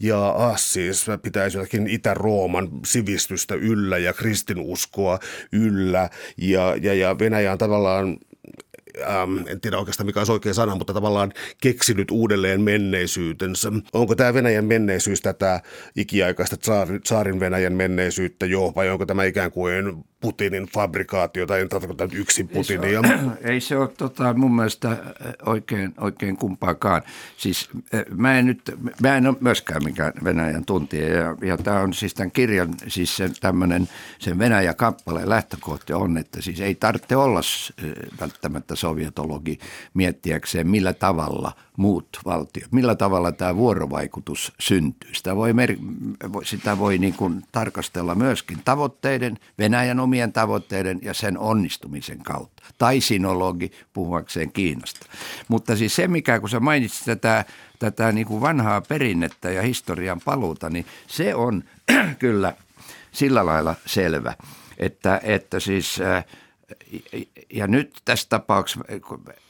ja 0.00 0.28
ah, 0.28 0.58
siis 0.58 1.06
pitäisi 1.22 1.58
jotakin 1.58 1.86
Itä-Rooman 1.86 2.68
sivistystä 2.84 3.54
yllä 3.54 3.98
ja 3.98 4.12
kristinuskoa 4.12 5.18
yllä 5.52 6.10
ja, 6.36 6.76
ja, 6.82 6.94
ja 6.94 7.18
Venäjä 7.18 7.52
on 7.52 7.58
tavallaan 7.58 8.16
ähm, 9.00 9.38
en 9.46 9.60
tiedä 9.60 9.78
oikeastaan 9.78 10.06
mikä 10.06 10.20
olisi 10.20 10.32
oikea 10.32 10.54
sana, 10.54 10.74
mutta 10.74 10.94
tavallaan 10.94 11.32
keksinyt 11.60 12.10
uudelleen 12.10 12.60
menneisyytensä. 12.60 13.72
Onko 13.92 14.14
tämä 14.14 14.34
Venäjän 14.34 14.64
menneisyys 14.64 15.20
tätä 15.20 15.60
ikiaikaista 15.96 16.56
tsaarin 17.02 17.40
Venäjän 17.40 17.72
menneisyyttä 17.72 18.46
jo, 18.46 18.72
vai 18.76 18.90
onko 18.90 19.06
tämä 19.06 19.24
ikään 19.24 19.52
kuin 19.52 20.04
Putinin 20.22 20.66
fabrikaatiota, 20.66 21.58
en 21.58 21.68
tarkoita 21.68 22.04
nyt 22.04 22.14
yksin 22.14 22.48
Putinia. 22.48 22.88
Ei 22.88 22.92
se 22.92 22.98
ole, 22.98 23.38
ei 23.52 23.60
se 23.60 23.76
ole 23.76 23.88
tota, 23.88 24.34
mun 24.34 24.56
mielestä 24.56 24.96
oikein, 25.46 25.94
oikein 26.00 26.36
kumpaakaan. 26.36 27.02
Siis 27.36 27.70
mä 28.16 28.38
en 28.38 28.46
nyt, 28.46 28.60
mä 29.02 29.16
en 29.16 29.26
ole 29.26 29.36
myöskään 29.40 29.84
mikään 29.84 30.12
Venäjän 30.24 30.64
tuntija 30.64 31.08
ja, 31.08 31.36
ja 31.42 31.56
tämä 31.56 31.80
on 31.80 31.94
siis 31.94 32.14
tämän 32.14 32.30
kirjan, 32.30 32.74
siis 32.88 33.16
sen 33.16 33.30
tämmöinen, 33.40 33.88
sen 34.18 34.38
Venäjä-kappaleen 34.38 35.28
lähtökohta 35.28 35.96
on, 35.96 36.18
että 36.18 36.42
siis 36.42 36.60
ei 36.60 36.74
tarvitse 36.74 37.16
olla 37.16 37.40
välttämättä 38.20 38.76
sovietologi 38.76 39.58
miettiäkseen 39.94 40.68
millä 40.68 40.92
tavalla 40.92 41.52
muut 41.82 42.08
valtiot, 42.24 42.72
millä 42.72 42.94
tavalla 42.94 43.32
tämä 43.32 43.56
vuorovaikutus 43.56 44.52
syntyy. 44.60 45.14
Sitä 45.14 45.36
voi, 45.36 45.52
mer- 45.52 45.76
sitä 46.44 46.78
voi 46.78 46.98
niin 46.98 47.14
kuin 47.14 47.42
tarkastella 47.52 48.14
myöskin 48.14 48.58
tavoitteiden, 48.64 49.38
Venäjän 49.58 50.00
omien 50.00 50.32
tavoitteiden 50.32 50.98
ja 51.02 51.14
sen 51.14 51.38
onnistumisen 51.38 52.18
kautta. 52.18 52.62
Tai 52.78 53.00
sinologi 53.00 53.72
puhuakseen 53.92 54.52
Kiinasta. 54.52 55.06
Mutta 55.48 55.76
siis 55.76 55.96
se, 55.96 56.08
mikä 56.08 56.40
kun 56.40 56.48
sä 56.48 56.60
mainitsit 56.60 57.04
tätä, 57.04 57.44
tätä 57.78 58.12
niin 58.12 58.26
kuin 58.26 58.40
vanhaa 58.40 58.80
perinnettä 58.80 59.50
ja 59.50 59.62
historian 59.62 60.20
paluuta, 60.24 60.70
niin 60.70 60.86
se 61.06 61.34
on 61.34 61.64
kyllä 62.18 62.54
sillä 63.12 63.46
lailla 63.46 63.74
selvä, 63.86 64.34
että, 64.78 65.20
että 65.24 65.60
siis 65.60 66.00
äh, 66.00 66.24
ja 67.52 67.66
nyt 67.66 68.00
tässä 68.04 68.26
tapauksessa 68.28 68.84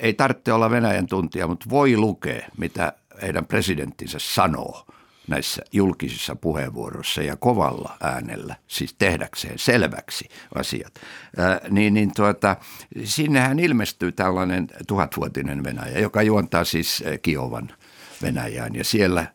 ei 0.00 0.14
tarvitse 0.14 0.52
olla 0.52 0.70
Venäjän 0.70 1.06
tuntia, 1.06 1.46
mutta 1.46 1.70
voi 1.70 1.96
lukea, 1.96 2.48
mitä 2.58 2.92
heidän 3.22 3.46
presidenttinsä 3.46 4.18
sanoo 4.20 4.86
näissä 5.28 5.62
julkisissa 5.72 6.36
puheenvuoroissa 6.36 7.22
ja 7.22 7.36
kovalla 7.36 7.96
äänellä, 8.00 8.56
siis 8.68 8.94
tehdäkseen 8.98 9.58
selväksi 9.58 10.28
asiat, 10.54 10.94
ää, 11.36 11.60
niin, 11.70 11.94
niin 11.94 12.14
tuota, 12.16 12.56
sinnehän 13.04 13.58
ilmestyy 13.58 14.12
tällainen 14.12 14.68
tuhatvuotinen 14.88 15.64
Venäjä, 15.64 15.98
joka 15.98 16.22
juontaa 16.22 16.64
siis 16.64 17.04
Kiovan 17.22 17.72
Venäjään 18.22 18.74
ja 18.74 18.84
siellä 18.84 19.26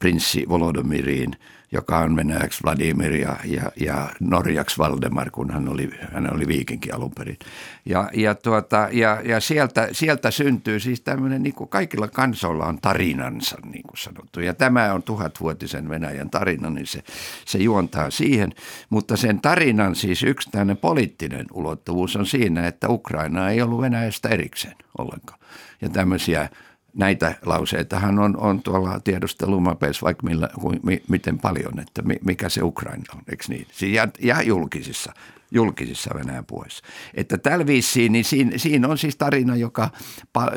prinssi 0.00 0.48
Volodymyriin– 0.48 1.36
joka 1.72 1.98
on 1.98 2.16
venäjäksi 2.16 2.64
Vladimir 2.64 3.12
ja, 3.12 3.36
ja, 3.44 3.72
ja 3.80 4.08
norjaksi 4.20 4.78
Valdemar, 4.78 5.30
kun 5.30 5.50
hän 5.50 5.68
oli, 5.68 5.90
hän 6.12 6.34
oli 6.34 6.48
viikinkin 6.48 6.94
alun 6.94 7.10
perin. 7.18 7.38
Ja, 7.84 8.10
ja, 8.14 8.34
tuota, 8.34 8.88
ja, 8.92 9.20
ja 9.24 9.40
sieltä, 9.40 9.88
sieltä 9.92 10.30
syntyy 10.30 10.80
siis 10.80 11.00
tämmöinen, 11.00 11.42
niin 11.42 11.54
kuin 11.54 11.68
kaikilla 11.68 12.08
kansoilla 12.08 12.66
on 12.66 12.78
tarinansa, 12.80 13.56
niin 13.64 13.82
kuin 13.82 13.98
sanottu. 13.98 14.40
Ja 14.40 14.54
tämä 14.54 14.92
on 14.92 15.02
tuhatvuotisen 15.02 15.88
Venäjän 15.88 16.30
tarina, 16.30 16.70
niin 16.70 16.86
se, 16.86 17.02
se 17.44 17.58
juontaa 17.58 18.10
siihen. 18.10 18.52
Mutta 18.90 19.16
sen 19.16 19.40
tarinan 19.40 19.94
siis 19.94 20.22
yksi 20.22 20.50
tämmöinen 20.50 20.76
poliittinen 20.76 21.46
ulottuvuus 21.52 22.16
on 22.16 22.26
siinä, 22.26 22.66
että 22.66 22.88
Ukraina 22.88 23.50
ei 23.50 23.62
ollut 23.62 23.80
Venäjästä 23.80 24.28
erikseen 24.28 24.76
ollenkaan. 24.98 25.38
Ja 25.80 25.88
tämmöisiä 25.88 26.48
näitä 26.94 27.34
lauseitahan 27.44 28.18
on, 28.18 28.36
on 28.36 28.62
tuolla 28.62 29.00
tiedustelumapeissa 29.00 30.04
vaikka 30.04 30.26
millä, 30.26 30.48
mi, 30.82 31.02
miten 31.08 31.38
paljon, 31.38 31.80
että 31.80 32.02
mikä 32.24 32.48
se 32.48 32.62
Ukraina 32.62 33.04
on, 33.14 33.22
eikö 33.30 33.44
niin? 33.48 33.66
Ja, 33.92 34.08
ja 34.20 34.42
julkisissa, 34.42 35.12
julkisissa 35.50 36.10
Venäjän 36.14 36.44
puheissa. 36.44 36.84
Että 37.14 37.38
tällä 37.38 37.66
viisiin, 37.66 38.12
niin 38.12 38.24
siinä, 38.24 38.52
siinä 38.56 38.88
on 38.88 38.98
siis 38.98 39.16
tarina, 39.16 39.56
joka 39.56 39.90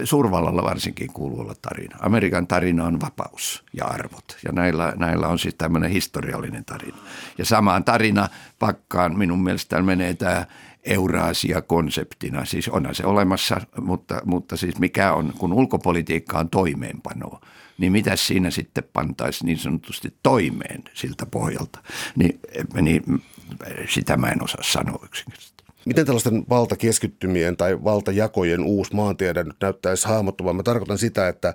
suurvallalla 0.03 0.63
varsinkin 0.63 1.13
kuuluu 1.13 1.39
olla 1.39 1.55
tarina. 1.61 1.97
Amerikan 1.99 2.47
tarina 2.47 2.85
on 2.85 3.01
vapaus 3.01 3.63
ja 3.73 3.85
arvot 3.85 4.37
ja 4.45 4.51
näillä, 4.51 4.93
näillä 4.97 5.27
on 5.27 5.39
siis 5.39 5.55
tämmöinen 5.55 5.91
historiallinen 5.91 6.65
tarina. 6.65 6.97
Ja 7.37 7.45
samaan 7.45 7.83
tarina 7.83 8.27
pakkaan 8.59 9.17
minun 9.17 9.43
mielestä 9.43 9.81
menee 9.81 10.13
tämä 10.13 10.45
Euraasia-konseptina. 10.83 12.45
Siis 12.45 12.69
onhan 12.69 12.95
se 12.95 13.05
olemassa, 13.05 13.61
mutta, 13.81 14.21
mutta 14.25 14.57
siis 14.57 14.79
mikä 14.79 15.13
on, 15.13 15.33
kun 15.37 15.53
ulkopolitiikka 15.53 16.39
on 16.39 16.49
toimeenpanoa, 16.49 17.41
niin 17.77 17.91
mitä 17.91 18.15
siinä 18.15 18.51
sitten 18.51 18.83
pantaisi 18.93 19.45
niin 19.45 19.57
sanotusti 19.57 20.13
toimeen 20.23 20.83
siltä 20.93 21.25
pohjalta, 21.25 21.79
niin, 22.15 22.39
niin 22.81 23.03
sitä 23.89 24.17
mä 24.17 24.27
en 24.27 24.43
osaa 24.43 24.63
sanoa 24.63 25.05
yksinkertaisesti. 25.05 25.63
Miten 25.85 26.05
tällaisten 26.05 26.43
valtakeskittymien 26.49 27.57
tai 27.57 27.83
valtajakojen 27.83 28.63
uusi 28.63 28.95
maantiede 28.95 29.43
nyt 29.43 29.55
näyttäisi 29.61 30.07
hahmottuvan? 30.07 30.55
Mä 30.55 30.63
tarkoitan 30.63 30.97
sitä, 30.97 31.27
että 31.27 31.53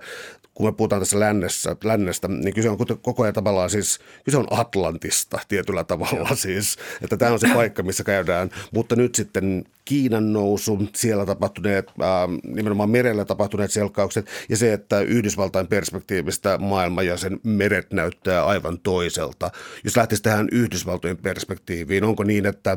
kun 0.57 0.67
me 0.67 0.73
puhutaan 0.73 1.03
tässä 1.03 1.21
lännessä, 1.21 1.77
lännestä, 1.85 2.29
niin 2.29 2.55
kyse 2.55 2.71
on 2.71 2.79
koko 3.03 3.23
ajan 3.23 3.35
tavallaan 3.35 3.71
siis, 3.71 3.99
kyse 4.25 4.37
on 4.37 4.47
Atlantista 4.51 5.39
tietyllä 5.49 5.85
tavalla 5.85 6.37
siis, 6.37 6.77
että 7.03 7.17
tämä 7.17 7.33
on 7.33 7.41
se 7.41 7.49
paikka, 7.55 7.83
missä 7.83 8.05
käydään, 8.05 8.51
mutta 8.73 8.97
nyt 8.97 9.15
sitten 9.15 9.65
Kiinan 9.87 10.33
nousu, 10.33 10.89
siellä 10.95 11.27
tapahtuneet, 11.27 11.89
äh, 11.89 12.07
nimenomaan 12.45 12.91
merellä 12.91 13.25
tapahtuneet 13.25 13.71
selkkaukset 13.71 14.27
ja 14.49 14.57
se, 14.57 14.73
että 14.73 15.01
Yhdysvaltain 15.01 15.67
perspektiivistä 15.67 16.59
maailma 16.59 17.03
ja 17.03 17.17
sen 17.17 17.41
meret 17.43 17.93
näyttää 17.93 18.47
aivan 18.47 18.79
toiselta. 18.79 19.51
Jos 19.85 19.97
lähtisi 19.97 20.23
tähän 20.23 20.49
Yhdysvaltojen 20.53 21.17
perspektiiviin, 21.17 22.05
onko 22.05 22.25
niin, 22.25 22.47
että 22.47 22.77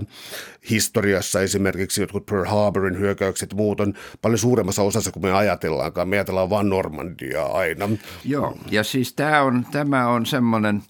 historiassa 0.70 1.42
esimerkiksi 1.42 2.02
jotkut 2.02 2.26
Pearl 2.26 2.46
Harborin 2.46 3.00
hyökkäykset 3.00 3.54
muut 3.54 3.80
on 3.80 3.94
paljon 4.22 4.38
suuremmassa 4.40 4.82
osassa 4.82 5.12
kuin 5.12 5.24
me 5.24 5.32
ajatellaankaan. 5.32 6.10
Me 6.10 6.16
ajatellaan 6.16 6.50
vain 6.50 6.70
Normandiaa 6.70 7.58
aina. 7.58 7.90
Joo, 8.26 8.58
ja 8.72 8.84
siis 8.84 9.14
tämä 9.14 9.42
on, 9.42 9.66
tämä 9.72 10.08
on 10.08 10.26
semmoinen– 10.26 10.84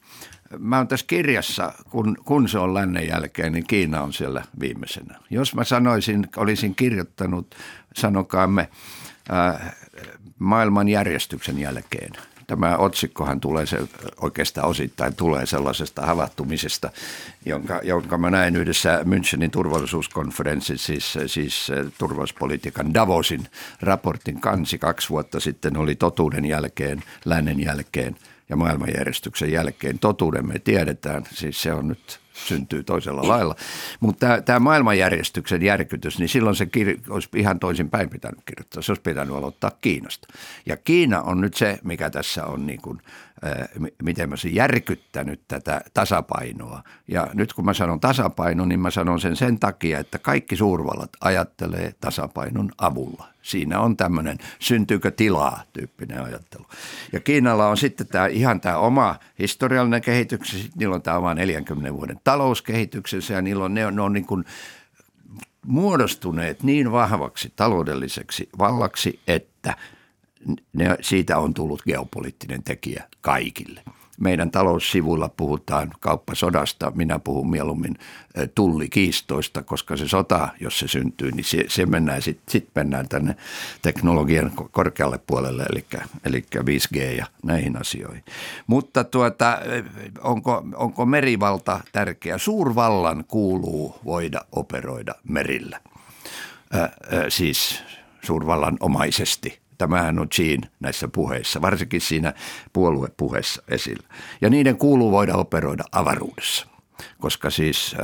mä 0.57 0.77
oon 0.77 0.87
tässä 0.87 1.05
kirjassa, 1.07 1.73
kun, 1.89 2.17
kun 2.25 2.49
se 2.49 2.59
on 2.59 2.73
lännen 2.73 3.07
jälkeen, 3.07 3.53
niin 3.53 3.67
Kiina 3.67 4.01
on 4.01 4.13
siellä 4.13 4.43
viimeisenä. 4.59 5.19
Jos 5.29 5.55
mä 5.55 5.63
sanoisin, 5.63 6.27
olisin 6.37 6.75
kirjoittanut, 6.75 7.55
sanokaamme, 7.95 8.69
ää, 9.29 9.73
maailman 10.39 10.89
järjestyksen 10.89 11.59
jälkeen. 11.59 12.11
Tämä 12.47 12.77
otsikkohan 12.77 13.39
tulee 13.39 13.65
se, 13.65 13.77
oikeastaan 14.21 14.67
osittain 14.67 15.15
tulee 15.15 15.45
sellaisesta 15.45 16.01
havahtumisesta, 16.01 16.89
jonka, 17.45 17.79
jonka 17.83 18.17
mä 18.17 18.29
näin 18.29 18.55
yhdessä 18.55 19.03
Münchenin 19.03 19.49
turvallisuuskonferenssissa, 19.51 20.87
siis, 20.87 21.17
siis 21.27 21.71
turvallisuuspolitiikan 21.97 22.93
Davosin 22.93 23.47
raportin 23.81 24.41
kansi 24.41 24.77
kaksi 24.77 25.09
vuotta 25.09 25.39
sitten 25.39 25.77
oli 25.77 25.95
totuuden 25.95 26.45
jälkeen, 26.45 27.03
lännen 27.25 27.59
jälkeen– 27.59 28.15
ja 28.49 28.55
maailmanjärjestyksen 28.55 29.51
jälkeen. 29.51 29.99
Totuuden 29.99 30.47
me 30.47 30.59
tiedetään, 30.59 31.23
siis 31.33 31.61
se 31.61 31.73
on 31.73 31.87
nyt 31.87 32.19
syntyy 32.33 32.83
toisella 32.83 33.27
lailla. 33.27 33.55
Mutta 33.99 34.41
tämä 34.41 34.59
maailmanjärjestyksen 34.59 35.61
järkytys, 35.61 36.19
niin 36.19 36.29
silloin 36.29 36.55
se 36.55 36.65
kir- 36.65 37.01
olisi 37.09 37.29
ihan 37.35 37.59
toisin 37.59 37.89
päin 37.89 38.09
pitänyt 38.09 38.39
kirjoittaa. 38.45 38.81
Se 38.81 38.91
olisi 38.91 39.01
pitänyt 39.01 39.35
aloittaa 39.35 39.71
Kiinasta. 39.81 40.27
Ja 40.65 40.77
Kiina 40.77 41.21
on 41.21 41.41
nyt 41.41 41.53
se, 41.53 41.79
mikä 41.83 42.09
tässä 42.09 42.45
on 42.45 42.67
niin 42.67 42.81
kuin, 42.81 43.01
miten 44.03 44.29
mä 44.29 44.37
se 44.37 44.49
järkyttänyt 44.49 45.41
tätä 45.47 45.81
tasapainoa. 45.93 46.83
Ja 47.07 47.27
nyt 47.33 47.53
kun 47.53 47.65
mä 47.65 47.73
sanon 47.73 47.99
tasapaino, 47.99 48.65
niin 48.65 48.79
mä 48.79 48.91
sanon 48.91 49.19
sen 49.19 49.35
sen 49.35 49.59
takia, 49.59 49.99
että 49.99 50.19
kaikki 50.19 50.55
suurvallat 50.55 51.09
ajattelee 51.21 51.93
tasapainon 52.01 52.71
avulla. 52.77 53.27
Siinä 53.41 53.79
on 53.79 53.97
tämmöinen 53.97 54.37
syntyykö 54.59 55.11
tilaa 55.11 55.63
tyyppinen 55.73 56.23
ajattelu. 56.23 56.65
Ja 57.13 57.19
Kiinalla 57.19 57.67
on 57.67 57.77
sitten 57.77 58.07
tämä 58.07 58.27
ihan 58.27 58.61
tämä 58.61 58.77
oma 58.77 59.15
historiallinen 59.39 60.01
kehityksensä, 60.01 60.69
niillä 60.75 60.95
on 60.95 61.01
tämä 61.01 61.17
oma 61.17 61.33
40 61.33 61.93
vuoden 61.93 62.18
talouskehityksensä 62.23 63.33
ja 63.33 63.41
niillä 63.41 63.65
on, 63.65 63.73
ne 63.73 63.85
on, 63.85 63.95
ne 63.95 64.01
on 64.01 64.13
niin 64.13 64.25
kuin 64.25 64.45
muodostuneet 65.65 66.63
niin 66.63 66.91
vahvaksi 66.91 67.53
taloudelliseksi 67.55 68.49
vallaksi, 68.57 69.19
että– 69.27 69.75
ne, 70.73 70.97
siitä 71.01 71.37
on 71.37 71.53
tullut 71.53 71.81
geopoliittinen 71.83 72.63
tekijä 72.63 73.03
kaikille. 73.21 73.83
Meidän 74.19 74.51
taloussivuilla 74.51 75.29
puhutaan 75.29 75.91
kauppasodasta, 75.99 76.91
minä 76.95 77.19
puhun 77.19 77.49
mieluummin 77.49 77.97
tullikiistoista, 78.55 79.63
koska 79.63 79.97
se 79.97 80.07
sota, 80.07 80.47
jos 80.59 80.79
se 80.79 80.87
syntyy, 80.87 81.31
niin 81.31 81.43
se, 81.43 81.65
se 81.67 81.85
mennään 81.85 82.21
sitten 82.21 82.51
sit 82.51 82.67
mennään 82.75 83.09
tänne 83.09 83.35
teknologian 83.81 84.51
korkealle 84.71 85.19
puolelle, 85.27 85.65
eli, 85.71 85.85
eli 86.25 86.45
5G 86.55 86.97
ja 86.97 87.25
näihin 87.43 87.77
asioihin. 87.81 88.23
Mutta 88.67 89.03
tuota, 89.03 89.59
onko, 90.21 90.63
onko 90.75 91.05
merivalta 91.05 91.79
tärkeä? 91.91 92.37
Suurvallan 92.37 93.23
kuuluu 93.27 93.95
voida 94.05 94.41
operoida 94.51 95.15
merillä, 95.23 95.79
äh, 96.75 96.81
äh, 96.81 96.89
siis 97.29 97.83
suurvallan 98.21 98.77
omaisesti– 98.79 99.59
Tämähän 99.79 100.19
on 100.19 100.27
Jean 100.39 100.61
näissä 100.79 101.07
puheissa, 101.07 101.61
varsinkin 101.61 102.01
siinä 102.01 102.33
puoluepuheessa 102.73 103.63
esillä. 103.67 104.07
Ja 104.41 104.49
niiden 104.49 104.77
kuuluu 104.77 105.11
voida 105.11 105.35
operoida 105.35 105.83
avaruudessa, 105.91 106.67
koska 107.19 107.49
siis 107.49 107.95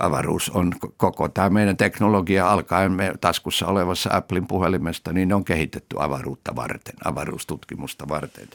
avaruus 0.00 0.50
on 0.50 0.72
koko 0.96 1.28
tämä 1.28 1.50
meidän 1.50 1.76
teknologia 1.76 2.50
alkaen 2.50 2.92
me 2.92 3.12
taskussa 3.20 3.66
olevassa 3.66 4.10
Applein 4.12 4.46
puhelimesta, 4.46 5.12
niin 5.12 5.28
ne 5.28 5.34
on 5.34 5.44
kehitetty 5.44 5.96
avaruutta 5.98 6.56
varten, 6.56 6.94
avaruustutkimusta 7.04 8.08
varten. 8.08 8.48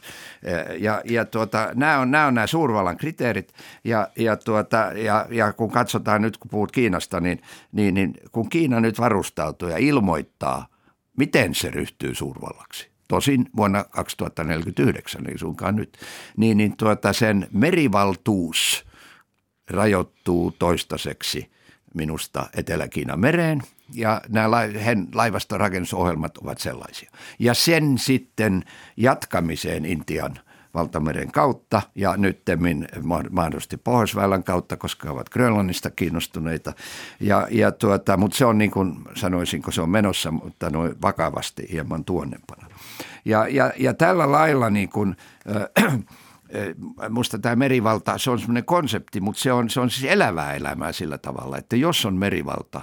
Ja, 0.80 1.02
ja 1.06 1.26
tuota, 1.26 1.70
nämä, 1.76 2.00
on, 2.00 2.12
nämä 2.12 2.28
on 2.28 2.34
nämä 2.34 2.48
suurvallan 2.48 2.98
kriteerit 2.98 3.54
ja, 3.84 4.08
ja, 4.18 4.38
tuota, 4.38 4.78
ja, 4.78 5.26
ja 5.30 5.54
kun 5.54 5.72
katsotaan 5.72 6.22
nyt, 6.22 6.38
kun 6.38 6.50
puhut 6.50 6.72
Kiinasta, 6.72 7.20
niin, 7.20 7.42
niin, 7.72 7.94
niin 7.94 8.14
kun 8.32 8.50
Kiina 8.50 8.80
nyt 8.80 9.00
varustautuu 9.00 9.70
ja 9.70 9.78
ilmoittaa, 9.78 10.68
miten 11.18 11.56
se 11.56 11.70
ryhtyy 11.72 12.16
suurvallaksi, 12.16 12.90
tosin 13.08 13.50
vuonna 13.56 13.84
2049, 13.84 15.30
ei 15.30 15.38
suinkaan 15.38 15.76
nyt, 15.76 15.98
niin, 16.38 16.58
niin 16.58 16.78
tuota 16.78 17.14
sen 17.14 17.48
merivaltuus 17.52 18.86
rajoittuu 19.70 20.52
toistaiseksi 20.52 21.52
minusta 21.94 22.50
Etelä-Kiinan 22.54 23.20
mereen. 23.20 23.62
Ja 23.94 24.22
nämä 24.30 24.52
laivastorakennusohjelmat 25.14 26.38
ovat 26.38 26.58
sellaisia. 26.58 27.12
Ja 27.40 27.54
sen 27.54 27.98
sitten 27.98 28.64
jatkamiseen 28.98 29.86
Intian 29.86 30.40
valtameren 30.78 31.32
kautta 31.32 31.82
ja 31.96 32.18
nyttemmin 32.18 32.88
mahdollisesti 33.30 33.78
Pohjoisväylän 33.78 34.44
kautta, 34.44 34.78
koska 34.78 35.12
ovat 35.12 35.30
Grönlannista 35.30 35.90
kiinnostuneita. 35.92 36.74
Ja, 37.20 37.48
ja 37.52 37.72
tuota, 37.72 38.18
mutta 38.18 38.38
se 38.38 38.46
on 38.46 38.58
niin 38.58 38.72
kuin 38.72 38.96
sanoisinko 39.16 39.72
se 39.72 39.82
on 39.82 39.90
menossa, 39.90 40.32
mutta 40.32 40.70
noin 40.70 41.02
vakavasti 41.02 41.68
hieman 41.72 42.06
tuonnempana. 42.06 42.68
Ja, 43.26 43.48
ja, 43.48 43.72
ja 43.80 43.94
tällä 43.94 44.32
lailla 44.32 44.70
niin 44.70 44.90
kuin, 44.90 45.16
äh, 45.50 46.00
Minusta 47.10 47.40
tämä 47.40 47.56
merivalta, 47.56 48.18
se 48.18 48.32
on 48.32 48.40
semmoinen 48.40 48.66
konsepti, 48.66 49.22
mutta 49.22 49.42
se 49.42 49.52
on, 49.54 49.70
se 49.70 49.80
on 49.80 49.90
siis 49.90 50.12
elävää 50.12 50.54
elämää 50.54 50.92
sillä 50.92 51.18
tavalla, 51.18 51.58
että 51.58 51.76
jos 51.76 52.06
on 52.06 52.16
merivalta, 52.16 52.82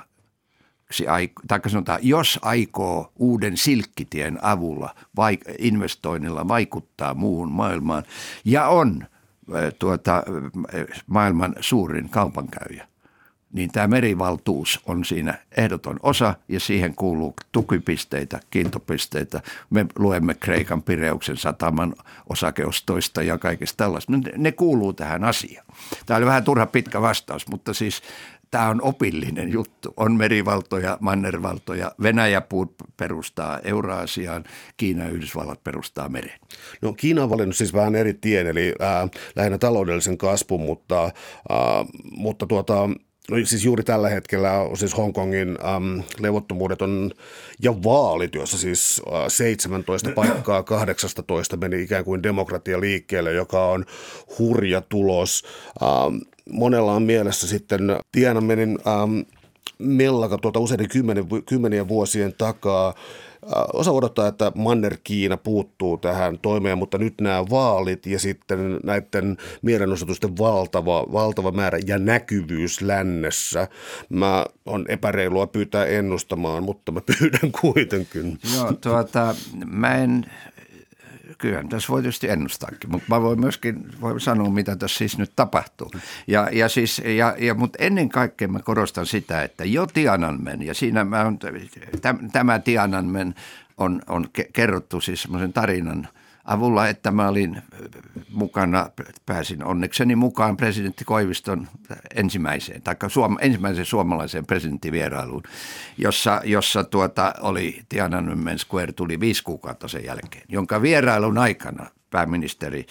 tai 1.49 1.61
sanotaan, 1.66 1.99
jos 2.03 2.38
aikoo 2.42 3.12
uuden 3.16 3.57
silkkitien 3.57 4.38
avulla 4.42 4.95
vai, 5.16 5.38
investoinnilla 5.59 6.49
vaikuttaa 6.49 7.14
muuhun 7.14 7.53
maailmaan 7.53 8.03
ja 8.45 8.68
on 8.68 9.07
tuota, 9.78 10.22
maailman 11.07 11.55
suurin 11.61 12.09
kaupankäyjä, 12.09 12.88
niin 13.53 13.72
tämä 13.72 13.86
merivaltuus 13.86 14.80
on 14.86 15.05
siinä 15.05 15.38
ehdoton 15.57 15.97
osa 16.03 16.34
ja 16.49 16.61
siihen 16.61 16.95
kuuluu 16.95 17.34
tukipisteitä, 17.53 18.40
kiintopisteitä. 18.51 19.42
Me 19.70 19.86
luemme 19.99 20.34
Kreikan 20.34 20.82
Pireuksen 20.82 21.36
sataman 21.36 21.95
osakeostoista 22.30 23.22
ja 23.22 23.38
kaikesta 23.38 23.76
tällaista. 23.76 24.12
Ne, 24.12 24.18
ne 24.36 24.53
kuuluu 24.53 24.92
tähän 24.92 25.24
asiaan. 25.24 25.66
Tämä 26.07 26.18
oli 26.18 26.26
vähän 26.26 26.45
turha 26.45 26.66
pitkä 26.66 27.01
vastaus, 27.01 27.49
mutta 27.49 27.74
siis 27.74 28.03
tämä 28.55 28.69
on 28.69 28.83
opillinen 28.83 29.53
juttu. 29.53 29.95
On 29.97 30.17
merivaltoja, 30.17 30.99
mannervaltoja. 31.01 31.93
Venäjä 32.03 32.43
perustaa 32.97 33.59
Euraasiaan, 33.65 34.45
Kiina 34.77 35.05
ja 35.05 35.11
Yhdysvallat 35.11 35.65
perustaa 35.65 36.09
meren. 36.09 36.41
No 36.83 36.93
Kiina 36.93 37.23
on 37.23 37.31
valinnut 37.31 37.57
siis 37.57 37.73
vähän 37.73 37.95
eri 37.95 38.15
tien, 38.15 38.47
eli 38.47 38.75
äh, 38.83 39.11
lähinnä 39.37 39.59
taloudellisen 39.59 40.19
kasvun, 40.19 40.61
mutta, 40.61 41.05
äh, 41.05 41.11
mutta 42.17 42.47
tuota, 42.47 42.89
siis 43.45 43.64
juuri 43.64 43.83
tällä 43.83 44.09
hetkellä 44.09 44.51
siis 44.75 44.97
Hongkongin 44.97 45.49
äm, 45.49 46.03
levottomuudet 46.20 46.83
on, 46.83 47.11
ja 47.62 47.83
vaalit, 47.83 48.35
joissa 48.35 48.59
siis 48.59 49.03
äh, 49.12 49.25
17 49.29 50.11
paikkaa 50.14 50.62
18 50.62 51.57
meni 51.57 51.83
ikään 51.83 52.05
kuin 52.05 52.22
demokratia 52.22 52.81
liikkeelle, 52.81 53.33
joka 53.33 53.66
on 53.66 53.85
hurja 54.39 54.81
tulos. 54.81 55.45
Ähm, 55.83 56.16
monella 56.51 56.93
on 56.93 57.03
mielessä 57.03 57.49
sitten 57.49 57.81
Tiananmenin 58.12 58.79
ähm, 58.87 59.20
mellaka 59.79 60.39
tuota 60.39 60.61
useiden 60.61 60.89
kymmenen, 60.89 61.27
kymmenien 61.49 61.89
vuosien 61.89 62.35
takaa, 62.39 62.95
Osa 63.72 63.90
odottaa, 63.90 64.28
että 64.28 64.53
Manner-Kiina 64.55 65.36
puuttuu 65.36 65.97
tähän 65.97 66.38
toimeen, 66.38 66.78
mutta 66.78 66.99
nyt 66.99 67.14
nämä 67.20 67.45
vaalit 67.51 68.07
ja 68.07 68.18
sitten 68.18 68.80
näiden 68.84 69.36
mielenosoitusten 69.62 70.38
valtava, 70.38 71.07
valtava 71.12 71.53
määrä 71.53 71.78
ja 71.86 71.99
näkyvyys 71.99 72.82
lännessä. 72.82 73.68
Mä 74.09 74.47
on 74.66 74.84
epäreilua 74.88 75.47
pyytää 75.47 75.86
ennustamaan, 75.86 76.62
mutta 76.62 76.92
mä 76.92 77.01
pyydän 77.01 77.53
kuitenkin. 77.61 78.38
Joo, 78.57 78.72
tuota, 78.72 79.34
mä 79.66 79.95
en 79.95 80.24
kyllähän 81.39 81.68
tässä 81.68 81.93
voi 81.93 82.03
tietysti 82.03 82.30
ennustaakin, 82.30 82.91
mutta 82.91 83.07
mä 83.09 83.22
voin 83.22 83.41
myöskin 83.41 83.87
voin 84.01 84.20
sanoa, 84.20 84.51
mitä 84.51 84.76
tässä 84.76 84.99
siis 84.99 85.18
nyt 85.18 85.32
tapahtuu. 85.37 85.91
Ja, 86.26 86.49
ja 86.53 86.68
siis, 86.68 87.03
ja, 87.16 87.37
ja, 87.39 87.55
mutta 87.55 87.78
ennen 87.80 88.09
kaikkea 88.09 88.49
mä 88.49 88.59
korostan 88.59 89.07
sitä, 89.07 89.43
että 89.43 89.64
jo 89.64 89.87
Tiananmen, 89.87 90.62
ja 90.62 90.74
siinä 90.74 91.05
mä 91.05 91.24
on, 91.24 91.39
tämä 92.32 92.59
Tiananmen 92.59 93.35
on, 93.76 94.03
on 94.09 94.26
kerrottu 94.53 95.01
siis 95.01 95.22
semmoisen 95.22 95.53
tarinan– 95.53 96.09
avulla, 96.45 96.88
että 96.88 97.11
mä 97.11 97.28
olin 97.28 97.62
mukana, 98.30 98.90
pääsin 99.26 99.64
onnekseni 99.64 100.16
mukaan 100.16 100.57
presidentti 100.57 101.05
Koiviston 101.05 101.68
ensimmäiseen, 102.14 102.82
tai 102.82 102.97
suom, 103.09 103.36
ensimmäiseen 103.40 103.86
suomalaiseen 103.86 104.47
presidenttivierailuun, 104.47 105.42
jossa, 105.99 106.40
jossa 106.45 106.84
tuota, 106.84 107.34
oli 107.40 107.82
Tiananmen 107.88 108.59
Square 108.59 108.92
tuli 108.92 109.20
viisi 109.20 109.45
kuukautta 109.45 109.88
sen 109.88 110.05
jälkeen, 110.05 110.45
jonka 110.49 110.82
vierailun 110.82 111.38
aikana 111.38 111.86
pääministeri 112.11 112.86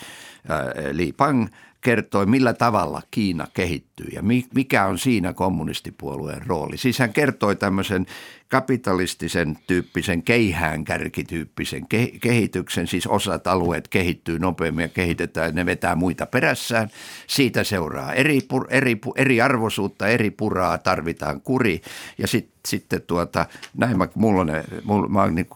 Li 0.92 1.14
Pang 1.18 1.48
kertoi, 1.82 2.26
millä 2.26 2.54
tavalla 2.54 3.02
Kiina 3.12 3.48
kehittyy 3.54 4.08
ja 4.12 4.22
mikä 4.54 4.86
on 4.86 5.00
siinä 5.00 5.34
kommunistipuolueen 5.34 6.46
rooli. 6.48 6.78
Siis 6.78 7.00
hän 7.00 7.14
kertoi 7.14 7.56
tämmöisen 7.56 8.06
kapitalistisen 8.54 9.58
tyyppisen 9.68 10.24
keihäänkärkityyppisen 10.24 11.88
kehityksen, 12.22 12.88
siis 12.88 13.08
osat 13.08 13.48
alueet 13.48 13.88
kehittyy 13.88 14.40
nopeammin 14.40 14.84
ja 14.84 14.90
kehitetään, 14.90 15.56
ne 15.56 15.66
vetää 15.66 15.96
muita 15.96 16.26
perässään. 16.26 16.90
Siitä 17.28 17.64
seuraa 17.64 18.14
eri, 18.14 18.40
eri, 18.70 18.98
eri 19.16 19.42
arvoisuutta, 19.42 20.08
eri 20.08 20.32
puraa, 20.32 20.78
tarvitaan 20.78 21.42
kuri 21.42 21.82
ja 22.18 22.28
sit, 22.28 22.50
sitten 22.68 23.02
tuota, 23.02 23.46
näin 23.78 23.98
mä, 23.98 24.08
mulla 24.16 24.42
on 24.42 24.48
ne, 24.48 24.64
mulla, 24.84 25.08
mä 25.08 25.28
niin 25.28 25.48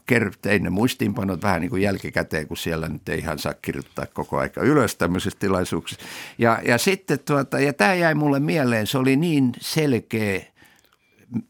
tein 0.42 0.64
ne 0.64 0.70
muistiinpanot 0.70 1.42
vähän 1.42 1.62
niin 1.62 1.70
kuin 1.70 1.82
jälkikäteen, 1.82 2.48
kun 2.48 2.58
siellä 2.58 2.88
nyt 2.88 3.10
ei 3.10 3.20
ihan 3.20 3.40
saa 3.40 3.54
kirjoittaa 3.54 4.06
koko 4.14 4.38
aika 4.38 4.62
ylös 4.62 4.96
tämmöisessä 4.96 5.40
tilaisuuksissa. 5.40 6.06
Ja, 6.38 6.60
ja 6.66 6.78
sitten 6.78 7.20
tuota, 7.20 7.60
ja 7.60 7.74
tämä 7.74 7.94
jäi 7.94 8.16
mulle 8.16 8.40
mieleen, 8.40 8.88
se 8.88 8.98
oli 8.98 9.16
niin 9.16 9.52
selkeä 9.62 10.42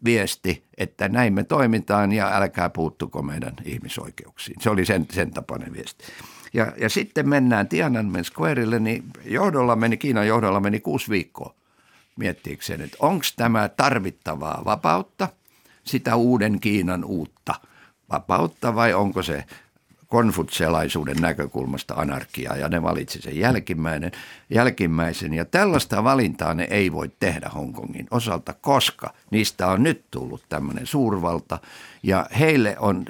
viesti, 0.06 0.64
että 0.78 1.10
näin 1.10 1.34
me 1.34 1.44
toimitaan 1.44 2.12
ja 2.12 2.36
älkää 2.36 2.70
puuttuko 2.70 3.22
meidän 3.22 3.54
ihmisoikeuksiin. 3.66 4.62
Se 4.62 4.70
oli 4.70 4.86
sen, 4.86 5.06
sen 5.12 5.32
tapainen 5.32 5.74
viesti. 5.74 6.04
Ja, 6.54 6.74
ja 6.78 6.90
sitten 6.90 7.30
mennään 7.30 7.68
Tiananmen 7.68 8.26
Squareille, 8.26 8.80
niin 8.80 9.04
johdolla 9.26 9.76
meni, 9.76 9.98
Kiinan 9.98 10.28
johdolla 10.28 10.60
meni 10.60 10.80
kuusi 10.80 11.10
viikkoa 11.10 11.56
miettiikseen, 12.18 12.82
että 12.82 12.98
onko 13.00 13.26
tämä 13.36 13.70
tarvittavaa 13.70 14.62
vapautta, 14.66 15.30
sitä 15.84 16.16
uuden 16.16 16.60
Kiinan 16.60 17.04
uutta 17.04 17.54
vapautta 18.12 18.76
vai 18.76 18.94
onko 18.94 19.24
se 19.24 19.44
konfutselaisuuden 20.08 21.18
näkökulmasta 21.22 21.94
anarkiaa 21.94 22.58
ja 22.58 22.70
ne 22.70 22.84
valitsi 22.84 23.22
sen 23.22 23.38
jälkimmäinen, 23.38 24.12
jälkimmäisen. 24.50 25.34
Ja 25.34 25.46
tällaista 25.46 26.04
valintaa 26.04 26.54
ne 26.54 26.68
ei 26.70 26.92
voi 26.92 27.12
tehdä 27.20 27.50
Hongkongin 27.56 28.08
osalta, 28.12 28.54
koska 28.54 29.14
niistä 29.32 29.68
on 29.68 29.84
nyt 29.84 30.04
tullut 30.12 30.44
tämmöinen 30.50 30.88
suurvalta 30.88 31.60
ja 32.04 32.26
heille 32.40 32.76
on, 32.80 33.06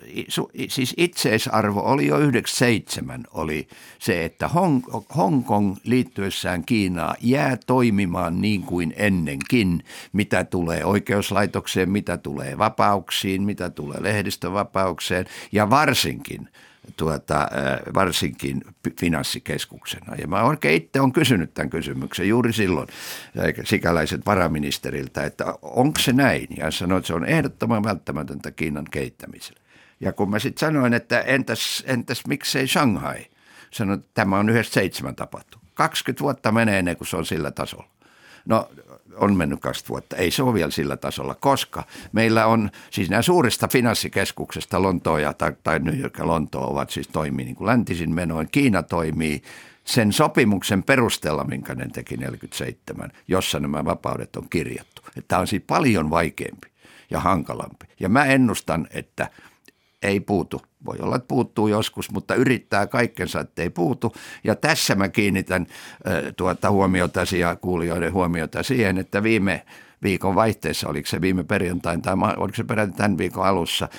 siis 0.68 0.93
itseisarvo 0.98 1.80
oli 1.80 2.08
jo 2.08 2.18
97 2.18 3.24
oli 3.34 3.68
se, 4.00 4.26
että 4.26 4.48
Hong, 4.48 4.84
Hongkong 5.18 5.76
liittyessään 5.84 6.66
Kiinaa 6.66 7.16
jää 7.22 7.58
toimimaan 7.66 8.41
niin 8.41 8.62
kuin 8.62 8.93
ennenkin, 8.98 9.84
mitä 10.14 10.43
tulee 10.43 10.86
oikeuslaitokseen, 10.86 11.89
mitä 11.89 12.18
tulee 12.18 12.58
vapauksiin, 12.58 13.43
mitä 13.43 13.70
tulee 13.70 14.04
lehdistövapaukseen 14.04 15.26
ja 15.52 15.70
varsinkin– 15.70 16.50
tuota, 16.97 17.47
varsinkin 17.93 18.61
finanssikeskuksena. 18.99 20.15
Ja 20.15 20.27
mä 20.27 20.43
oikein 20.43 20.75
itse 20.75 21.01
olen 21.01 21.11
kysynyt 21.11 21.53
tämän 21.53 21.69
kysymyksen 21.69 22.27
juuri 22.27 22.53
silloin 22.53 22.88
sikäläiset 23.63 24.25
varaministeriltä, 24.25 25.23
että 25.23 25.45
onko 25.61 25.99
se 25.99 26.13
näin? 26.13 26.47
Ja 26.57 26.71
sanoi, 26.71 26.97
että 26.97 27.07
se 27.07 27.13
on 27.13 27.25
ehdottoman 27.25 27.83
välttämätöntä 27.83 28.51
Kiinan 28.51 28.85
kehittämiselle. 28.91 29.59
Ja 29.99 30.13
kun 30.13 30.29
mä 30.29 30.39
sitten 30.39 30.67
sanoin, 30.67 30.93
että 30.93 31.21
entäs, 31.21 31.83
entäs 31.88 32.25
miksei 32.27 32.67
Shanghai? 32.67 33.25
Sanoin, 33.71 33.99
että 33.99 34.11
tämä 34.13 34.38
on 34.38 34.49
97 34.49 35.15
tapahtu. 35.15 35.57
20 35.73 36.23
vuotta 36.23 36.51
menee 36.51 36.79
ennen 36.79 36.97
kuin 36.97 37.07
se 37.07 37.17
on 37.17 37.25
sillä 37.25 37.51
tasolla. 37.51 37.89
No 38.45 38.69
on 39.18 39.36
mennyt 39.36 39.59
kaksi 39.59 39.86
vuotta. 39.89 40.15
Ei 40.15 40.32
se 40.32 40.43
ole 40.43 40.53
vielä 40.53 40.72
sillä 40.72 40.97
tasolla, 40.97 41.36
koska 41.36 41.84
meillä 42.11 42.45
on 42.45 42.70
siis 42.89 43.09
nämä 43.09 43.22
suurista 43.22 43.68
finanssikeskuksesta 43.68 44.82
Lontoa 44.82 45.20
ja, 45.20 45.34
tai, 45.34 45.53
tai 45.63 45.80
New 45.80 45.99
York 45.99 46.18
ja 46.18 46.28
Lontoa 46.28 46.65
ovat 46.65 46.89
siis 46.89 47.07
toimii 47.07 47.45
niin 47.45 47.55
kuin 47.55 47.68
läntisin 47.68 48.13
menoin. 48.13 48.47
Kiina 48.51 48.84
toimii 48.84 49.41
sen 49.84 50.13
sopimuksen 50.13 50.84
perusteella, 50.84 51.43
minkä 51.43 51.76
ne 51.76 51.88
teki 51.93 52.18
47, 52.18 53.11
jossa 53.28 53.59
nämä 53.59 53.86
vapaudet 53.86 54.36
on 54.36 54.49
kirjattu. 54.49 55.01
Tämä 55.28 55.41
on 55.41 55.47
siis 55.47 55.63
paljon 55.68 56.09
vaikeampi 56.09 56.68
ja 57.09 57.20
hankalampi. 57.20 57.86
Ja 57.99 58.09
mä 58.09 58.26
ennustan, 58.26 58.88
että 58.91 59.30
ei 60.02 60.20
puutu. 60.20 60.62
Voi 60.86 60.98
olla, 61.00 61.16
että 61.16 61.28
puuttuu 61.28 61.68
joskus, 61.68 62.12
mutta 62.12 62.36
yrittää 62.36 62.88
kaikkensa, 62.88 63.39
että 63.39 63.62
ei 63.62 63.70
puutu. 63.70 64.14
Ja 64.43 64.56
tässä 64.56 64.95
mä 64.95 65.10
kiinnitän 65.10 65.68
tuota 66.38 66.72
huomiota 66.72 67.22
ja 67.39 67.56
kuulijoiden 67.56 68.14
huomiota 68.14 68.64
siihen, 68.64 68.98
että 68.98 69.24
viime 69.24 69.66
viikon 70.04 70.36
vaihteessa, 70.36 70.89
oliko 70.89 71.08
se 71.08 71.22
viime 71.22 71.43
perjantain 71.43 72.02
tai 72.02 72.16
oliko 72.38 72.56
se 72.56 72.64
peräti 72.64 72.93
tämän 72.93 73.18
viikon 73.18 73.45
alussa, 73.45 73.89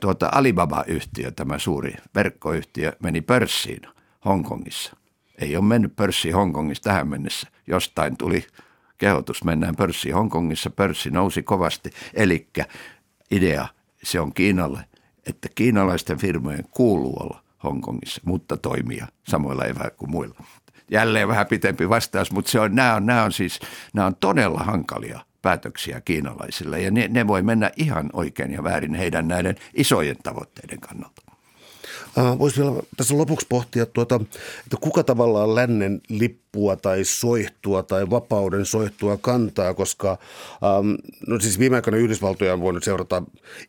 tuota 0.00 0.28
Alibaba-yhtiö, 0.32 1.30
tämä 1.30 1.58
suuri 1.58 1.94
verkkoyhtiö, 2.14 2.92
meni 3.02 3.20
pörssiin 3.20 3.80
Hongkongissa. 4.24 4.96
Ei 5.38 5.56
ole 5.56 5.64
mennyt 5.64 5.96
pörssiin 5.96 6.34
Hongkongissa 6.34 6.82
tähän 6.82 7.08
mennessä. 7.08 7.48
Jostain 7.66 8.16
tuli 8.16 8.46
kehotus, 8.98 9.44
mennään 9.44 9.76
pörssiin 9.76 10.14
Hongkongissa, 10.14 10.70
pörssi 10.70 11.10
nousi 11.10 11.42
kovasti. 11.42 11.90
Eli 12.14 12.48
idea, 13.30 13.68
se 14.02 14.20
on 14.20 14.34
Kiinalle, 14.34 14.84
että 15.28 15.48
kiinalaisten 15.54 16.18
firmojen 16.18 16.64
kuuluu 16.70 17.16
olla 17.20 17.42
Hongkongissa, 17.64 18.20
mutta 18.24 18.56
toimia 18.56 19.06
samoilla 19.28 19.64
eväillä 19.64 19.90
kuin 19.90 20.10
muilla. 20.10 20.44
Jälleen 20.90 21.28
vähän 21.28 21.46
pitempi 21.46 21.88
vastaus, 21.88 22.32
mutta 22.32 22.50
se 22.50 22.60
on, 22.60 22.74
nämä, 22.74 22.94
on, 22.94 23.06
nämä, 23.06 23.24
on 23.24 23.32
siis, 23.32 23.60
nämä 23.92 24.06
on 24.06 24.16
todella 24.16 24.58
hankalia 24.58 25.20
päätöksiä 25.42 26.00
kiinalaisille 26.00 26.80
ja 26.80 26.90
ne, 26.90 27.08
ne 27.08 27.26
voi 27.26 27.42
mennä 27.42 27.70
ihan 27.76 28.10
oikein 28.12 28.52
ja 28.52 28.64
väärin 28.64 28.94
heidän 28.94 29.28
näiden 29.28 29.56
isojen 29.74 30.16
tavoitteiden 30.22 30.80
kannalta. 30.80 31.22
Voisi 32.38 32.60
vielä 32.60 32.82
tässä 32.96 33.18
lopuksi 33.18 33.46
pohtia, 33.48 33.86
tuota, 33.86 34.20
että 34.64 34.76
kuka 34.80 35.04
tavallaan 35.04 35.54
lännen 35.54 36.00
lippua 36.48 36.76
tai 36.76 37.04
soihtua 37.04 37.82
tai 37.82 38.10
vapauden 38.10 38.66
soihtua 38.66 39.16
kantaa, 39.16 39.74
koska 39.74 40.10
ähm, 40.10 40.94
no 41.26 41.40
siis 41.40 41.58
viime 41.58 41.76
aikoina 41.76 41.98
Yhdysvaltoja 41.98 42.52
on 42.52 42.60
voinut 42.60 42.84
seurata 42.84 43.22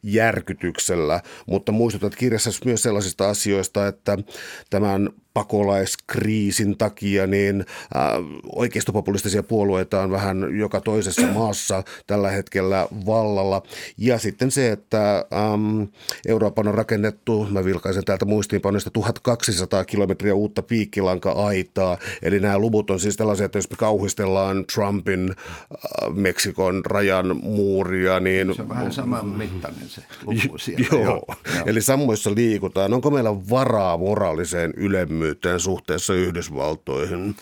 järkytyksellä, 0.04 1.22
mutta 1.46 1.72
muistutat 1.72 2.16
kirjassa 2.16 2.50
myös 2.66 2.84
sellaisista 2.84 3.30
asioista, 3.30 3.88
että 3.88 4.18
tämän 4.70 5.10
pakolaiskriisin 5.34 6.78
takia, 6.78 7.28
niin 7.28 7.66
äh, 7.96 8.04
oikeistopopulistisia 8.56 9.44
puolueita 9.44 10.02
on 10.02 10.12
vähän 10.12 10.58
joka 10.58 10.82
toisessa 10.82 11.28
maassa 11.40 11.84
tällä 12.08 12.30
hetkellä 12.30 12.88
vallalla. 13.06 13.62
Ja 13.98 14.18
sitten 14.18 14.52
se, 14.52 14.72
että 14.72 15.26
ähm, 15.34 15.82
Euroopan 16.28 16.68
on 16.68 16.74
rakennettu, 16.74 17.48
mä 17.52 17.66
vilkaisen 17.66 18.06
täältä 18.06 18.26
muistiinpanoista 18.26 18.90
1200 18.90 19.86
kilometriä 19.86 20.36
uutta 20.36 20.62
piikkilanka-aitaa. 20.62 21.98
Eli 22.22 22.40
nämä 22.40 22.58
luvut 22.70 22.90
on 22.90 23.00
siis 23.00 23.18
tällaisia, 23.18 23.46
että 23.46 23.58
jos 23.58 23.70
me 23.70 23.76
kauhistellaan 23.78 24.66
Trumpin 24.74 25.30
äh, 25.30 26.16
Meksikon 26.16 26.86
rajan 26.86 27.38
muuria, 27.44 28.20
niin... 28.20 28.56
Se 28.56 28.62
on 28.62 28.70
vähän 28.70 28.94
sama 28.94 29.24
mittainen 29.24 29.90
se 29.90 30.02
luku 30.26 30.58
siellä. 30.58 30.88
Joo. 30.92 31.04
Joo. 31.04 31.26
Eli 31.66 31.82
samoissa 31.82 32.36
liikutaan. 32.36 32.94
Onko 32.94 33.12
meillä 33.12 33.50
varaa 33.50 33.98
moraaliseen 33.98 34.74
ylemmyyteen 34.78 35.60
suhteessa 35.60 36.14
Yhdysvaltoihin? 36.14 37.36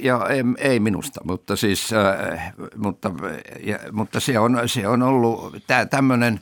Ja 0.00 0.26
ei 0.58 0.80
minusta, 0.80 1.20
mutta 1.24 1.56
siis, 1.56 1.90
mutta, 2.76 3.10
ja, 3.64 3.78
mutta 3.92 4.20
se, 4.20 4.38
on, 4.38 4.60
se 4.66 4.88
on 4.88 5.02
ollut 5.02 5.54
tämmöinen 5.90 6.40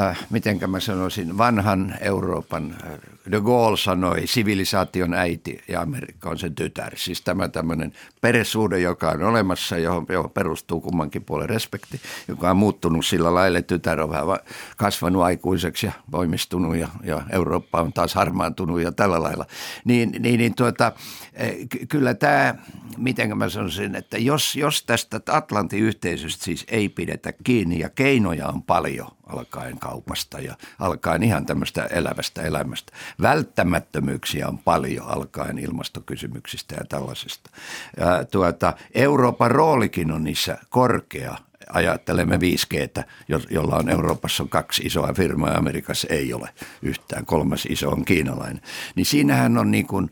äh, 0.00 0.26
miten 0.30 0.70
mä 0.70 0.80
sanoisin, 0.80 1.38
vanhan 1.38 1.94
Euroopan, 2.00 2.76
äh, 2.84 3.13
de 3.30 3.40
Gaulle 3.40 3.76
sanoi, 3.76 4.26
sivilisaation 4.26 5.14
äiti 5.14 5.58
ja 5.68 5.80
Amerikka 5.80 6.30
on 6.30 6.38
sen 6.38 6.54
tytär. 6.54 6.92
Siis 6.96 7.22
tämä 7.22 7.48
tämmöinen 7.48 7.92
perhesuhde, 8.20 8.78
joka 8.78 9.10
on 9.10 9.22
olemassa, 9.22 9.78
johon, 9.78 10.06
johon 10.08 10.30
perustuu 10.30 10.80
kummankin 10.80 11.24
puolen 11.24 11.48
respekti, 11.48 12.00
joka 12.28 12.50
on 12.50 12.56
muuttunut 12.56 13.06
sillä 13.06 13.34
lailla, 13.34 13.58
että 13.58 13.74
tytär 13.74 14.00
on 14.00 14.10
vähän 14.10 14.38
kasvanut 14.76 15.22
aikuiseksi 15.22 15.86
ja 15.86 15.92
voimistunut 16.12 16.76
ja, 16.76 16.88
ja 17.04 17.22
Eurooppa 17.32 17.80
on 17.80 17.92
taas 17.92 18.14
harmaantunut 18.14 18.80
ja 18.80 18.92
tällä 18.92 19.22
lailla. 19.22 19.46
Niin, 19.84 20.12
niin, 20.18 20.38
niin 20.38 20.54
tuota, 20.54 20.92
eh, 21.32 21.56
kyllä 21.88 22.14
tämä, 22.14 22.54
miten 22.98 23.38
mä 23.38 23.48
sanoisin, 23.48 23.94
että 23.94 24.18
jos, 24.18 24.56
jos 24.56 24.82
tästä 24.82 25.20
Atlantin 25.30 25.82
yhteisöstä 25.82 26.44
siis 26.44 26.64
ei 26.68 26.88
pidetä 26.88 27.32
kiinni 27.44 27.78
ja 27.78 27.88
keinoja 27.88 28.48
on 28.48 28.62
paljon 28.62 29.08
alkaen 29.26 29.78
kaupasta 29.78 30.40
ja 30.40 30.56
alkaen 30.78 31.22
ihan 31.22 31.46
tämmöistä 31.46 31.84
elävästä 31.84 32.42
elämästä. 32.42 32.92
Välttämättömyyksiä 33.22 34.48
on 34.48 34.58
paljon 34.58 35.06
alkaen 35.06 35.58
ilmastokysymyksistä 35.58 36.74
ja 36.74 36.84
tällaisesta. 36.88 37.50
Ja 37.96 38.24
tuota, 38.24 38.72
Euroopan 38.94 39.50
roolikin 39.50 40.10
on 40.10 40.24
niissä 40.24 40.58
korkea 40.68 41.36
ajattelemme 41.68 42.36
5G, 42.36 43.04
jolla 43.50 43.76
on 43.76 43.88
Euroopassa 43.88 44.42
on 44.42 44.48
kaksi 44.48 44.82
isoa 44.82 45.12
firmaa 45.14 45.50
ja 45.50 45.58
Amerikassa 45.58 46.08
ei 46.10 46.34
ole 46.34 46.48
yhtään. 46.82 47.26
Kolmas 47.26 47.66
iso 47.66 47.90
on 47.90 48.04
kiinalainen. 48.04 48.60
Niin 48.94 49.06
siinähän 49.06 49.58
on 49.58 49.70
niin 49.70 49.86
kuin, 49.86 50.10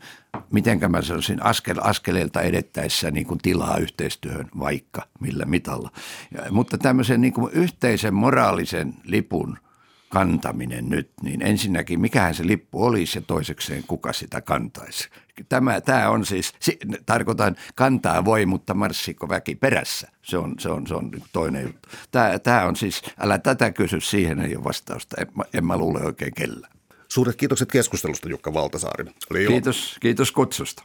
miten 0.51 0.91
mä 0.91 1.01
sanoisin, 1.01 1.43
askel, 1.43 1.77
askeleelta 1.81 2.41
edettäessä 2.41 3.11
niin 3.11 3.25
kuin 3.25 3.39
tilaa 3.39 3.77
yhteistyöhön 3.77 4.49
vaikka 4.59 5.07
millä 5.19 5.45
mitalla. 5.45 5.91
Ja, 6.31 6.51
mutta 6.51 6.77
tämmöisen 6.77 7.21
niin 7.21 7.33
kuin 7.33 7.53
yhteisen 7.53 8.13
moraalisen 8.13 8.93
lipun 9.03 9.57
kantaminen 10.13 10.89
nyt, 10.89 11.09
niin 11.21 11.41
ensinnäkin 11.41 12.01
mikähän 12.01 12.35
se 12.35 12.47
lippu 12.47 12.83
olisi 12.83 13.17
ja 13.17 13.21
toisekseen 13.21 13.83
kuka 13.87 14.13
sitä 14.13 14.41
kantaisi. 14.41 15.09
Tämä, 15.49 15.81
tämä 15.81 16.09
on 16.09 16.25
siis, 16.25 16.53
tarkoitan 17.05 17.55
kantaa 17.75 18.25
voi, 18.25 18.45
mutta 18.45 18.73
marssiko 18.73 19.29
väki 19.29 19.55
perässä. 19.55 20.07
Se 20.21 20.37
on, 20.37 20.55
se 20.59 20.69
on, 20.69 20.87
se 20.87 20.95
on 20.95 21.11
toinen 21.31 21.63
juttu. 21.63 21.89
Tämä, 22.11 22.39
tämä 22.39 22.65
on 22.65 22.75
siis, 22.75 23.01
älä 23.19 23.37
tätä 23.37 23.71
kysy, 23.71 24.01
siihen 24.01 24.39
ei 24.39 24.55
ole 24.55 24.63
vastausta. 24.63 25.15
En, 25.21 25.27
en 25.53 25.65
mä 25.65 25.77
luule 25.77 25.99
oikein 26.05 26.33
kellään. 26.33 26.73
Suuret 27.07 27.35
kiitokset 27.35 27.71
keskustelusta 27.71 28.29
Jukka 28.29 28.53
Valtasaari. 28.53 29.05
Oli 29.31 29.47
kiitos, 29.47 29.97
kiitos 29.99 30.31
kutsusta. 30.31 30.83